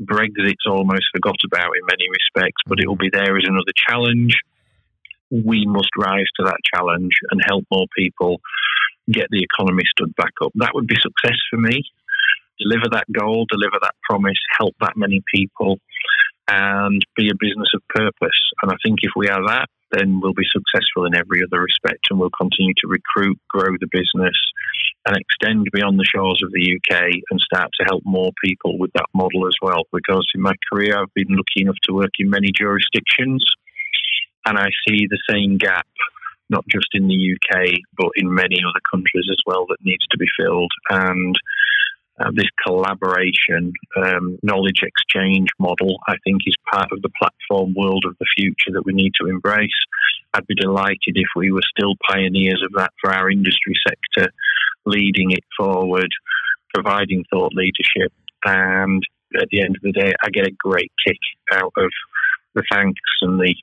Brexit's 0.00 0.66
almost 0.66 1.04
forgot 1.14 1.36
about 1.46 1.72
in 1.76 1.86
many 1.86 2.06
respects, 2.10 2.60
but 2.66 2.78
it 2.80 2.88
will 2.88 2.96
be 2.96 3.10
there 3.12 3.36
as 3.36 3.44
another 3.46 3.72
challenge. 3.88 4.36
We 5.30 5.64
must 5.66 5.90
rise 5.96 6.28
to 6.38 6.44
that 6.44 6.60
challenge 6.74 7.12
and 7.30 7.40
help 7.48 7.64
more 7.70 7.86
people 7.96 8.40
get 9.10 9.26
the 9.30 9.42
economy 9.42 9.84
stood 9.90 10.14
back 10.16 10.32
up. 10.42 10.52
That 10.56 10.72
would 10.74 10.86
be 10.86 10.96
success 11.00 11.38
for 11.50 11.58
me. 11.58 11.82
Deliver 12.58 12.88
that 12.92 13.10
goal, 13.10 13.46
deliver 13.50 13.78
that 13.80 13.94
promise, 14.08 14.38
help 14.58 14.74
that 14.80 14.96
many 14.96 15.22
people, 15.34 15.78
and 16.48 17.02
be 17.16 17.28
a 17.30 17.38
business 17.38 17.70
of 17.74 17.82
purpose. 17.88 18.38
And 18.62 18.70
I 18.70 18.76
think 18.84 18.98
if 19.02 19.12
we 19.16 19.28
are 19.28 19.42
that, 19.48 19.68
then 19.90 20.20
we'll 20.22 20.32
be 20.32 20.46
successful 20.50 21.04
in 21.04 21.14
every 21.14 21.42
other 21.42 21.60
respect 21.60 22.06
and 22.10 22.18
we'll 22.18 22.30
continue 22.30 22.72
to 22.78 22.88
recruit, 22.88 23.38
grow 23.48 23.76
the 23.78 23.88
business, 23.90 24.36
and 25.06 25.16
extend 25.16 25.66
beyond 25.72 25.98
the 25.98 26.04
shores 26.04 26.40
of 26.42 26.52
the 26.52 26.76
UK 26.76 27.12
and 27.30 27.40
start 27.40 27.68
to 27.78 27.84
help 27.84 28.02
more 28.04 28.30
people 28.42 28.78
with 28.78 28.90
that 28.94 29.06
model 29.12 29.46
as 29.46 29.56
well. 29.60 29.82
Because 29.92 30.26
in 30.34 30.40
my 30.40 30.54
career, 30.72 30.98
I've 30.98 31.12
been 31.14 31.28
lucky 31.28 31.62
enough 31.62 31.76
to 31.84 31.94
work 31.94 32.12
in 32.18 32.30
many 32.30 32.50
jurisdictions 32.56 33.44
and 34.44 34.58
I 34.58 34.68
see 34.86 35.06
the 35.08 35.20
same 35.28 35.56
gap 35.56 35.86
not 36.52 36.64
just 36.68 36.88
in 36.92 37.08
the 37.08 37.34
UK, 37.34 37.80
but 37.96 38.10
in 38.14 38.32
many 38.32 38.58
other 38.62 38.80
countries 38.92 39.26
as 39.32 39.42
well, 39.46 39.66
that 39.66 39.78
needs 39.82 40.06
to 40.10 40.18
be 40.18 40.26
filled. 40.38 40.70
And 40.90 41.34
uh, 42.20 42.30
this 42.34 42.50
collaboration, 42.64 43.72
um, 43.96 44.38
knowledge 44.42 44.82
exchange 44.82 45.48
model, 45.58 45.96
I 46.06 46.16
think, 46.24 46.42
is 46.46 46.54
part 46.70 46.92
of 46.92 47.00
the 47.00 47.10
platform 47.18 47.74
world 47.74 48.04
of 48.06 48.16
the 48.20 48.26
future 48.36 48.70
that 48.72 48.84
we 48.84 48.92
need 48.92 49.12
to 49.20 49.28
embrace. 49.28 49.80
I'd 50.34 50.46
be 50.46 50.54
delighted 50.54 51.14
if 51.14 51.28
we 51.34 51.50
were 51.50 51.64
still 51.76 51.94
pioneers 52.08 52.62
of 52.64 52.72
that 52.76 52.92
for 53.00 53.10
our 53.12 53.30
industry 53.30 53.74
sector, 53.88 54.30
leading 54.84 55.30
it 55.30 55.44
forward, 55.56 56.10
providing 56.74 57.24
thought 57.30 57.52
leadership. 57.54 58.12
And 58.44 59.02
at 59.40 59.48
the 59.50 59.62
end 59.62 59.76
of 59.76 59.82
the 59.82 59.92
day, 59.92 60.12
I 60.22 60.28
get 60.28 60.46
a 60.46 60.56
great 60.58 60.92
kick 61.06 61.18
out 61.52 61.72
of 61.78 61.90
the 62.54 62.62
thanks 62.70 63.00
and 63.22 63.40
the 63.40 63.54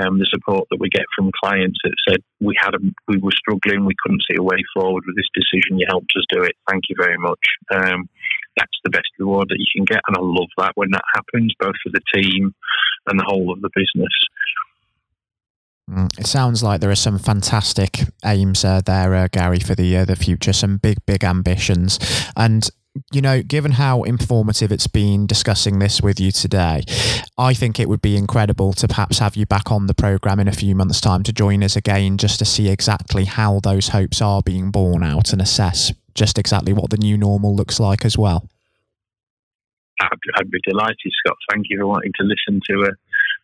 um, 0.00 0.18
the 0.18 0.26
support 0.30 0.68
that 0.70 0.80
we 0.80 0.88
get 0.88 1.04
from 1.16 1.30
clients 1.42 1.78
that 1.84 1.94
said 2.08 2.18
we 2.40 2.54
had 2.60 2.74
a, 2.74 2.78
we 3.08 3.18
were 3.18 3.32
struggling, 3.32 3.84
we 3.84 3.94
couldn't 4.02 4.22
see 4.30 4.36
a 4.38 4.42
way 4.42 4.62
forward 4.74 5.04
with 5.06 5.16
this 5.16 5.28
decision. 5.34 5.78
You 5.78 5.86
helped 5.88 6.12
us 6.16 6.24
do 6.28 6.42
it. 6.42 6.56
Thank 6.68 6.84
you 6.88 6.96
very 6.98 7.18
much. 7.18 7.40
Um, 7.70 8.08
that's 8.56 8.78
the 8.84 8.90
best 8.90 9.08
reward 9.18 9.48
that 9.48 9.58
you 9.58 9.66
can 9.74 9.84
get, 9.84 10.00
and 10.06 10.16
I 10.16 10.20
love 10.20 10.48
that 10.58 10.72
when 10.74 10.90
that 10.92 11.04
happens, 11.14 11.54
both 11.58 11.74
for 11.82 11.90
the 11.90 12.00
team 12.14 12.54
and 13.06 13.18
the 13.18 13.24
whole 13.26 13.52
of 13.52 13.60
the 13.60 13.70
business. 13.74 14.12
Mm, 15.90 16.18
it 16.18 16.26
sounds 16.26 16.62
like 16.62 16.80
there 16.80 16.90
are 16.90 16.96
some 16.96 17.18
fantastic 17.18 18.00
aims 18.24 18.64
uh, 18.64 18.80
there, 18.84 19.14
uh, 19.14 19.28
Gary, 19.30 19.58
for 19.58 19.74
the 19.74 19.96
uh, 19.96 20.04
the 20.04 20.16
future. 20.16 20.52
Some 20.52 20.76
big, 20.76 20.98
big 21.04 21.24
ambitions, 21.24 21.98
and 22.36 22.68
you 23.12 23.20
know, 23.20 23.42
given 23.42 23.72
how 23.72 24.02
informative 24.02 24.72
it's 24.72 24.86
been 24.86 25.26
discussing 25.26 25.78
this 25.78 26.02
with 26.02 26.18
you 26.18 26.32
today, 26.32 26.82
I 27.38 27.54
think 27.54 27.78
it 27.78 27.88
would 27.88 28.02
be 28.02 28.16
incredible 28.16 28.72
to 28.74 28.88
perhaps 28.88 29.18
have 29.18 29.36
you 29.36 29.46
back 29.46 29.70
on 29.70 29.86
the 29.86 29.94
program 29.94 30.40
in 30.40 30.48
a 30.48 30.52
few 30.52 30.74
months' 30.74 31.00
time 31.00 31.22
to 31.24 31.32
join 31.32 31.62
us 31.62 31.76
again, 31.76 32.18
just 32.18 32.38
to 32.40 32.44
see 32.44 32.68
exactly 32.68 33.24
how 33.24 33.60
those 33.60 33.88
hopes 33.88 34.20
are 34.20 34.42
being 34.42 34.70
borne 34.70 35.04
out 35.04 35.32
and 35.32 35.40
assess 35.40 35.92
just 36.14 36.38
exactly 36.38 36.72
what 36.72 36.90
the 36.90 36.96
new 36.96 37.16
normal 37.16 37.54
looks 37.54 37.78
like 37.78 38.04
as 38.04 38.18
well. 38.18 38.48
I'd, 40.00 40.08
I'd 40.36 40.50
be 40.50 40.58
delighted, 40.66 40.96
Scott. 41.24 41.36
Thank 41.50 41.66
you 41.70 41.78
for 41.78 41.86
wanting 41.86 42.12
to 42.18 42.24
listen 42.24 42.60
to 42.70 42.82
a 42.82 42.92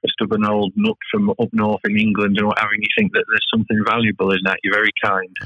a 0.05 0.09
stubborn 0.09 0.45
old 0.45 0.73
nut 0.77 0.97
from 1.11 1.31
up 1.31 1.49
north 1.53 1.81
in 1.85 1.99
England 1.99 2.39
and 2.39 2.53
having 2.57 2.81
you 2.81 2.89
think 2.97 3.13
that 3.13 3.25
there's 3.29 3.47
something 3.53 3.83
valuable 3.87 4.31
in 4.33 4.39
that. 4.45 4.59
You're 4.63 4.75
very 4.75 4.93
kind. 5.05 5.37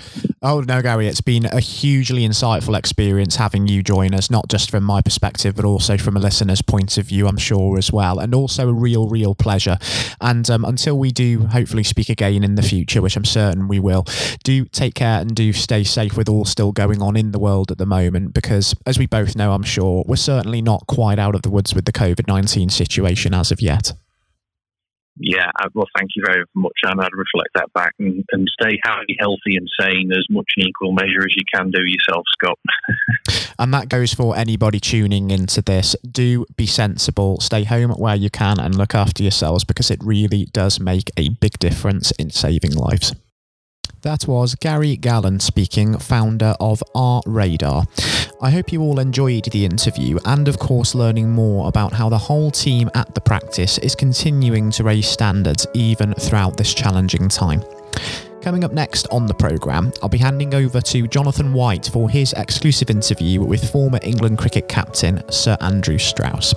Oh, 0.43 0.61
no, 0.61 0.81
Gary, 0.83 1.07
it's 1.07 1.21
been 1.21 1.47
a 1.47 1.61
hugely 1.61 2.27
insightful 2.27 2.77
experience 2.79 3.37
having 3.37 3.67
you 3.67 3.83
join 3.83 4.15
us, 4.15 4.31
not 4.31 4.49
just 4.49 4.71
from 4.71 4.85
my 4.85 5.03
perspective, 5.03 5.55
but 5.55 5.65
also 5.65 5.99
from 5.99 6.17
a 6.17 6.21
listener's 6.21 6.63
point 6.63 6.99
of 6.99 7.07
view, 7.07 7.27
I'm 7.27 7.37
sure, 7.37 7.79
as 7.79 7.93
well. 7.93 8.19
And 8.19 8.35
also 8.35 8.69
a 8.69 8.73
real, 8.73 9.09
real 9.09 9.35
pleasure. 9.35 9.79
And 10.21 10.49
um, 10.51 10.65
until 10.65 10.99
we 10.99 11.11
do 11.11 11.47
hopefully 11.47 11.85
speak 11.85 12.09
again 12.09 12.43
in 12.43 12.55
the 12.55 12.63
future, 12.63 13.03
which 13.03 13.17
I'm 13.17 13.25
certain 13.25 13.69
we 13.69 13.79
will, 13.79 14.07
do 14.45 14.65
take 14.67 14.95
care 14.95 15.21
and 15.21 15.35
do 15.35 15.53
stay 15.53 15.85
safe 15.85 16.17
with 16.17 16.29
all 16.29 16.45
still 16.45 16.73
going 16.73 17.03
on 17.03 17.17
in 17.17 17.33
the 17.33 17.39
world 17.39 17.71
at 17.71 17.79
the 17.79 17.87
moment, 17.87 18.35
because 18.35 18.75
as 18.87 18.99
we 18.99 19.07
both 19.07 19.37
know, 19.37 19.53
I'm 19.53 19.63
sure, 19.63 20.05
we're 20.07 20.17
certainly 20.17 20.63
not 20.63 20.87
quite 20.87 21.19
out 21.19 21.35
of 21.35 21.43
the 21.43 21.51
woods 21.51 21.75
with 21.75 21.85
the 21.85 21.93
COVID 21.93 22.27
19 22.27 22.71
situation 22.71 23.35
as 23.35 23.51
of 23.51 23.61
yet 23.61 23.93
yeah, 25.21 25.51
uh, 25.61 25.69
well, 25.75 25.87
thank 25.97 26.11
you 26.17 26.23
very 26.25 26.45
much, 26.55 26.73
and 26.83 27.01
I'd 27.01 27.13
reflect 27.13 27.51
that 27.55 27.71
back 27.75 27.93
and, 27.99 28.25
and 28.33 28.49
stay 28.61 28.79
happy, 28.83 29.17
healthy, 29.19 29.57
and 29.57 29.69
sane 29.79 30.11
as 30.13 30.27
much 30.31 30.47
in 30.57 30.67
equal 30.67 30.93
measure 30.93 31.21
as 31.21 31.37
you 31.37 31.43
can 31.55 31.71
do 31.71 31.83
yourself, 31.85 32.25
Scott. 32.33 32.59
and 33.59 33.75
that 33.75 33.91
goes 33.91 34.15
for 34.15 34.35
anybody 34.35 34.81
tuning 34.81 35.31
into 35.31 35.61
this. 35.61 35.95
Do 36.11 36.47
be 36.57 36.67
sensible, 36.67 37.39
stay 37.41 37.65
home 37.65 37.91
where 37.91 38.17
you 38.17 38.31
can, 38.31 38.59
and 38.59 38.75
look 38.75 38.95
after 38.95 39.23
yourselves 39.23 39.63
because 39.63 39.91
it 39.91 40.03
really 40.03 40.47
does 40.53 40.81
make 40.81 41.11
a 41.19 41.29
big 41.29 41.59
difference 41.59 42.13
in 42.13 42.31
saving 42.31 42.73
lives. 42.73 43.15
That 44.03 44.27
was 44.27 44.55
Gary 44.55 44.97
Gallen 44.97 45.41
speaking, 45.41 45.99
founder 45.99 46.55
of 46.59 46.83
rradar. 46.95 47.87
I 48.41 48.49
hope 48.49 48.73
you 48.73 48.81
all 48.81 48.99
enjoyed 48.99 49.45
the 49.45 49.67
interview 49.67 50.19
and, 50.25 50.49
of 50.49 50.59
course, 50.59 50.95
learning 50.95 51.31
more 51.31 51.69
about 51.69 51.93
how 51.93 52.09
the 52.09 52.17
whole 52.17 52.51
team 52.51 52.89
at 52.95 53.15
the 53.15 53.21
practice 53.21 53.77
is 53.77 53.95
continuing 53.95 54.71
to 54.71 54.85
raise 54.85 55.07
standards 55.07 55.67
even 55.75 56.15
throughout 56.15 56.57
this 56.57 56.73
challenging 56.73 57.29
time. 57.29 57.63
Coming 58.43 58.65
up 58.65 58.73
next 58.73 59.07
on 59.11 59.27
the 59.27 59.35
programme, 59.35 59.93
I'll 60.03 60.09
be 60.09 60.17
handing 60.17 60.55
over 60.55 60.81
to 60.81 61.07
Jonathan 61.07 61.53
White 61.53 61.91
for 61.93 62.09
his 62.09 62.33
exclusive 62.39 62.89
interview 62.89 63.43
with 63.43 63.71
former 63.71 63.99
England 64.03 64.39
cricket 64.39 64.67
captain 64.67 65.23
Sir 65.31 65.59
Andrew 65.61 65.99
Strauss. 65.99 66.55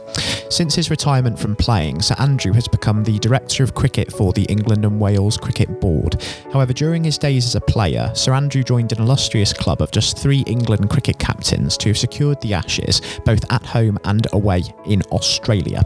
Since 0.49 0.75
his 0.75 0.89
retirement 0.89 1.37
from 1.37 1.57
playing, 1.57 2.01
Sir 2.01 2.15
Andrew 2.19 2.53
has 2.53 2.69
become 2.69 3.03
the 3.03 3.19
Director 3.19 3.65
of 3.65 3.75
Cricket 3.75 4.13
for 4.13 4.31
the 4.31 4.43
England 4.43 4.85
and 4.85 4.97
Wales 4.97 5.35
Cricket 5.35 5.81
Board. 5.81 6.23
However, 6.53 6.71
during 6.71 7.03
his 7.03 7.17
days 7.17 7.45
as 7.45 7.55
a 7.55 7.61
player, 7.61 8.09
Sir 8.15 8.33
Andrew 8.33 8.63
joined 8.63 8.93
an 8.93 9.01
illustrious 9.01 9.51
club 9.51 9.81
of 9.81 9.91
just 9.91 10.17
three 10.17 10.45
England 10.47 10.89
cricket 10.89 11.19
captains 11.19 11.75
to 11.79 11.89
have 11.89 11.97
secured 11.97 12.39
the 12.39 12.53
Ashes, 12.53 13.01
both 13.25 13.43
at 13.51 13.65
home 13.65 13.99
and 14.05 14.25
away 14.31 14.63
in 14.85 15.01
Australia. 15.11 15.81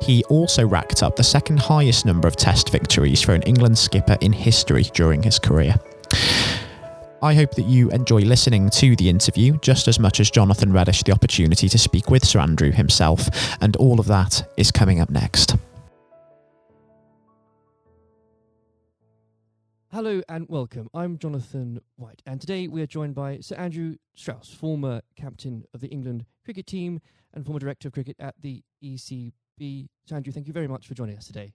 He 0.00 0.24
also 0.24 0.66
racked 0.66 1.02
up 1.02 1.16
the 1.16 1.24
second 1.24 1.58
highest 1.58 2.06
number 2.06 2.26
of 2.26 2.36
Test 2.36 2.70
victories 2.70 3.20
for 3.20 3.34
an 3.34 3.42
England 3.42 3.76
skipper 3.76 4.16
in 4.20 4.32
history 4.32 4.84
during 4.94 5.25
his 5.26 5.38
career. 5.38 5.74
I 7.22 7.34
hope 7.34 7.54
that 7.56 7.66
you 7.66 7.90
enjoy 7.90 8.20
listening 8.20 8.70
to 8.70 8.94
the 8.96 9.08
interview 9.08 9.58
just 9.58 9.88
as 9.88 9.98
much 9.98 10.20
as 10.20 10.30
Jonathan 10.30 10.72
relished 10.72 11.06
the 11.06 11.12
opportunity 11.12 11.68
to 11.68 11.78
speak 11.78 12.10
with 12.10 12.24
Sir 12.24 12.40
Andrew 12.40 12.70
himself, 12.70 13.28
and 13.60 13.76
all 13.76 14.00
of 14.00 14.06
that 14.06 14.48
is 14.56 14.70
coming 14.70 15.00
up 15.00 15.10
next. 15.10 15.56
Hello 19.90 20.22
and 20.28 20.46
welcome. 20.48 20.88
I'm 20.92 21.18
Jonathan 21.18 21.80
White, 21.96 22.22
and 22.26 22.40
today 22.40 22.68
we 22.68 22.82
are 22.82 22.86
joined 22.86 23.14
by 23.14 23.40
Sir 23.40 23.56
Andrew 23.56 23.96
Strauss, 24.14 24.52
former 24.52 25.00
captain 25.16 25.64
of 25.72 25.80
the 25.80 25.88
England 25.88 26.26
cricket 26.44 26.66
team 26.66 27.00
and 27.32 27.44
former 27.44 27.58
director 27.58 27.88
of 27.88 27.94
cricket 27.94 28.16
at 28.20 28.34
the 28.40 28.62
ECB. 28.84 29.88
Sir 30.04 30.16
Andrew, 30.16 30.32
thank 30.32 30.46
you 30.46 30.52
very 30.52 30.68
much 30.68 30.86
for 30.86 30.94
joining 30.94 31.16
us 31.16 31.26
today. 31.26 31.54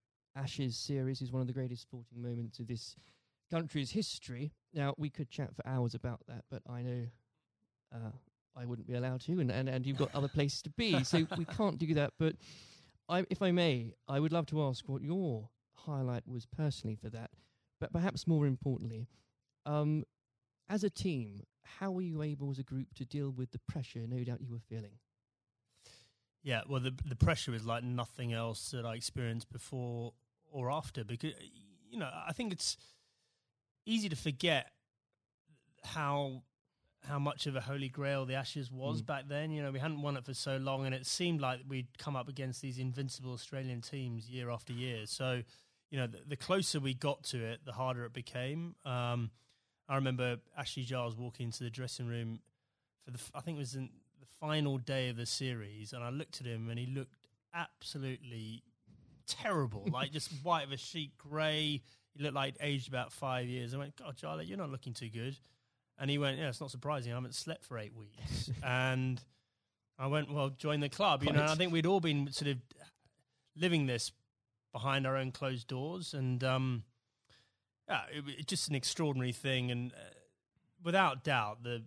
Ashes 0.35 0.77
series 0.77 1.21
is 1.21 1.31
one 1.31 1.41
of 1.41 1.47
the 1.47 1.53
greatest 1.53 1.83
sporting 1.83 2.21
moments 2.21 2.59
of 2.59 2.67
this 2.67 2.95
country's 3.49 3.91
history. 3.91 4.53
Now, 4.73 4.93
we 4.97 5.09
could 5.09 5.29
chat 5.29 5.55
for 5.55 5.65
hours 5.67 5.93
about 5.93 6.21
that, 6.27 6.45
but 6.49 6.61
I 6.69 6.81
know 6.81 7.07
uh, 7.93 8.11
I 8.55 8.65
wouldn't 8.65 8.87
be 8.87 8.93
allowed 8.93 9.21
to, 9.21 9.39
and, 9.39 9.51
and, 9.51 9.67
and 9.67 9.85
you've 9.85 9.97
got 9.97 10.13
other 10.15 10.27
places 10.33 10.61
to 10.63 10.69
be, 10.71 11.03
so 11.03 11.27
we 11.37 11.45
can't 11.45 11.77
do 11.77 11.93
that. 11.95 12.13
But 12.17 12.35
I, 13.09 13.25
if 13.29 13.41
I 13.41 13.51
may, 13.51 13.93
I 14.07 14.19
would 14.19 14.31
love 14.31 14.45
to 14.47 14.63
ask 14.63 14.87
what 14.87 15.01
your 15.01 15.49
highlight 15.73 16.27
was 16.27 16.45
personally 16.45 16.95
for 16.95 17.09
that, 17.09 17.31
but 17.79 17.91
perhaps 17.91 18.25
more 18.25 18.47
importantly, 18.47 19.07
um, 19.65 20.05
as 20.69 20.85
a 20.85 20.89
team, 20.89 21.43
how 21.63 21.91
were 21.91 22.01
you 22.01 22.21
able 22.21 22.49
as 22.51 22.59
a 22.59 22.63
group 22.63 22.93
to 22.95 23.05
deal 23.05 23.29
with 23.29 23.51
the 23.51 23.59
pressure 23.67 24.05
no 24.07 24.23
doubt 24.23 24.41
you 24.41 24.51
were 24.51 24.59
feeling? 24.69 24.93
Yeah, 26.43 26.61
well, 26.67 26.79
the 26.79 26.93
the 27.05 27.15
pressure 27.15 27.53
is 27.53 27.65
like 27.65 27.83
nothing 27.83 28.33
else 28.33 28.71
that 28.71 28.85
I 28.85 28.95
experienced 28.95 29.51
before 29.51 30.13
or 30.51 30.71
after 30.71 31.03
because 31.03 31.33
you 31.89 31.99
know 31.99 32.09
I 32.27 32.33
think 32.33 32.51
it's 32.51 32.77
easy 33.85 34.09
to 34.09 34.15
forget 34.15 34.71
how 35.83 36.43
how 37.07 37.17
much 37.17 37.47
of 37.47 37.55
a 37.55 37.61
holy 37.61 37.89
grail 37.89 38.25
the 38.25 38.35
Ashes 38.35 38.71
was 38.71 39.01
mm. 39.01 39.05
back 39.07 39.27
then. 39.27 39.51
You 39.51 39.63
know, 39.63 39.71
we 39.71 39.79
hadn't 39.79 40.01
won 40.01 40.17
it 40.17 40.25
for 40.25 40.33
so 40.33 40.57
long, 40.57 40.85
and 40.85 40.93
it 40.93 41.05
seemed 41.05 41.41
like 41.41 41.61
we'd 41.67 41.97
come 41.97 42.15
up 42.15 42.27
against 42.27 42.61
these 42.61 42.77
invincible 42.77 43.33
Australian 43.33 43.81
teams 43.81 44.29
year 44.29 44.49
after 44.49 44.73
year. 44.73 45.05
So, 45.05 45.41
you 45.89 45.97
know, 45.97 46.07
the, 46.07 46.19
the 46.27 46.35
closer 46.35 46.79
we 46.79 46.93
got 46.93 47.23
to 47.25 47.43
it, 47.43 47.61
the 47.65 47.71
harder 47.71 48.05
it 48.05 48.13
became. 48.13 48.75
Um, 48.85 49.31
I 49.89 49.95
remember 49.95 50.37
Ashley 50.55 50.83
Giles 50.83 51.17
walking 51.17 51.47
into 51.47 51.63
the 51.63 51.69
dressing 51.69 52.07
room 52.07 52.39
for 53.03 53.11
the 53.11 53.19
I 53.33 53.41
think 53.41 53.57
it 53.57 53.59
was 53.59 53.75
in 53.75 53.89
final 54.41 54.79
day 54.79 55.07
of 55.09 55.15
the 55.15 55.25
series, 55.25 55.93
and 55.93 56.03
I 56.03 56.09
looked 56.09 56.41
at 56.41 56.47
him, 56.47 56.69
and 56.69 56.77
he 56.77 56.87
looked 56.87 57.27
absolutely 57.53 58.63
terrible, 59.27 59.87
like 59.91 60.11
just 60.11 60.31
white 60.43 60.65
of 60.65 60.71
a 60.71 60.77
sheet, 60.77 61.17
grey. 61.17 61.81
He 62.13 62.23
looked 62.23 62.35
like 62.35 62.55
aged 62.59 62.89
about 62.89 63.13
five 63.13 63.47
years. 63.47 63.73
I 63.73 63.77
went, 63.77 63.95
God, 63.95 64.17
Charlie, 64.17 64.45
you're 64.45 64.57
not 64.57 64.69
looking 64.69 64.93
too 64.93 65.09
good. 65.09 65.37
And 65.97 66.09
he 66.09 66.17
went, 66.17 66.39
Yeah, 66.39 66.49
it's 66.49 66.59
not 66.59 66.71
surprising. 66.71 67.13
I 67.13 67.15
haven't 67.15 67.35
slept 67.35 67.63
for 67.63 67.77
eight 67.77 67.95
weeks. 67.95 68.49
and 68.63 69.21
I 69.97 70.07
went, 70.07 70.33
Well, 70.33 70.49
join 70.49 70.79
the 70.79 70.89
club. 70.89 71.23
You 71.23 71.31
know, 71.31 71.43
I 71.43 71.55
think 71.55 71.71
we'd 71.71 71.85
all 71.85 72.01
been 72.01 72.31
sort 72.31 72.49
of 72.51 72.57
living 73.55 73.85
this 73.85 74.11
behind 74.73 75.05
our 75.05 75.15
own 75.15 75.31
closed 75.31 75.67
doors. 75.67 76.13
And 76.13 76.43
um, 76.43 76.83
Yeah, 77.87 78.01
it, 78.11 78.23
it's 78.27 78.47
just 78.47 78.67
an 78.69 78.75
extraordinary 78.75 79.31
thing, 79.31 79.69
and 79.69 79.93
uh, 79.93 79.97
without 80.83 81.23
doubt, 81.23 81.63
the 81.63 81.83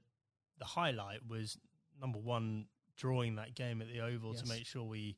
the 0.59 0.65
highlight 0.65 1.27
was 1.29 1.59
number 2.01 2.19
one 2.19 2.67
drawing 2.97 3.37
that 3.37 3.55
game 3.55 3.81
at 3.83 3.89
the 3.89 4.01
Oval 4.01 4.33
Yes. 4.33 4.43
to 4.43 4.49
make 4.49 4.67
sure 4.67 4.85
we 4.85 5.17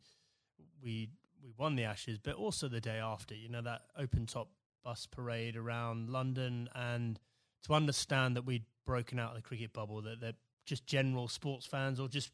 we 0.82 1.10
we 1.42 1.52
won 1.56 1.76
the 1.76 1.84
Ashes, 1.84 2.18
but 2.18 2.34
also 2.34 2.68
the 2.68 2.80
day 2.80 2.98
after. 2.98 3.34
You 3.34 3.48
know 3.48 3.62
that 3.62 3.82
open 3.96 4.26
top 4.26 4.48
bus 4.82 5.06
parade 5.06 5.56
around 5.56 6.10
London, 6.10 6.68
and 6.74 7.18
to 7.64 7.74
understand 7.74 8.36
that 8.36 8.42
we'd 8.46 8.64
broken 8.84 9.18
out 9.18 9.30
of 9.30 9.36
the 9.36 9.42
cricket 9.42 9.72
bubble, 9.72 10.00
that 10.02 10.20
they're 10.20 10.34
just 10.64 10.86
general 10.86 11.28
sports 11.28 11.66
fans 11.66 12.00
or 12.00 12.08
just 12.08 12.30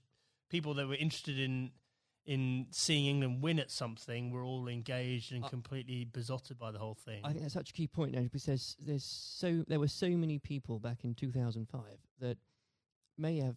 people 0.49 0.75
that 0.75 0.87
were 0.87 0.95
interested 0.95 1.39
in 1.39 1.73
in 2.25 2.67
seeing 2.71 3.07
England 3.07 3.43
win 3.43 3.59
at 3.59 3.69
something 3.71 4.31
were 4.31 4.45
all 4.45 4.69
engaged 4.69 5.33
and 5.33 5.45
Uh, 5.45 5.49
completely 5.49 6.05
besotted 6.05 6.57
by 6.57 6.71
the 6.71 6.79
whole 6.79 6.95
thing. 6.95 7.21
I 7.25 7.31
think 7.33 7.43
that's 7.43 7.55
such 7.55 7.71
a 7.71 7.73
key 7.73 7.89
point 7.89 8.13
now 8.13 8.23
because 8.23 8.45
there's, 8.45 8.77
there's 8.79 9.05
so 9.05 9.65
there 9.67 9.81
were 9.81 9.89
so 9.89 10.09
many 10.11 10.39
people 10.39 10.79
back 10.79 11.05
in 11.05 11.17
2005 11.17 11.83
that 12.21 12.39
may 13.19 13.39
have 13.39 13.57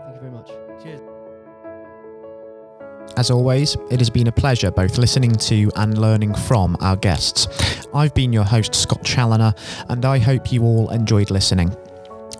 As 3.17 3.29
always, 3.29 3.75
it 3.89 3.99
has 3.99 4.09
been 4.09 4.27
a 4.27 4.31
pleasure 4.31 4.71
both 4.71 4.97
listening 4.97 5.35
to 5.35 5.69
and 5.75 5.97
learning 5.97 6.33
from 6.33 6.77
our 6.79 6.95
guests. 6.95 7.47
I've 7.93 8.13
been 8.13 8.31
your 8.31 8.45
host, 8.45 8.73
Scott 8.73 9.03
Challinor, 9.03 9.55
and 9.89 10.05
I 10.05 10.17
hope 10.17 10.51
you 10.51 10.63
all 10.63 10.89
enjoyed 10.91 11.29
listening. 11.29 11.75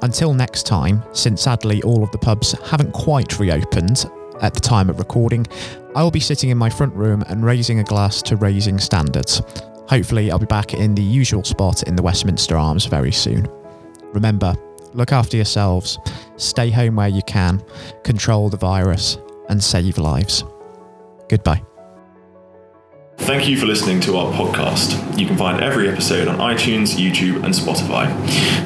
Until 0.02 0.34
next 0.34 0.66
time, 0.66 1.04
since 1.12 1.44
sadly 1.44 1.82
all 1.84 2.04
of 2.04 2.12
the 2.12 2.18
pubs 2.18 2.54
haven't 2.70 2.94
quite 2.94 3.38
reopened 3.38 4.06
at 4.42 4.54
the 4.54 4.60
time 4.60 4.90
of 4.90 4.98
recording, 4.98 5.46
I 5.94 6.04
will 6.04 6.12
be 6.12 6.22
sitting 6.22 6.50
in 6.50 6.58
my 6.58 6.70
front 6.70 6.94
room 6.96 7.22
and 7.28 7.46
raising 7.46 7.80
a 7.80 7.84
glass 7.84 8.22
to 8.24 8.38
raising 8.38 8.80
standards. 8.80 9.42
Hopefully, 9.90 10.32
I'll 10.32 10.40
be 10.40 10.46
back 10.46 10.74
in 10.74 10.96
the 10.96 11.04
usual 11.04 11.44
spot 11.44 11.84
in 11.84 11.98
the 11.98 12.02
Westminster 12.02 12.58
Arms 12.58 12.86
very 12.86 13.12
soon. 13.12 13.46
Remember, 14.14 14.56
look 14.94 15.12
after 15.12 15.36
yourselves, 15.36 16.00
stay 16.38 16.70
home 16.72 16.96
where 16.96 17.10
you 17.10 17.22
can, 17.24 17.62
control 18.04 18.50
the 18.50 18.58
virus, 18.58 19.18
and 19.50 19.62
save 19.62 19.98
lives. 19.98 20.46
Goodbye. 21.32 21.64
Thank 23.20 23.48
you 23.48 23.56
for 23.58 23.66
listening 23.66 24.02
to 24.02 24.18
our 24.18 24.34
podcast. 24.34 25.18
You 25.18 25.26
can 25.26 25.38
find 25.38 25.64
every 25.64 25.88
episode 25.88 26.28
on 26.28 26.40
iTunes, 26.40 26.96
YouTube, 26.96 27.46
and 27.46 27.54
Spotify. 27.54 28.10